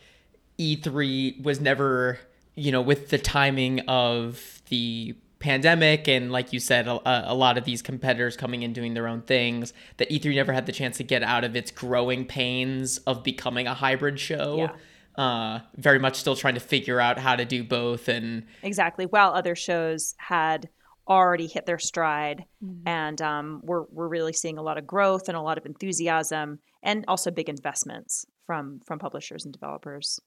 E3 0.59 1.41
was 1.41 1.59
never, 1.59 2.19
you 2.53 2.71
know, 2.71 2.81
with 2.81 3.09
the 3.09 3.17
timing 3.17 3.79
of 3.87 4.52
the 4.69 5.15
pandemic 5.39 6.07
and 6.07 6.31
like 6.31 6.53
you 6.53 6.59
said 6.59 6.87
a, 6.87 7.31
a, 7.31 7.35
lot 7.35 7.57
of 7.57 7.65
these 7.65 7.81
competitors 7.81 8.37
coming 8.37 8.63
in 8.63 8.71
doing 8.71 8.93
their 8.93 9.09
own 9.09 9.21
things 9.21 9.73
that 9.97 10.09
e3 10.09 10.35
never 10.35 10.53
had 10.53 10.65
the 10.65 10.71
chance 10.71 10.95
to 10.95 11.03
get 11.03 11.21
out 11.21 11.43
of 11.43 11.53
its 11.53 11.69
growing 11.69 12.25
pains 12.25 12.97
of 12.99 13.23
becoming 13.25 13.67
a 13.67 13.73
hybrid 13.73 14.17
show 14.17 14.71
yeah. 15.17 15.21
uh, 15.21 15.59
very 15.75 15.99
much 15.99 16.15
still 16.15 16.37
trying 16.37 16.53
to 16.53 16.61
figure 16.61 16.97
out 16.97 17.19
how 17.19 17.35
to 17.35 17.43
do 17.43 17.61
both 17.61 18.07
and 18.07 18.45
exactly 18.61 19.05
while 19.05 19.33
other 19.33 19.53
shows 19.53 20.15
had 20.17 20.69
already 21.09 21.47
hit 21.47 21.65
their 21.65 21.79
stride 21.79 22.45
mm-hmm. 22.63 22.87
and 22.87 23.21
um, 23.21 23.59
we're, 23.65 23.83
we're 23.91 24.07
really 24.07 24.31
seeing 24.31 24.57
a 24.57 24.61
lot 24.61 24.77
of 24.77 24.87
growth 24.87 25.27
and 25.27 25.35
a 25.35 25.41
lot 25.41 25.57
of 25.57 25.65
enthusiasm 25.65 26.59
and 26.83 27.03
also 27.09 27.31
big 27.31 27.49
investments 27.49 28.25
from 28.45 28.79
from 28.85 28.99
publishers 28.99 29.45
and 29.45 29.53
developers. 29.53 30.19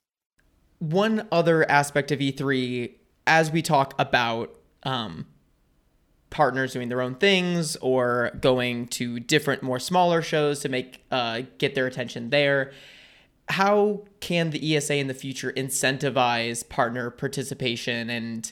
One 0.79 1.27
other 1.33 1.69
aspect 1.71 2.13
of 2.13 2.19
E3, 2.19 2.95
as 3.27 3.51
we 3.51 3.63
talk 3.63 3.95
about 3.99 4.57
um, 4.83 5.27
partners 6.31 6.73
doing 6.73 6.89
their 6.89 7.01
own 7.01 7.15
things 7.15 7.77
or 7.77 8.31
going 8.41 8.87
to 8.89 9.21
different, 9.21 9.63
more 9.63 9.79
smaller 9.79 10.23
shows 10.23 10.61
to 10.61 10.69
make 10.69 11.05
uh, 11.11 11.43
get 11.59 11.75
their 11.75 11.87
attention 11.87 12.31
there. 12.31 12.73
How 13.49 14.05
can 14.21 14.51
the 14.51 14.77
ESA 14.77 14.97
in 14.97 15.07
the 15.07 15.15
future 15.15 15.53
incentivize 15.53 16.69
partner 16.69 17.11
participation 17.11 18.11
and 18.11 18.51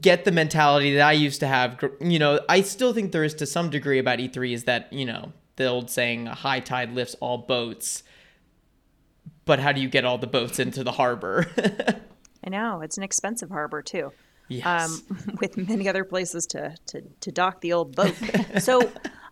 get 0.00 0.24
the 0.24 0.32
mentality 0.32 0.94
that 0.94 1.06
I 1.06 1.12
used 1.12 1.40
to 1.40 1.46
have? 1.46 1.82
You 2.00 2.18
know, 2.18 2.40
I 2.48 2.62
still 2.62 2.92
think 2.92 3.12
there 3.12 3.24
is 3.24 3.34
to 3.34 3.46
some 3.46 3.70
degree 3.70 3.98
about 3.98 4.18
E3 4.18 4.52
is 4.52 4.64
that 4.64 4.92
you 4.92 5.04
know 5.04 5.32
the 5.56 5.66
old 5.66 5.90
saying, 5.90 6.28
a 6.28 6.34
high 6.34 6.60
tide 6.60 6.92
lifts 6.92 7.14
all 7.20 7.38
boats. 7.38 8.02
But 9.44 9.58
how 9.60 9.72
do 9.72 9.80
you 9.80 9.88
get 9.88 10.04
all 10.04 10.18
the 10.18 10.26
boats 10.26 10.58
into 10.58 10.84
the 10.84 10.92
harbor? 10.92 11.46
I 12.46 12.50
know 12.50 12.80
it's 12.80 12.96
an 12.96 13.02
expensive 13.02 13.50
harbor 13.50 13.82
too. 13.82 14.12
yes. 14.48 14.66
um, 14.66 15.36
with 15.40 15.56
many 15.56 15.88
other 15.88 16.04
places 16.04 16.46
to, 16.48 16.74
to, 16.86 17.02
to 17.20 17.32
dock 17.32 17.60
the 17.60 17.72
old 17.72 17.96
boat. 17.96 18.14
so 18.60 18.80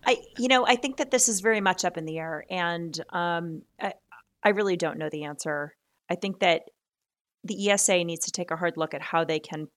I, 0.04 0.18
you 0.38 0.48
know, 0.48 0.66
I 0.66 0.76
think 0.76 0.96
that 0.96 1.10
this 1.10 1.28
is 1.28 1.40
very 1.40 1.60
much 1.60 1.84
up 1.84 1.96
in 1.96 2.04
the 2.04 2.18
air 2.18 2.44
and 2.50 2.98
um, 3.10 3.62
I, 3.80 3.94
I 4.42 4.50
really 4.50 4.76
don't 4.76 4.98
know 4.98 5.08
the 5.08 5.24
answer. 5.24 5.74
I 6.10 6.16
think 6.16 6.40
that 6.40 6.62
the 7.44 7.70
ESA 7.70 8.04
needs 8.04 8.24
to 8.26 8.32
take 8.32 8.50
a 8.50 8.56
hard 8.56 8.76
look 8.76 8.94
at 8.94 9.02
how 9.02 9.24
they 9.24 9.38
can 9.38 9.68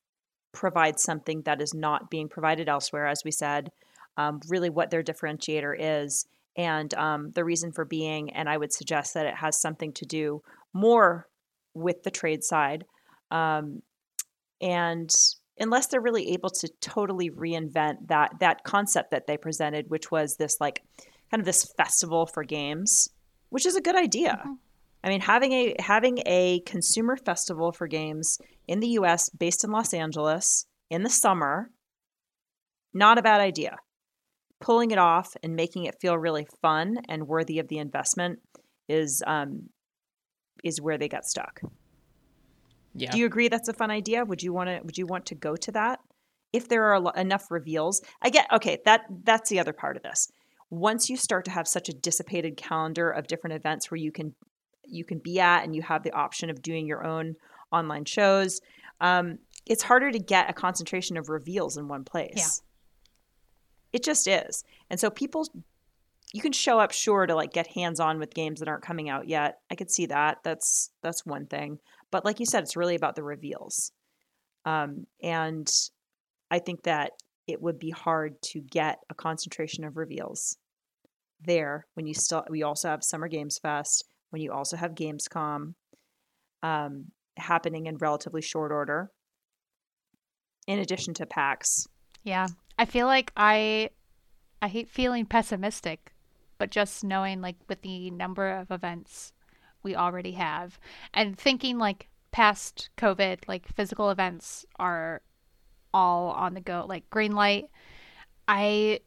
provide 0.54 1.00
something 1.00 1.44
that 1.44 1.62
is 1.62 1.74
not 1.74 2.10
being 2.10 2.30
provided 2.30 2.68
elsewhere, 2.68 3.08
as 3.08 3.22
we 3.24 3.32
said, 3.32 3.70
um, 4.18 4.40
really 4.50 4.70
what 4.70 4.90
their 4.90 5.04
differentiator 5.04 5.76
is 5.78 6.26
and 6.56 6.94
um, 6.96 7.32
the 7.36 7.46
reason 7.46 7.72
for 7.72 7.86
being. 7.86 8.32
And 8.32 8.50
I 8.50 8.58
would 8.58 8.74
suggest 8.74 9.14
that 9.14 9.28
it 9.28 9.36
has 9.36 9.62
something 9.62 9.94
to 9.94 10.06
do 10.06 10.42
more 10.74 11.28
with 11.74 12.04
the 12.04 12.12
trade 12.12 12.44
side. 12.44 12.86
Um, 13.32 13.82
and 14.62 15.10
unless 15.60 15.88
they're 15.88 16.02
really 16.02 16.32
able 16.34 16.50
to 16.50 16.70
totally 16.82 17.30
reinvent 17.30 18.08
that 18.08 18.40
that 18.40 18.64
concept 18.64 19.12
that 19.12 19.28
they 19.28 19.38
presented, 19.38 19.90
which 19.90 20.12
was 20.12 20.36
this 20.38 20.58
like 20.60 20.84
kind 21.32 21.42
of 21.42 21.46
this 21.46 21.72
festival 21.78 22.26
for 22.26 22.44
games, 22.44 23.10
which 23.50 23.66
is 23.66 23.76
a 23.76 23.82
good 23.82 23.96
idea. 23.96 24.42
Mhm. 24.46 24.58
I 25.04 25.10
mean, 25.10 25.22
having 25.22 25.54
a 25.54 25.76
having 25.80 26.20
a 26.26 26.62
consumer 26.66 27.16
festival 27.16 27.72
for 27.72 27.88
games 27.88 28.40
in 28.68 28.80
the 28.80 28.90
U.S. 28.90 29.30
based 29.30 29.64
in 29.64 29.72
Los 29.72 29.94
Angeles 29.94 30.66
in 30.90 31.04
the 31.04 31.10
summer, 31.10 31.72
not 32.94 33.18
a 33.18 33.22
bad 33.22 33.42
idea. 33.42 33.78
Pulling 34.60 34.90
it 34.92 34.98
off 34.98 35.36
and 35.44 35.56
making 35.56 35.86
it 35.86 36.00
feel 36.02 36.18
really 36.18 36.48
fun 36.62 36.98
and 37.08 37.28
worthy 37.28 37.60
of 37.60 37.68
the 37.68 37.78
investment 37.78 38.40
is 38.90 39.22
um, 39.28 39.70
is 40.64 40.82
where 40.82 40.98
they 40.98 41.08
got 41.08 41.26
stuck. 41.26 41.62
Yeah. 42.98 43.12
Do 43.12 43.20
you 43.20 43.26
agree 43.26 43.48
that's 43.48 43.70
a 43.70 43.74
fun 43.74 43.91
idea? 43.91 44.26
Would 44.26 44.43
you 44.43 44.54
want 44.54 44.70
to 44.70 44.82
would 44.84 44.98
you 44.98 45.06
want 45.06 45.28
to 45.28 45.36
go 45.36 45.56
to 45.56 45.72
that? 45.74 46.00
If 46.54 46.68
there 46.68 46.93
are 46.93 47.14
enough 47.16 47.52
reveals, 47.52 48.02
I 48.22 48.30
get 48.30 48.48
okay, 48.52 48.80
that 48.86 49.06
that's 49.24 49.50
the 49.50 49.60
other 49.60 49.74
part 49.74 49.98
of 49.98 50.04
this. 50.04 50.32
Once 50.70 51.10
you 51.10 51.16
start 51.16 51.45
to 51.45 51.52
have 51.52 51.68
such 51.68 51.88
a 51.89 51.93
dissipated 51.93 52.58
calendar 52.58 53.10
of 53.10 53.28
different 53.28 53.56
events 53.56 53.89
where 53.91 54.00
you 54.00 54.12
can 54.12 54.34
you 54.84 55.06
can 55.06 55.20
be 55.20 55.39
at 55.39 55.64
and 55.64 55.76
you 55.76 55.82
have 55.82 56.04
the 56.04 56.12
option 56.12 56.50
of 56.50 56.62
doing 56.62 56.88
your 56.88 57.06
own 57.06 57.36
online 57.72 58.06
shows, 58.06 58.62
um, 59.02 59.38
it's 59.66 59.84
harder 59.84 60.12
to 60.12 60.20
get 60.20 60.50
a 60.50 60.54
concentration 60.54 61.18
of 61.18 61.30
reveals 61.30 61.78
in 61.78 61.88
one 61.88 62.04
place. 62.04 62.34
Yeah. 62.36 62.48
It 63.93 64.04
just 64.04 64.28
is. 64.28 64.64
And 64.89 65.00
so 65.00 65.10
people 65.10 65.45
you 66.34 66.41
can 66.41 66.52
show 66.52 66.80
up 66.80 66.91
sure 66.91 67.26
to 67.26 67.36
like 67.36 67.54
get 67.54 67.68
hands 67.68 68.00
on 68.00 68.20
with 68.20 68.34
games 68.34 68.60
that 68.60 68.68
aren't 68.68 68.84
coming 68.84 69.10
out 69.10 69.28
yet. 69.28 69.60
I 69.72 69.76
could 69.76 69.89
see 69.89 70.08
that. 70.08 70.39
That's 70.43 70.91
that's 71.02 71.26
one 71.26 71.45
thing. 71.45 71.80
But 72.12 72.26
like 72.26 72.39
you 72.39 72.45
said, 72.45 72.64
it's 72.64 72.78
really 72.78 72.95
about 72.95 73.16
the 73.16 73.24
reveals. 73.24 73.91
Um, 74.66 75.05
and 75.22 75.68
I 76.49 76.60
think 76.60 76.84
that 76.84 77.12
it 77.47 77.62
would 77.62 77.80
be 77.80 77.91
hard 77.91 78.41
to 78.41 78.60
get 78.60 78.99
a 79.10 79.16
concentration 79.16 79.84
of 79.84 79.97
reveals 79.97 80.58
there 81.41 81.86
when 81.93 82.08
you 82.08 82.14
still 82.14 82.43
we 82.49 82.64
also 82.64 82.89
have 82.89 83.03
Summer 83.03 83.28
Games 83.28 83.60
Fest, 83.60 84.05
when 84.32 84.41
you 84.41 84.51
also 84.51 84.76
have 84.76 84.95
Gamescom 84.95 85.74
um, 86.64 87.05
happening 87.38 87.86
in 87.86 87.97
relatively 87.97 88.41
short 88.41 88.72
order. 88.72 89.12
In 90.68 90.80
addition 90.80 91.14
to 91.16 91.26
PAX. 91.26 91.88
Yeah. 92.24 92.47
I 92.78 92.86
feel 92.86 93.08
like 93.08 93.32
I 93.38 93.91
I 94.62 94.68
hate 94.68 94.89
feeling 94.89 95.26
pessimistic, 95.26 96.14
but 96.58 96.72
just 96.72 97.03
knowing 97.03 97.41
like 97.41 97.55
with 97.70 97.82
the 97.82 98.12
number 98.12 98.49
of 98.49 98.72
events 98.72 99.32
we 99.88 99.96
already 99.96 100.34
have 100.34 100.78
and 101.14 101.38
thinking 101.38 101.78
like 101.78 102.10
past 102.32 102.90
COVID, 102.98 103.48
like 103.48 103.68
physical 103.68 104.10
events 104.12 104.66
are 104.78 105.22
all 105.94 106.30
on 106.32 106.54
the 106.54 106.62
go, 106.62 106.86
like 106.88 107.10
green 107.10 107.32
light. 107.34 107.66
I 108.48 109.00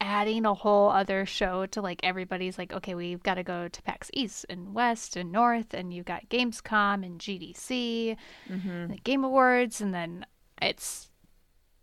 adding 0.00 0.44
a 0.44 0.52
whole 0.54 0.90
other 0.90 1.24
show 1.24 1.64
to 1.66 1.80
like 1.80 2.00
everybody's 2.02 2.58
like, 2.58 2.72
okay, 2.72 2.94
we've 2.94 3.22
got 3.22 3.34
to 3.34 3.42
go 3.42 3.68
to 3.68 3.82
PAX 3.82 4.10
East 4.12 4.44
and 4.50 4.74
West 4.74 5.16
and 5.16 5.32
North, 5.32 5.72
and 5.72 5.92
you've 5.94 6.04
got 6.04 6.28
Gamescom 6.28 7.04
and 7.04 7.18
GDC, 7.18 8.16
Mm-hmm. 8.50 8.86
the 8.88 8.96
Game 8.98 9.24
Awards, 9.24 9.80
and 9.80 9.94
then 9.94 10.26
it's 10.60 11.10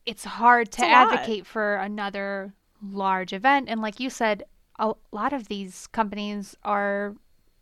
it's 0.05 0.23
hard 0.25 0.71
to 0.73 0.81
It's 0.81 0.87
a 0.87 0.91
lot. 0.91 1.13
advocate 1.13 1.45
for 1.47 1.75
another 1.75 2.53
large 2.83 3.33
event. 3.33 3.69
And 3.69 3.81
like 3.81 3.99
you 3.99 4.09
said, 4.09 4.43
a 4.79 4.93
lot 5.11 5.33
of 5.33 5.47
these 5.47 5.87
companies 5.87 6.55
are 6.63 7.15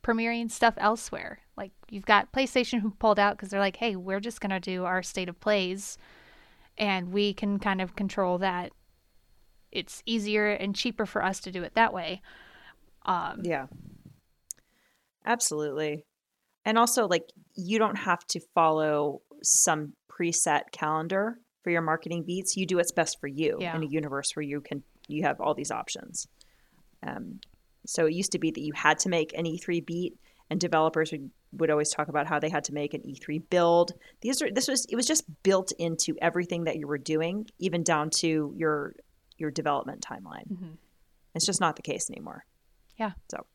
premiering 0.04 0.50
stuff 0.50 0.74
elsewhere. 0.78 1.40
Like 1.58 1.72
you've 1.90 2.06
got 2.06 2.32
PlayStation 2.32 2.80
who 2.82 2.92
pulled 2.92 3.20
out 3.20 3.36
because 3.38 3.50
they're 3.50 3.60
like, 3.60 3.76
hey, 3.78 3.96
we're 3.96 4.20
just 4.20 4.42
gonna 4.42 4.60
do 4.60 4.86
our 4.86 5.04
state 5.04 5.30
of 5.30 5.40
plays, 5.40 5.98
and 6.78 7.12
we 7.12 7.34
can 7.34 7.60
kind 7.60 7.82
of 7.82 7.96
control 7.96 8.38
that. 8.40 8.72
It's 9.72 10.02
easier 10.06 10.48
and 10.50 10.76
cheaper 10.76 11.06
for 11.06 11.24
us 11.24 11.40
to 11.42 11.52
do 11.52 11.64
it 11.64 11.76
that 11.76 11.94
way. 11.94 12.22
Um, 13.06 13.42
Yeah. 13.44 13.68
Absolutely. 15.26 16.06
And 16.66 16.78
also 16.78 17.08
like 17.08 17.30
you 17.56 17.78
don't 17.80 17.98
have 17.98 18.26
to 18.28 18.40
follow 18.56 19.22
some 19.44 19.94
preset 20.12 20.72
calendar 20.72 21.40
for 21.64 21.70
your 21.70 21.82
marketing 21.82 22.24
beats. 22.26 22.58
You 22.58 22.66
do 22.66 22.78
what's 22.78 22.92
best 22.92 23.20
for 23.20 23.28
you 23.28 23.58
Yeah. 23.60 23.76
in 23.76 23.84
a 23.84 23.88
universe 23.88 24.36
where 24.36 24.44
you 24.44 24.62
can 24.62 24.84
you 25.08 25.24
have 25.24 25.40
all 25.42 25.54
these 25.56 25.72
options. 25.72 26.28
Um, 27.02 27.40
so 27.86 28.06
it 28.06 28.14
used 28.14 28.32
to 28.34 28.40
be 28.40 28.52
that 28.52 28.62
you 28.62 28.74
had 28.74 29.00
to 29.00 29.10
make 29.10 29.34
an 29.38 29.46
E3 29.46 29.86
beat 29.86 30.18
and 30.50 30.60
developers 30.60 31.12
would, 31.12 31.30
would 31.54 31.70
always 31.70 31.90
talk 31.90 32.08
about 32.08 32.28
how 32.28 32.40
they 32.40 32.50
had 32.50 32.64
to 32.66 32.74
make 32.74 32.94
an 32.94 33.02
E3 33.02 33.42
build. 33.50 33.94
These 34.22 34.42
are 34.42 34.52
this 34.52 34.68
was 34.68 34.86
it 34.90 34.96
was 34.96 35.06
just 35.06 35.24
built 35.44 35.72
into 35.78 36.16
everything 36.22 36.64
that 36.66 36.78
you 36.78 36.88
were 36.88 36.98
doing, 36.98 37.48
even 37.60 37.84
down 37.84 38.10
to 38.18 38.54
your 38.56 38.96
your 39.38 39.52
development 39.52 40.02
timeline. 40.02 40.48
Mhm. 40.52 40.78
It's 41.36 41.46
just 41.46 41.62
not 41.62 41.76
the 41.76 41.82
case 41.82 42.10
anymore. 42.10 42.46
Yeah. 42.98 43.12
So 43.32 43.46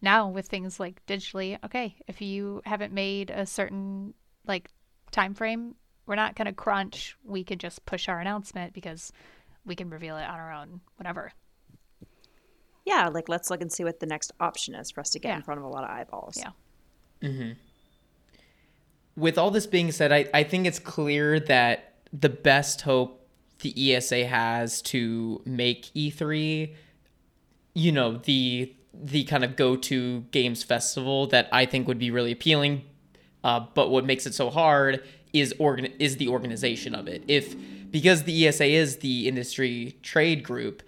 now 0.00 0.28
with 0.28 0.46
things 0.46 0.78
like 0.78 1.04
digitally 1.06 1.58
okay 1.64 1.96
if 2.06 2.20
you 2.20 2.60
haven't 2.64 2.92
made 2.92 3.30
a 3.30 3.46
certain 3.46 4.12
like 4.46 4.70
time 5.10 5.34
frame 5.34 5.74
we're 6.06 6.14
not 6.14 6.36
going 6.36 6.46
to 6.46 6.52
crunch 6.52 7.16
we 7.24 7.42
can 7.42 7.58
just 7.58 7.84
push 7.86 8.08
our 8.08 8.20
announcement 8.20 8.74
because 8.74 9.12
we 9.64 9.74
can 9.74 9.88
reveal 9.88 10.16
it 10.16 10.24
on 10.24 10.38
our 10.38 10.52
own 10.52 10.80
whatever 10.96 11.32
yeah, 12.84 13.08
like 13.08 13.28
let's 13.28 13.50
look 13.50 13.60
and 13.60 13.72
see 13.72 13.84
what 13.84 14.00
the 14.00 14.06
next 14.06 14.32
option 14.40 14.74
is 14.74 14.90
for 14.90 15.00
us 15.00 15.10
to 15.10 15.18
get 15.18 15.28
Yeah. 15.30 15.36
in 15.36 15.42
front 15.42 15.58
of 15.58 15.64
a 15.64 15.68
lot 15.68 15.84
of 15.84 15.90
eyeballs. 15.90 16.38
Yeah. 16.38 17.52
with 19.16 19.38
all 19.38 19.50
this 19.50 19.66
being 19.66 19.92
said, 19.92 20.12
I, 20.12 20.26
I 20.34 20.42
think 20.42 20.66
it's 20.66 20.78
clear 20.78 21.38
that 21.40 21.94
the 22.12 22.28
best 22.28 22.82
hope 22.82 23.26
the 23.60 23.94
ESA 23.94 24.26
has 24.26 24.82
to 24.82 25.40
make 25.46 25.84
E3, 25.94 26.74
you 27.74 27.92
know, 27.92 28.16
the 28.18 28.74
the 28.96 29.24
kind 29.24 29.42
of 29.42 29.56
go-to 29.56 30.20
games 30.30 30.62
festival 30.62 31.26
that 31.26 31.48
I 31.50 31.66
think 31.66 31.88
would 31.88 31.98
be 31.98 32.12
really 32.12 32.30
appealing. 32.30 32.82
Uh, 33.42 33.60
but 33.74 33.90
what 33.90 34.04
makes 34.04 34.24
it 34.24 34.34
so 34.34 34.50
hard 34.50 35.02
is 35.32 35.52
organ 35.58 35.86
is 35.98 36.16
the 36.18 36.28
organization 36.28 36.94
of 36.94 37.08
it. 37.08 37.24
If 37.26 37.56
because 37.90 38.22
the 38.22 38.46
ESA 38.46 38.66
is 38.66 38.98
the 38.98 39.26
industry 39.28 39.96
trade 40.02 40.44
group, 40.44 40.82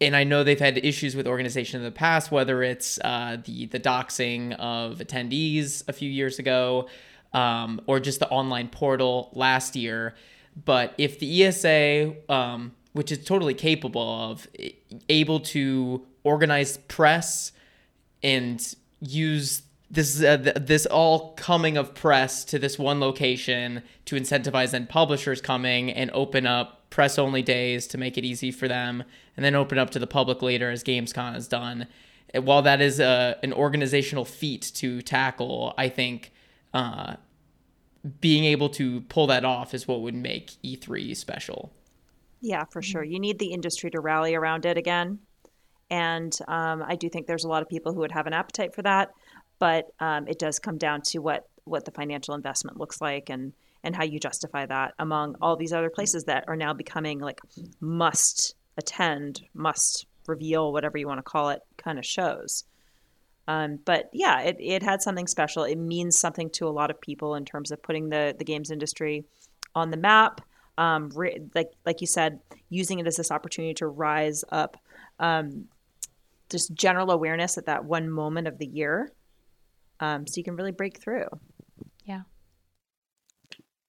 and 0.00 0.14
I 0.14 0.24
know 0.24 0.44
they've 0.44 0.58
had 0.58 0.78
issues 0.84 1.16
with 1.16 1.26
organization 1.26 1.80
in 1.80 1.84
the 1.84 1.90
past, 1.90 2.30
whether 2.30 2.62
it's 2.62 2.98
uh, 3.02 3.38
the 3.44 3.66
the 3.66 3.80
doxing 3.80 4.54
of 4.56 4.98
attendees 4.98 5.82
a 5.88 5.92
few 5.92 6.10
years 6.10 6.38
ago, 6.38 6.88
um, 7.32 7.80
or 7.86 8.00
just 8.00 8.20
the 8.20 8.28
online 8.28 8.68
portal 8.68 9.30
last 9.32 9.76
year. 9.76 10.14
But 10.64 10.94
if 10.98 11.18
the 11.18 11.44
ESA, 11.44 12.14
um, 12.28 12.72
which 12.92 13.12
is 13.12 13.24
totally 13.24 13.54
capable 13.54 14.30
of, 14.30 14.46
able 15.08 15.40
to 15.40 16.06
organize 16.24 16.78
press 16.88 17.52
and 18.22 18.74
use 19.00 19.62
this 19.90 20.22
uh, 20.22 20.36
th- 20.36 20.56
this 20.60 20.86
all 20.86 21.32
coming 21.34 21.76
of 21.76 21.94
press 21.94 22.44
to 22.44 22.58
this 22.58 22.78
one 22.78 22.98
location 23.00 23.82
to 24.04 24.16
incentivize 24.16 24.72
then 24.72 24.86
publishers 24.86 25.40
coming 25.40 25.90
and 25.90 26.10
open 26.12 26.46
up 26.46 26.75
press 26.96 27.18
only 27.18 27.42
days 27.42 27.86
to 27.86 27.98
make 27.98 28.16
it 28.16 28.24
easy 28.24 28.50
for 28.50 28.66
them 28.68 29.04
and 29.36 29.44
then 29.44 29.54
open 29.54 29.76
up 29.76 29.90
to 29.90 29.98
the 29.98 30.06
public 30.06 30.40
later 30.40 30.70
as 30.70 30.82
Gamescom 30.82 31.34
has 31.34 31.46
done. 31.46 31.88
And 32.30 32.46
While 32.46 32.62
that 32.62 32.80
is 32.80 33.00
a, 33.00 33.36
an 33.42 33.52
organizational 33.52 34.24
feat 34.24 34.72
to 34.76 35.02
tackle, 35.02 35.74
I 35.76 35.90
think 35.90 36.32
uh, 36.72 37.16
being 38.22 38.44
able 38.44 38.70
to 38.70 39.02
pull 39.02 39.26
that 39.26 39.44
off 39.44 39.74
is 39.74 39.86
what 39.86 40.00
would 40.00 40.14
make 40.14 40.52
E3 40.64 41.14
special. 41.14 41.70
Yeah, 42.40 42.64
for 42.64 42.80
sure. 42.80 43.04
You 43.04 43.20
need 43.20 43.38
the 43.38 43.52
industry 43.52 43.90
to 43.90 44.00
rally 44.00 44.34
around 44.34 44.64
it 44.64 44.78
again. 44.78 45.18
And 45.90 46.34
um, 46.48 46.82
I 46.82 46.96
do 46.96 47.10
think 47.10 47.26
there's 47.26 47.44
a 47.44 47.48
lot 47.48 47.60
of 47.60 47.68
people 47.68 47.92
who 47.92 48.00
would 48.00 48.12
have 48.12 48.26
an 48.26 48.32
appetite 48.32 48.74
for 48.74 48.80
that. 48.80 49.10
But 49.58 49.84
um, 50.00 50.26
it 50.28 50.38
does 50.38 50.58
come 50.58 50.78
down 50.78 51.02
to 51.08 51.18
what, 51.18 51.46
what 51.64 51.84
the 51.84 51.90
financial 51.90 52.34
investment 52.34 52.78
looks 52.78 53.02
like 53.02 53.28
and, 53.28 53.52
and 53.86 53.94
how 53.94 54.02
you 54.04 54.18
justify 54.18 54.66
that 54.66 54.94
among 54.98 55.36
all 55.40 55.56
these 55.56 55.72
other 55.72 55.88
places 55.88 56.24
that 56.24 56.44
are 56.48 56.56
now 56.56 56.74
becoming 56.74 57.20
like 57.20 57.40
must 57.80 58.56
attend, 58.76 59.42
must 59.54 60.06
reveal, 60.26 60.72
whatever 60.72 60.98
you 60.98 61.06
want 61.06 61.18
to 61.18 61.22
call 61.22 61.50
it, 61.50 61.60
kind 61.76 61.98
of 61.98 62.04
shows. 62.04 62.64
Um, 63.46 63.78
but 63.84 64.10
yeah, 64.12 64.40
it, 64.40 64.56
it 64.58 64.82
had 64.82 65.02
something 65.02 65.28
special. 65.28 65.62
It 65.62 65.78
means 65.78 66.18
something 66.18 66.50
to 66.50 66.66
a 66.66 66.70
lot 66.70 66.90
of 66.90 67.00
people 67.00 67.36
in 67.36 67.44
terms 67.44 67.70
of 67.70 67.80
putting 67.80 68.08
the, 68.08 68.34
the 68.36 68.44
games 68.44 68.72
industry 68.72 69.24
on 69.72 69.90
the 69.90 69.96
map. 69.96 70.40
Um, 70.78 71.10
re- 71.14 71.40
like 71.54 71.70
like 71.86 72.00
you 72.00 72.06
said, 72.06 72.40
using 72.68 72.98
it 72.98 73.06
as 73.06 73.16
this 73.16 73.30
opportunity 73.30 73.74
to 73.74 73.86
rise 73.86 74.44
up, 74.50 74.76
um, 75.20 75.66
just 76.50 76.74
general 76.74 77.10
awareness 77.12 77.56
at 77.56 77.66
that 77.66 77.84
one 77.84 78.10
moment 78.10 78.46
of 78.46 78.58
the 78.58 78.66
year, 78.66 79.10
um, 80.00 80.26
so 80.26 80.34
you 80.36 80.44
can 80.44 80.56
really 80.56 80.72
break 80.72 81.00
through. 81.00 81.28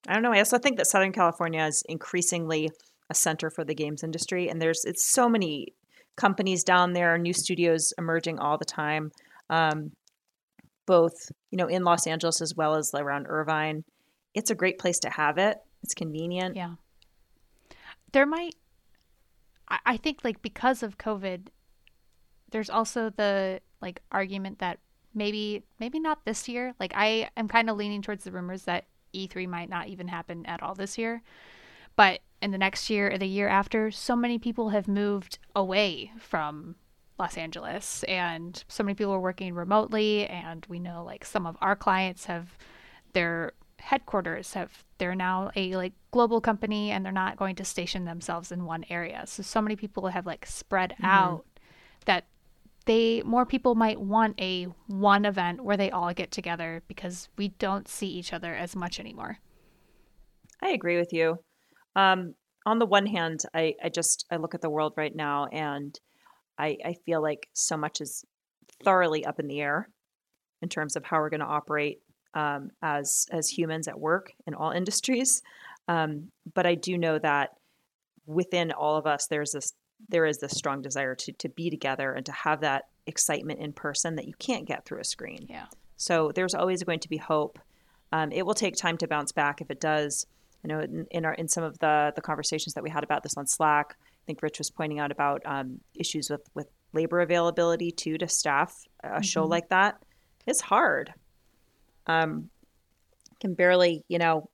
I 0.08 0.14
don't 0.14 0.24
know. 0.24 0.34
I 0.34 0.40
also 0.40 0.58
think 0.58 0.78
that 0.78 0.88
Southern 0.88 1.12
California 1.12 1.64
is 1.66 1.84
increasingly 1.90 2.70
a 3.10 3.14
center 3.14 3.50
for 3.50 3.64
the 3.64 3.76
games 3.76 4.04
industry, 4.04 4.50
and 4.50 4.62
there's 4.62 4.86
it's 4.86 5.12
so 5.12 5.28
many 5.28 5.74
companies 6.16 6.64
down 6.64 6.94
there, 6.94 7.18
new 7.18 7.34
studios 7.34 7.94
emerging 7.98 8.40
all 8.40 8.58
the 8.58 8.66
time, 8.66 9.12
um, 9.50 9.92
both 10.86 11.14
you 11.52 11.58
know 11.58 11.68
in 11.68 11.84
Los 11.84 12.08
Angeles 12.08 12.42
as 12.42 12.56
well 12.56 12.76
as 12.76 12.92
around 12.94 13.28
Irvine. 13.28 13.84
It's 14.34 14.52
a 14.52 14.56
great 14.56 14.80
place 14.80 15.00
to 15.00 15.10
have 15.10 15.38
it. 15.38 15.58
It's 15.84 15.94
convenient. 15.94 16.56
Yeah. 16.56 16.76
There 18.14 18.26
might, 18.26 18.56
I 19.68 19.98
think, 19.98 20.20
like 20.24 20.42
because 20.42 20.84
of 20.84 20.98
COVID, 20.98 21.48
there's 22.52 22.70
also 22.70 23.10
the 23.10 23.62
like 23.82 24.02
argument 24.12 24.60
that 24.60 24.80
maybe 25.14 25.64
maybe 25.80 26.00
not 26.00 26.24
this 26.26 26.48
year. 26.48 26.74
Like 26.80 26.94
I 26.96 27.30
am 27.36 27.48
kind 27.48 27.70
of 27.70 27.78
leaning 27.78 28.02
towards 28.02 28.24
the 28.24 28.32
rumors 28.32 28.64
that 28.64 28.86
E3 29.14 29.48
might 29.48 29.70
not 29.70 29.88
even 29.88 30.08
happen 30.08 30.46
at 30.46 30.62
all 30.62 30.76
this 30.76 30.98
year. 30.98 31.22
But 31.96 32.22
in 32.42 32.52
the 32.52 32.58
next 32.58 32.90
year 32.90 33.12
or 33.12 33.18
the 33.18 33.28
year 33.28 33.48
after, 33.48 33.92
so 33.92 34.16
many 34.16 34.38
people 34.38 34.70
have 34.70 34.88
moved 34.88 35.40
away 35.56 36.12
from 36.20 36.76
Los 37.18 37.38
Angeles 37.38 38.04
and 38.04 38.64
so 38.68 38.84
many 38.84 38.94
people 38.94 39.14
are 39.14 39.20
working 39.20 39.54
remotely 39.54 40.28
and 40.28 40.66
we 40.70 40.80
know 40.80 41.04
like 41.04 41.26
some 41.26 41.48
of 41.48 41.58
our 41.62 41.76
clients 41.76 42.26
have 42.26 42.58
their 43.14 43.54
headquarters 43.80 44.54
have 44.54 44.84
they're 44.98 45.16
now 45.16 45.52
a 45.56 45.76
like 45.76 45.94
global 46.12 46.42
company 46.42 46.92
and 46.92 47.06
they're 47.06 47.12
not 47.12 47.38
going 47.38 47.56
to 47.56 47.64
station 47.64 48.06
themselves 48.06 48.52
in 48.52 48.66
one 48.66 48.86
area. 48.90 49.24
So 49.26 49.44
so 49.44 49.62
many 49.62 49.76
people 49.76 50.08
have 50.08 50.26
like 50.26 50.46
spread 50.46 50.92
mm-hmm. 50.92 51.06
out 51.06 51.46
they 52.88 53.22
more 53.24 53.46
people 53.46 53.76
might 53.76 54.00
want 54.00 54.40
a 54.42 54.68
one 54.88 55.26
event 55.26 55.64
where 55.64 55.78
they 55.78 55.92
all 55.92 56.14
get 56.14 56.32
together 56.32 56.82
because 56.88 57.30
we 57.38 57.50
don't 57.50 57.88
see 57.88 58.08
each 58.08 58.34
other 58.34 58.56
as 58.56 58.76
much 58.76 59.00
anymore. 59.00 59.38
I 60.62 60.70
agree 60.70 60.98
with 60.98 61.14
you. 61.14 61.38
Um, 61.96 62.34
on 62.66 62.80
the 62.80 62.86
one 62.86 63.06
hand, 63.06 63.44
I, 63.54 63.76
I 63.84 63.90
just 63.90 64.26
I 64.32 64.38
look 64.38 64.56
at 64.56 64.62
the 64.62 64.70
world 64.70 64.94
right 64.98 65.16
now 65.16 65.46
and 65.46 65.98
I, 66.58 66.78
I 66.84 66.96
feel 67.06 67.22
like 67.22 67.48
so 67.54 67.78
much 67.78 68.02
is 68.02 68.26
thoroughly 68.84 69.26
up 69.26 69.40
in 69.40 69.48
the 69.48 69.62
air 69.62 69.90
in 70.62 70.70
terms 70.70 70.96
of 70.96 71.06
how 71.06 71.18
we're 71.18 71.30
going 71.30 71.42
to 71.42 71.46
operate 71.46 72.00
um, 72.34 72.70
as 72.82 73.28
as 73.32 73.50
humans 73.50 73.88
at 73.88 74.00
work 74.00 74.32
in 74.46 74.54
all 74.54 74.72
industries. 74.72 75.42
Um, 75.88 76.32
but 76.54 76.66
I 76.66 76.76
do 76.76 76.98
know 76.98 77.20
that 77.20 77.52
within 78.26 78.72
all 78.72 78.98
of 78.98 79.06
us, 79.06 79.28
there's 79.28 79.52
this 79.52 79.74
there 80.10 80.26
is 80.26 80.38
this 80.40 80.54
strong 80.54 80.82
desire 80.82 81.16
to 81.16 81.32
to 81.34 81.50
be 81.50 81.70
together 81.70 82.14
and 82.14 82.26
to 82.26 82.32
have 82.32 82.62
that 82.62 82.86
excitement 83.06 83.60
in 83.60 83.74
person 83.74 84.16
that 84.16 84.28
you 84.28 84.34
can't 84.40 84.66
get 84.66 84.86
through 84.86 85.00
a 85.00 85.04
screen. 85.04 85.48
Yeah. 85.50 85.66
So 85.96 86.32
there's 86.34 86.54
always 86.54 86.84
going 86.84 87.00
to 87.00 87.10
be 87.10 87.18
hope. 87.18 87.60
Um, 88.12 88.32
it 88.32 88.46
will 88.46 88.54
take 88.54 88.76
time 88.76 88.98
to 89.00 89.08
bounce 89.08 89.32
back 89.32 89.62
if 89.62 89.72
it 89.72 89.80
does. 89.80 90.28
I 90.64 90.68
know 90.68 90.80
in, 90.80 91.08
in, 91.12 91.26
our 91.26 91.34
in 91.34 91.48
some 91.48 91.64
of 91.64 91.80
the 91.80 92.14
the 92.16 92.22
conversations 92.22 92.74
that 92.74 92.84
we 92.84 92.90
had 92.90 93.04
about 93.04 93.24
this 93.24 93.36
on 93.38 93.48
Slack, 93.48 93.96
I 94.00 94.24
think 94.26 94.42
Rich 94.42 94.60
was 94.60 94.70
pointing 94.70 95.00
out 95.00 95.12
about 95.12 95.42
um, 95.46 95.80
issues 95.94 96.30
with 96.30 96.48
with 96.54 96.68
labor 96.94 97.22
availability 97.22 97.92
too 97.92 98.18
to 98.18 98.28
staff 98.28 98.84
a 99.04 99.08
mm-hmm. 99.08 99.22
show 99.22 99.46
like 99.46 99.70
that. 99.70 100.02
It's 100.46 100.62
hard. 100.62 101.14
Um, 102.06 102.50
can 103.40 103.54
barely, 103.54 104.04
you 104.08 104.18
know, 104.18 104.50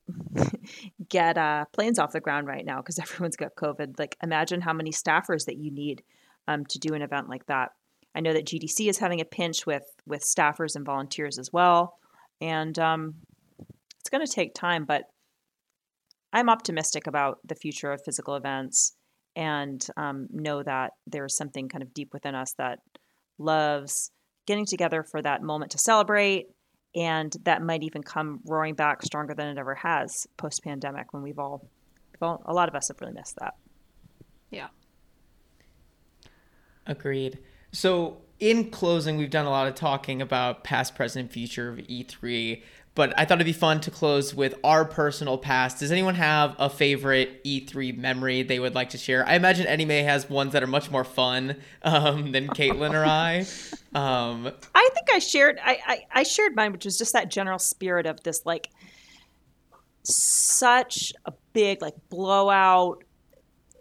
get 1.10 1.38
uh, 1.38 1.66
planes 1.74 2.00
off 2.00 2.12
the 2.12 2.20
ground 2.20 2.48
right 2.48 2.66
now 2.66 2.78
because 2.78 3.00
everyone's 3.00 3.36
got 3.36 3.56
COVID. 3.56 4.00
Like, 4.00 4.18
imagine 4.22 4.62
how 4.62 4.74
many 4.74 4.92
staffers 4.92 5.46
that 5.46 5.58
you 5.58 5.72
need 5.72 6.04
um, 6.48 6.66
to 6.66 6.80
do 6.80 6.94
an 6.94 7.02
event 7.02 7.30
like 7.30 7.46
that. 7.48 7.70
I 8.16 8.20
know 8.20 8.34
that 8.34 8.46
GDC 8.46 8.90
is 8.90 9.00
having 9.00 9.22
a 9.22 9.26
pinch 9.26 9.66
with 9.66 9.86
with 10.06 10.22
staffers 10.22 10.76
and 10.76 10.86
volunteers 10.86 11.40
as 11.40 11.52
well, 11.52 11.98
and 12.42 12.78
um, 12.78 13.16
it's 14.00 14.10
going 14.12 14.26
to 14.26 14.32
take 14.32 14.54
time. 14.54 14.86
But 14.86 15.06
I'm 16.32 16.50
optimistic 16.50 17.08
about 17.08 17.40
the 17.44 17.56
future 17.56 17.92
of 17.92 18.04
physical 18.04 18.36
events, 18.36 18.94
and 19.36 19.84
um, 19.98 20.28
know 20.32 20.62
that 20.62 20.92
there's 21.08 21.36
something 21.36 21.70
kind 21.70 21.82
of 21.82 21.94
deep 21.94 22.14
within 22.14 22.36
us 22.36 22.54
that 22.60 22.80
loves 23.40 24.12
getting 24.46 24.66
together 24.66 25.04
for 25.04 25.22
that 25.22 25.42
moment 25.42 25.72
to 25.72 25.78
celebrate 25.78 26.48
and 26.96 27.36
that 27.44 27.62
might 27.62 27.84
even 27.84 28.04
come 28.04 28.40
roaring 28.46 28.76
back 28.76 29.02
stronger 29.04 29.34
than 29.34 29.48
it 29.48 29.58
ever 29.58 29.76
has 29.76 30.28
post 30.38 30.64
pandemic 30.64 31.14
when 31.14 31.24
we've 31.24 31.40
all, 31.40 31.68
well, 32.20 32.42
a 32.46 32.54
lot 32.54 32.70
of 32.70 32.76
us 32.76 32.88
have 32.90 33.00
really 33.02 33.14
missed 33.14 33.36
that. 33.38 33.56
Yeah. 34.50 34.68
Agreed. 36.86 37.40
So, 37.72 38.18
in 38.40 38.70
closing, 38.70 39.18
we've 39.18 39.30
done 39.30 39.46
a 39.46 39.50
lot 39.50 39.68
of 39.68 39.76
talking 39.76 40.22
about 40.22 40.64
past, 40.64 40.96
present, 40.96 41.32
future 41.32 41.70
of 41.70 41.78
E3 41.78 42.62
but 42.96 43.14
I 43.18 43.26
thought 43.26 43.38
it'd 43.38 43.46
be 43.46 43.54
fun 43.54 43.82
to 43.82 43.92
close 43.92 44.36
with 44.36 44.56
our 44.64 44.86
personal 44.86 45.38
past. 45.38 45.80
Does 45.80 45.92
anyone 45.92 46.16
have 46.16 46.56
a 46.60 46.70
favorite 46.70 47.44
E3 47.44 47.98
memory 47.98 48.44
they 48.44 48.60
would 48.60 48.76
like 48.76 48.92
to 48.92 48.98
share? 48.98 49.28
I 49.28 49.34
imagine 49.34 49.66
Mae 49.88 50.04
has 50.04 50.30
ones 50.30 50.54
that 50.54 50.62
are 50.62 50.68
much 50.68 50.92
more 50.92 51.04
fun 51.04 51.56
um, 51.82 52.32
than 52.32 52.48
Kaitlyn 52.50 52.94
or 52.94 53.04
I. 53.04 53.46
Um, 53.96 54.52
I 54.76 54.90
think 54.94 55.08
I 55.12 55.20
shared 55.20 55.60
I, 55.64 55.80
I, 55.86 56.06
I 56.12 56.24
shared 56.24 56.56
mine, 56.56 56.72
which 56.72 56.86
was 56.86 56.98
just 56.98 57.14
that 57.14 57.30
general 57.30 57.60
spirit 57.60 58.06
of 58.06 58.22
this 58.24 58.46
like 58.46 58.70
such 60.04 61.14
a 61.26 61.34
big 61.54 61.82
like 61.82 61.96
blowout 62.10 63.04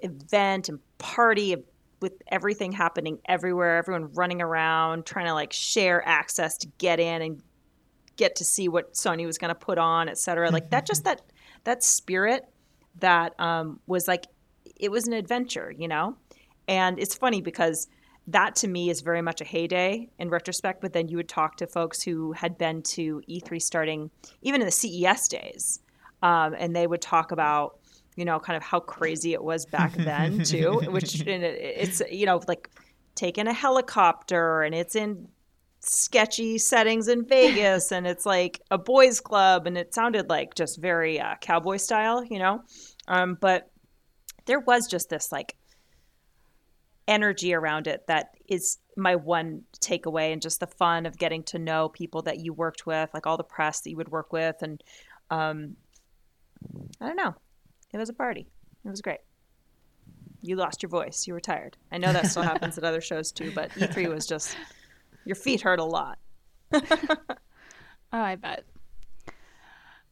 event 0.00 0.68
and 0.68 0.78
party 0.98 1.52
of 1.52 1.62
with 2.00 2.14
everything 2.28 2.72
happening 2.72 3.18
everywhere, 3.26 3.76
everyone 3.78 4.12
running 4.14 4.42
around 4.42 5.06
trying 5.06 5.26
to 5.26 5.34
like 5.34 5.52
share 5.52 6.06
access 6.06 6.58
to 6.58 6.66
get 6.78 6.98
in 6.98 7.22
and 7.22 7.42
get 8.16 8.36
to 8.36 8.44
see 8.44 8.68
what 8.68 8.94
Sony 8.94 9.26
was 9.26 9.38
going 9.38 9.48
to 9.50 9.54
put 9.54 9.78
on, 9.78 10.08
et 10.08 10.18
cetera. 10.18 10.50
Like 10.50 10.70
that, 10.70 10.86
just 10.86 11.04
that 11.04 11.22
that 11.64 11.82
spirit 11.82 12.46
that 13.00 13.38
um, 13.40 13.80
was 13.86 14.08
like 14.08 14.26
it 14.76 14.90
was 14.90 15.06
an 15.06 15.12
adventure, 15.12 15.72
you 15.76 15.88
know. 15.88 16.16
And 16.68 16.98
it's 16.98 17.14
funny 17.14 17.40
because 17.40 17.88
that 18.28 18.54
to 18.56 18.68
me 18.68 18.88
is 18.88 19.00
very 19.00 19.22
much 19.22 19.40
a 19.40 19.44
heyday 19.44 20.08
in 20.18 20.30
retrospect. 20.30 20.80
But 20.80 20.92
then 20.92 21.08
you 21.08 21.16
would 21.16 21.28
talk 21.28 21.56
to 21.58 21.66
folks 21.66 22.02
who 22.02 22.32
had 22.32 22.58
been 22.58 22.82
to 22.82 23.22
E3 23.28 23.60
starting 23.60 24.10
even 24.42 24.60
in 24.60 24.66
the 24.66 24.72
CES 24.72 25.28
days, 25.28 25.80
um, 26.22 26.54
and 26.58 26.74
they 26.74 26.86
would 26.86 27.02
talk 27.02 27.32
about 27.32 27.78
you 28.16 28.24
know 28.24 28.38
kind 28.38 28.56
of 28.56 28.62
how 28.62 28.80
crazy 28.80 29.32
it 29.32 29.42
was 29.42 29.66
back 29.66 29.94
then 29.94 30.42
too. 30.44 30.80
which 30.90 31.22
it's 31.26 32.02
you 32.10 32.26
know 32.26 32.40
like 32.46 32.70
taking 33.14 33.46
a 33.46 33.52
helicopter 33.52 34.62
and 34.62 34.74
it's 34.74 34.96
in 34.96 35.28
sketchy 35.84 36.58
settings 36.58 37.08
in 37.08 37.24
Vegas 37.26 37.90
and 37.90 38.06
it's 38.06 38.24
like 38.24 38.60
a 38.70 38.78
boys 38.78 39.20
club 39.20 39.66
and 39.66 39.76
it 39.76 39.92
sounded 39.92 40.28
like 40.28 40.54
just 40.54 40.80
very 40.80 41.20
uh, 41.20 41.34
cowboy 41.40 41.76
style, 41.76 42.24
you 42.24 42.38
know. 42.38 42.62
Um, 43.08 43.36
but 43.40 43.70
there 44.46 44.60
was 44.60 44.86
just 44.86 45.10
this 45.10 45.32
like 45.32 45.56
energy 47.08 47.52
around 47.52 47.88
it 47.88 48.06
that 48.06 48.28
is 48.48 48.78
my 48.96 49.16
one 49.16 49.62
takeaway 49.80 50.32
and 50.32 50.40
just 50.40 50.60
the 50.60 50.68
fun 50.68 51.04
of 51.04 51.18
getting 51.18 51.42
to 51.42 51.58
know 51.58 51.88
people 51.88 52.22
that 52.22 52.38
you 52.38 52.52
worked 52.52 52.86
with, 52.86 53.10
like 53.12 53.26
all 53.26 53.36
the 53.36 53.42
press 53.42 53.80
that 53.80 53.90
you 53.90 53.96
would 53.96 54.10
work 54.10 54.32
with 54.32 54.56
and 54.62 54.82
um, 55.30 55.76
I 57.00 57.08
don't 57.08 57.16
know. 57.16 57.34
It 57.92 57.98
was 57.98 58.08
a 58.08 58.14
party. 58.14 58.46
It 58.84 58.88
was 58.88 59.00
great. 59.00 59.20
You 60.42 60.56
lost 60.56 60.82
your 60.82 60.90
voice. 60.90 61.26
You 61.26 61.34
were 61.34 61.40
tired. 61.40 61.76
I 61.90 61.98
know 61.98 62.12
that 62.12 62.26
still 62.26 62.42
happens 62.42 62.78
at 62.78 62.84
other 62.84 63.00
shows 63.00 63.32
too, 63.32 63.50
but 63.54 63.70
E3 63.70 64.12
was 64.12 64.26
just 64.26 64.56
your 65.24 65.36
feet 65.36 65.62
hurt 65.62 65.80
a 65.80 65.84
lot. 65.84 66.18
oh, 66.72 66.80
I 68.12 68.36
bet. 68.36 68.64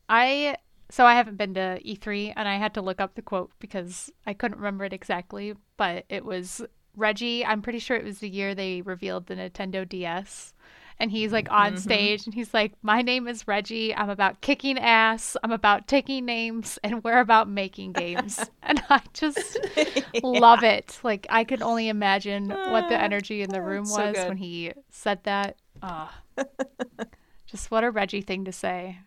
I 0.09 0.57
so 0.91 1.07
I 1.07 1.15
haven't 1.15 1.37
been 1.37 1.55
to 1.55 1.81
E3 1.85 2.33
and 2.37 2.49
I 2.49 2.57
had 2.57 2.75
to 2.75 2.83
look 2.83 3.01
up 3.01 3.15
the 3.15 3.23
quote 3.23 3.53
because 3.61 4.11
I 4.27 4.35
couldn't 4.35 4.59
remember 4.59 4.85
it 4.85 4.93
exactly, 4.93 5.55
but 5.77 6.05
it 6.09 6.25
was 6.25 6.63
Reggie, 6.97 7.45
I'm 7.45 7.63
pretty 7.63 7.79
sure 7.79 7.97
it 7.97 8.05
was 8.05 8.19
the 8.19 8.29
year 8.29 8.55
they 8.55 8.83
revealed 8.83 9.27
the 9.27 9.37
Nintendo 9.37 9.89
DS. 9.89 10.53
And 11.01 11.11
he's 11.11 11.33
like 11.33 11.51
on 11.51 11.73
mm-hmm. 11.73 11.79
stage 11.79 12.27
and 12.27 12.35
he's 12.35 12.53
like, 12.53 12.75
My 12.83 13.01
name 13.01 13.27
is 13.27 13.49
Reggie. 13.49 13.95
I'm 13.95 14.11
about 14.11 14.43
kicking 14.43 14.79
ass. 14.79 15.35
I'm 15.43 15.51
about 15.51 15.89
taking 15.89 16.27
names 16.27 16.79
and 16.85 17.03
we're 17.03 17.21
about 17.21 17.49
making 17.49 17.95
games. 17.95 18.39
and 18.63 18.83
I 18.91 19.01
just 19.15 19.59
yeah. 19.77 20.21
love 20.23 20.63
it. 20.63 21.01
Like, 21.03 21.27
I 21.31 21.45
could 21.45 21.63
only 21.63 21.89
imagine 21.89 22.51
what 22.51 22.91
the 22.91 23.01
energy 23.01 23.41
in 23.41 23.49
the 23.49 23.63
room 23.63 23.85
was 23.85 24.17
so 24.17 24.29
when 24.29 24.37
he 24.37 24.73
said 24.91 25.25
that. 25.25 25.57
Oh, 25.83 26.13
just 27.47 27.71
what 27.71 27.83
a 27.83 27.91
Reggie 27.91 28.21
thing 28.21 28.45
to 28.45 28.53
say. 28.53 28.99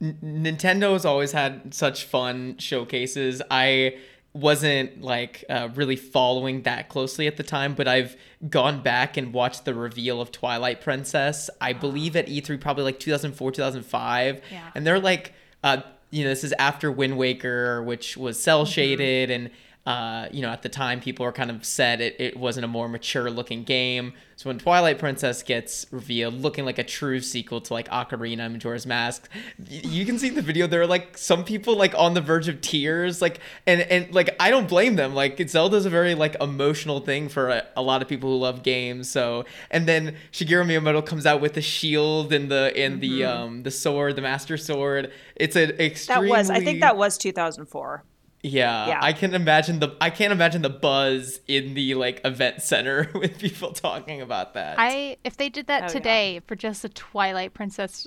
N- 0.00 0.18
Nintendo 0.22 0.92
has 0.92 1.06
always 1.06 1.32
had 1.32 1.72
such 1.72 2.04
fun 2.04 2.58
showcases. 2.58 3.40
I 3.50 3.96
wasn't 4.36 5.00
like 5.02 5.44
uh, 5.48 5.68
really 5.74 5.96
following 5.96 6.62
that 6.62 6.88
closely 6.88 7.26
at 7.26 7.36
the 7.36 7.42
time, 7.42 7.74
but 7.74 7.88
I've 7.88 8.16
gone 8.48 8.82
back 8.82 9.16
and 9.16 9.32
watched 9.32 9.64
the 9.64 9.74
reveal 9.74 10.20
of 10.20 10.30
Twilight 10.30 10.80
Princess. 10.80 11.48
I 11.60 11.72
believe 11.72 12.16
at 12.16 12.26
E3 12.28 12.60
probably 12.60 12.84
like 12.84 13.00
2004, 13.00 13.50
2005, 13.52 14.42
Yeah. 14.50 14.70
and 14.74 14.86
they're 14.86 15.00
like, 15.00 15.32
uh, 15.64 15.78
you 16.10 16.22
know, 16.24 16.30
this 16.30 16.44
is 16.44 16.52
after 16.58 16.92
Wind 16.92 17.16
Waker, 17.18 17.82
which 17.82 18.16
was 18.16 18.40
cel 18.42 18.62
Mm-hmm. 18.64 18.70
shaded, 18.72 19.30
and 19.30 19.50
uh, 19.86 20.26
you 20.32 20.42
know, 20.42 20.48
at 20.48 20.62
the 20.62 20.68
time 20.68 21.00
people 21.00 21.24
were 21.24 21.30
kind 21.32 21.48
of 21.48 21.64
said 21.64 22.00
it, 22.00 22.16
it 22.18 22.36
wasn't 22.36 22.64
a 22.64 22.68
more 22.68 22.88
mature 22.88 23.30
looking 23.30 23.62
game. 23.62 24.12
So 24.34 24.50
when 24.50 24.58
Twilight 24.58 24.98
Princess 24.98 25.44
gets 25.44 25.86
revealed, 25.92 26.34
looking 26.34 26.64
like 26.64 26.78
a 26.78 26.84
true 26.84 27.20
sequel 27.20 27.60
to 27.62 27.72
like 27.72 27.88
Ocarina 27.88 28.40
and 28.40 28.54
Majora's 28.54 28.84
Mask, 28.84 29.28
y- 29.58 29.80
you 29.84 30.04
can 30.04 30.18
see 30.18 30.28
the 30.28 30.42
video. 30.42 30.66
There 30.66 30.80
are 30.82 30.86
like 30.88 31.16
some 31.16 31.44
people 31.44 31.76
like 31.76 31.94
on 31.96 32.14
the 32.14 32.20
verge 32.20 32.48
of 32.48 32.60
tears, 32.60 33.22
like 33.22 33.38
and 33.64 33.80
and 33.82 34.12
like 34.12 34.34
I 34.40 34.50
don't 34.50 34.68
blame 34.68 34.96
them. 34.96 35.14
Like 35.14 35.40
Zelda's 35.48 35.86
a 35.86 35.90
very 35.90 36.16
like 36.16 36.34
emotional 36.40 36.98
thing 36.98 37.28
for 37.28 37.48
a, 37.48 37.64
a 37.76 37.82
lot 37.82 38.02
of 38.02 38.08
people 38.08 38.28
who 38.30 38.38
love 38.38 38.64
games. 38.64 39.08
So 39.08 39.44
and 39.70 39.86
then 39.86 40.16
Shigeru 40.32 40.66
Miyamoto 40.66 41.06
comes 41.06 41.26
out 41.26 41.40
with 41.40 41.54
the 41.54 41.62
shield 41.62 42.32
and 42.32 42.50
the 42.50 42.72
and 42.76 43.00
the 43.00 43.24
um 43.24 43.62
the 43.62 43.70
sword, 43.70 44.16
the 44.16 44.22
Master 44.22 44.56
Sword. 44.56 45.12
It's 45.36 45.54
an 45.54 45.70
extremely 45.80 46.28
That 46.28 46.38
was, 46.38 46.50
I 46.50 46.58
think 46.58 46.80
that 46.80 46.96
was 46.96 47.16
2004. 47.16 48.02
Yeah, 48.48 48.86
Yeah. 48.88 48.98
I 49.02 49.12
can 49.12 49.34
imagine 49.34 49.80
the 49.80 49.96
I 50.00 50.10
can't 50.10 50.32
imagine 50.32 50.62
the 50.62 50.70
buzz 50.70 51.40
in 51.48 51.74
the 51.74 51.94
like 51.94 52.20
event 52.24 52.62
center 52.62 53.10
with 53.14 53.38
people 53.38 53.72
talking 53.72 54.20
about 54.20 54.54
that. 54.54 54.76
I 54.78 55.16
if 55.24 55.36
they 55.36 55.48
did 55.48 55.66
that 55.66 55.82
Oh, 55.82 55.84
yeah. 55.86 55.88
today 55.88 56.40
for 56.46 56.54
just 56.54 56.84
a 56.84 56.88
Twilight 56.88 57.54
Princess 57.54 58.06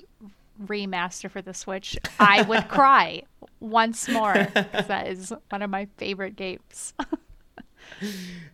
remaster 0.62 1.30
for 1.30 1.42
the 1.42 1.54
Switch, 1.54 1.98
I 2.18 2.42
would 2.42 2.68
cry 2.68 3.22
once 3.60 4.08
more 4.08 4.32
'cause 4.34 4.86
that 4.88 5.06
is 5.08 5.32
one 5.50 5.62
of 5.62 5.70
my 5.70 5.86
favorite 5.98 6.36
games. 6.36 6.94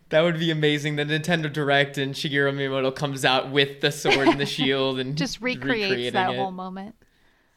that 0.09 0.21
would 0.23 0.39
be 0.39 0.51
amazing. 0.51 0.97
The 0.97 1.05
Nintendo 1.05 1.53
Direct 1.53 1.99
and 1.99 2.15
Shigeru 2.15 2.53
Miyamoto 2.55 2.95
comes 2.95 3.25
out 3.25 3.51
with 3.51 3.81
the 3.81 3.91
sword 3.93 4.29
and 4.29 4.41
the 4.41 4.47
shield 4.47 4.99
and 4.99 5.17
Just 5.17 5.41
recreates 5.41 6.13
that 6.13 6.31
it. 6.31 6.37
whole 6.37 6.51
moment. 6.53 6.95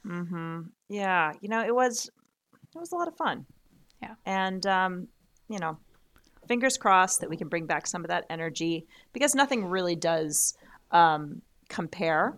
Mm-hmm. 0.06 0.62
Yeah, 0.88 1.34
you 1.42 1.50
know, 1.50 1.64
it 1.66 1.74
was 1.74 2.10
it 2.76 2.80
was 2.80 2.92
a 2.92 2.96
lot 2.96 3.08
of 3.08 3.16
fun. 3.16 3.46
Yeah. 4.02 4.16
And 4.26 4.66
um, 4.66 5.08
you 5.50 5.60
know, 5.60 5.78
fingers 6.48 6.78
crossed 6.78 7.22
that 7.22 7.30
we 7.30 7.38
can 7.38 7.48
bring 7.48 7.66
back 7.66 7.88
some 7.88 8.04
of 8.04 8.10
that 8.10 8.26
energy 8.30 8.88
because 9.14 9.36
nothing 9.36 9.66
really 9.66 9.96
does 9.96 10.58
um, 10.92 11.42
compare. 11.70 12.38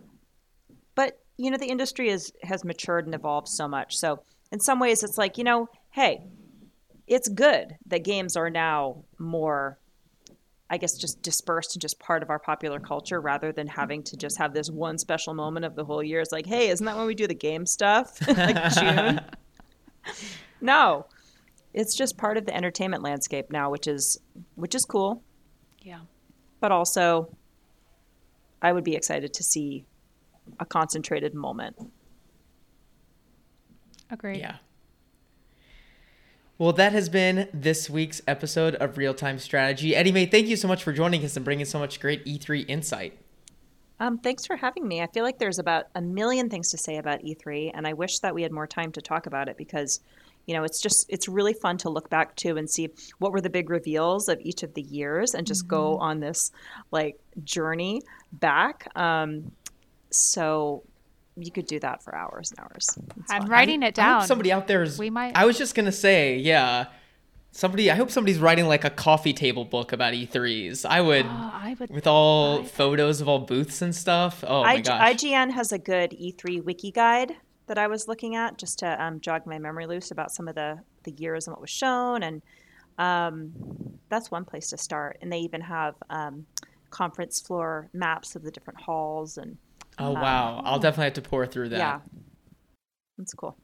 But 0.94 1.18
you 1.36 1.50
know, 1.50 1.56
the 1.56 1.66
industry 1.66 2.10
is 2.10 2.32
has 2.42 2.64
matured 2.64 3.06
and 3.06 3.14
evolved 3.14 3.48
so 3.48 3.66
much. 3.66 3.96
So 3.96 4.22
in 4.52 4.60
some 4.60 4.78
ways, 4.78 5.02
it's 5.02 5.18
like 5.18 5.38
you 5.38 5.44
know, 5.44 5.68
hey, 5.90 6.22
it's 7.06 7.28
good 7.28 7.76
that 7.86 8.04
games 8.04 8.36
are 8.36 8.50
now 8.50 9.04
more. 9.18 9.78
I 10.70 10.78
guess 10.78 10.96
just 10.96 11.20
dispersed 11.20 11.74
and 11.74 11.82
just 11.82 11.98
part 11.98 12.22
of 12.22 12.30
our 12.30 12.38
popular 12.38 12.80
culture 12.80 13.20
rather 13.20 13.52
than 13.52 13.66
having 13.66 14.02
to 14.04 14.16
just 14.16 14.38
have 14.38 14.54
this 14.54 14.70
one 14.70 14.96
special 14.96 15.34
moment 15.34 15.66
of 15.66 15.74
the 15.74 15.84
whole 15.84 16.02
year. 16.02 16.20
It's 16.20 16.32
like, 16.32 16.46
hey, 16.46 16.70
isn't 16.70 16.86
that 16.86 16.96
when 16.96 17.06
we 17.06 17.14
do 17.14 17.26
the 17.26 17.34
game 17.34 17.66
stuff? 17.66 18.16
like 18.26 18.72
June? 18.72 19.20
no. 20.62 21.04
It's 21.74 21.94
just 21.96 22.18
part 22.18 22.36
of 22.36 22.46
the 22.46 22.54
entertainment 22.54 23.02
landscape 23.02 23.50
now, 23.50 23.70
which 23.70 23.86
is 23.86 24.18
which 24.56 24.74
is 24.74 24.84
cool, 24.84 25.22
Yeah. 25.82 26.00
but 26.60 26.70
also 26.72 27.34
I 28.60 28.72
would 28.72 28.84
be 28.84 28.94
excited 28.94 29.32
to 29.34 29.42
see 29.42 29.84
a 30.60 30.64
concentrated 30.64 31.34
moment. 31.34 31.76
Agreed. 34.10 34.38
Yeah. 34.40 34.56
Well, 36.58 36.72
that 36.74 36.92
has 36.92 37.08
been 37.08 37.48
this 37.52 37.88
week's 37.90 38.20
episode 38.28 38.74
of 38.76 38.96
Real 38.98 39.14
Time 39.14 39.38
Strategy. 39.38 39.92
Eddiemae, 39.94 40.30
thank 40.30 40.46
you 40.46 40.56
so 40.56 40.68
much 40.68 40.84
for 40.84 40.92
joining 40.92 41.24
us 41.24 41.34
and 41.34 41.44
bringing 41.44 41.64
so 41.64 41.78
much 41.78 41.98
great 41.98 42.24
E3 42.24 42.64
insight. 42.68 43.18
Um, 43.98 44.18
thanks 44.18 44.46
for 44.46 44.56
having 44.56 44.86
me. 44.86 45.00
I 45.00 45.06
feel 45.08 45.24
like 45.24 45.38
there's 45.38 45.58
about 45.58 45.86
a 45.94 46.00
million 46.02 46.50
things 46.50 46.70
to 46.70 46.78
say 46.78 46.98
about 46.98 47.22
E3, 47.24 47.70
and 47.74 47.86
I 47.86 47.94
wish 47.94 48.18
that 48.20 48.34
we 48.34 48.42
had 48.42 48.52
more 48.52 48.66
time 48.66 48.92
to 48.92 49.00
talk 49.00 49.26
about 49.26 49.48
it 49.48 49.56
because, 49.56 50.00
you 50.46 50.54
know, 50.54 50.64
it's 50.64 50.80
just 50.80 51.06
it's 51.08 51.28
really 51.28 51.52
fun 51.52 51.78
to 51.78 51.88
look 51.90 52.10
back 52.10 52.34
to 52.36 52.56
and 52.56 52.68
see 52.68 52.88
what 53.18 53.32
were 53.32 53.40
the 53.40 53.50
big 53.50 53.70
reveals 53.70 54.28
of 54.28 54.40
each 54.40 54.62
of 54.62 54.74
the 54.74 54.82
years 54.82 55.34
and 55.34 55.46
just 55.46 55.68
go 55.68 55.96
on 55.98 56.20
this 56.20 56.50
like 56.90 57.18
journey 57.44 58.02
back. 58.32 58.88
Um, 58.96 59.52
so 60.10 60.82
you 61.36 61.50
could 61.50 61.66
do 61.66 61.80
that 61.80 62.02
for 62.02 62.14
hours 62.14 62.50
and 62.50 62.60
hours. 62.60 62.88
It's 63.20 63.30
I'm 63.32 63.42
fun. 63.42 63.50
writing 63.50 63.82
it 63.82 63.98
I 63.98 64.02
hope 64.02 64.18
down. 64.20 64.26
somebody 64.26 64.52
out 64.52 64.66
there 64.66 64.82
is. 64.82 64.98
We 64.98 65.10
might- 65.10 65.36
I 65.36 65.44
was 65.46 65.56
just 65.56 65.74
gonna 65.74 65.92
say, 65.92 66.36
yeah. 66.36 66.86
Somebody, 67.54 67.90
I 67.90 67.94
hope 67.96 68.10
somebody's 68.10 68.38
writing 68.38 68.66
like 68.66 68.82
a 68.84 68.88
coffee 68.90 69.34
table 69.34 69.66
book 69.66 69.92
about 69.92 70.14
E3s. 70.14 70.86
I 70.86 71.00
would, 71.08 71.26
Oh, 71.26 71.28
I 71.52 71.76
would 71.78 71.90
with 71.90 72.06
all 72.06 72.62
buy 72.62 72.68
photos 72.68 73.20
of 73.20 73.28
all 73.28 73.40
booths 73.40 73.82
and 73.82 73.94
stuff. 73.94 74.42
Oh 74.46 74.62
my 74.62 74.70
I- 74.72 74.80
gosh. 74.80 75.14
IGN 75.22 75.50
has 75.52 75.70
a 75.72 75.78
good 75.78 76.12
E3 76.12 76.64
wiki 76.64 76.90
guide 76.90 77.36
that 77.66 77.78
I 77.78 77.86
was 77.86 78.08
looking 78.08 78.36
at 78.36 78.58
just 78.58 78.78
to 78.80 79.02
um, 79.02 79.20
jog 79.20 79.46
my 79.46 79.58
memory 79.58 79.86
loose 79.86 80.10
about 80.10 80.30
some 80.30 80.48
of 80.48 80.54
the, 80.54 80.78
the 81.04 81.12
years 81.12 81.46
and 81.46 81.52
what 81.52 81.60
was 81.60 81.70
shown. 81.70 82.22
And 82.22 82.42
um, 82.98 83.52
that's 84.08 84.30
one 84.30 84.44
place 84.44 84.70
to 84.70 84.78
start. 84.78 85.18
And 85.22 85.32
they 85.32 85.38
even 85.38 85.60
have 85.60 85.94
um, 86.10 86.46
conference 86.90 87.40
floor 87.40 87.88
maps 87.92 88.36
of 88.36 88.42
the 88.42 88.50
different 88.50 88.80
halls. 88.80 89.38
And 89.38 89.56
oh 89.98 90.12
wow, 90.12 90.62
I'll 90.64 90.78
definitely 90.78 91.04
have 91.04 91.14
to 91.14 91.22
pour 91.22 91.46
through 91.46 91.70
that. 91.70 91.78
yeah, 91.78 92.00
that's 93.18 93.34
cool. 93.34 93.56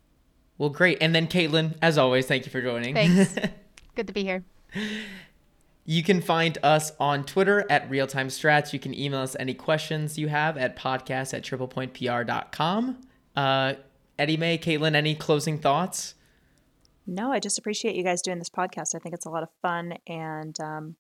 Well, 0.59 0.71
great. 0.71 0.99
And 1.01 1.15
then 1.15 1.29
Kaitlyn, 1.29 1.77
as 1.81 1.99
always, 1.99 2.27
thank 2.27 2.45
you 2.45 2.51
for 2.51 2.61
joining. 2.61 2.95
Thanks. 2.95 3.35
Good 3.95 4.09
to 4.09 4.13
be 4.13 4.25
here. 4.25 4.45
You 5.85 6.03
can 6.03 6.21
find 6.21 6.59
us 6.63 6.93
on 7.01 7.25
Twitter 7.25 7.65
at 7.71 7.89
Realtime 7.89 8.27
Strats. 8.27 8.73
You 8.73 8.79
can 8.79 8.93
email 8.93 9.21
us 9.21 9.37
any 9.39 9.55
questions 9.55 10.19
you 10.19 10.29
have 10.29 10.59
at 10.59 10.77
podcast 10.77 11.33
at 11.33 11.43
triplepointpr.com. 11.45 12.99
Uh, 13.37 13.75
Eddie 14.19 14.37
May, 14.37 14.59
Kaitlyn, 14.59 14.95
any 14.95 15.15
closing 15.15 15.59
thoughts? 15.59 16.15
No, 17.07 17.33
I 17.33 17.41
just 17.41 17.59
appreciate 17.59 17.95
you 17.95 18.03
guys 18.03 18.21
doing 18.21 18.39
this 18.39 18.51
podcast. 18.51 18.95
I 18.95 18.99
think 18.99 19.15
it's 19.15 19.27
a 19.27 19.31
lot 19.31 19.43
of 19.43 19.49
fun. 19.63 19.95
And 20.07 20.59
um, 20.61 20.97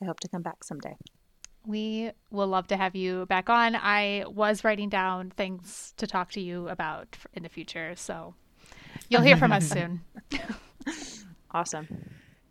I 0.00 0.06
hope 0.06 0.20
to 0.20 0.28
come 0.28 0.42
back 0.42 0.64
someday. 0.64 0.96
We 1.66 2.10
will 2.30 2.48
love 2.48 2.66
to 2.68 2.76
have 2.76 2.96
you 2.96 3.26
back 3.26 3.48
on. 3.50 3.76
I 3.76 4.24
was 4.26 4.64
writing 4.64 4.88
down 4.88 5.30
things 5.30 5.94
to 5.98 6.06
talk 6.06 6.30
to 6.32 6.40
you 6.40 6.68
about 6.68 7.16
in 7.34 7.42
the 7.42 7.48
future, 7.48 7.94
so 7.94 8.34
you'll 9.08 9.22
hear 9.22 9.36
from 9.36 9.52
us 9.52 9.68
soon. 9.70 10.00
Awesome. 11.52 11.86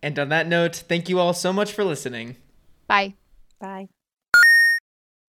And 0.02 0.18
on 0.18 0.30
that 0.30 0.46
note, 0.46 0.76
thank 0.88 1.08
you 1.08 1.18
all 1.18 1.34
so 1.34 1.52
much 1.52 1.72
for 1.72 1.84
listening. 1.84 2.36
Bye. 2.86 3.14
Bye. 3.60 3.88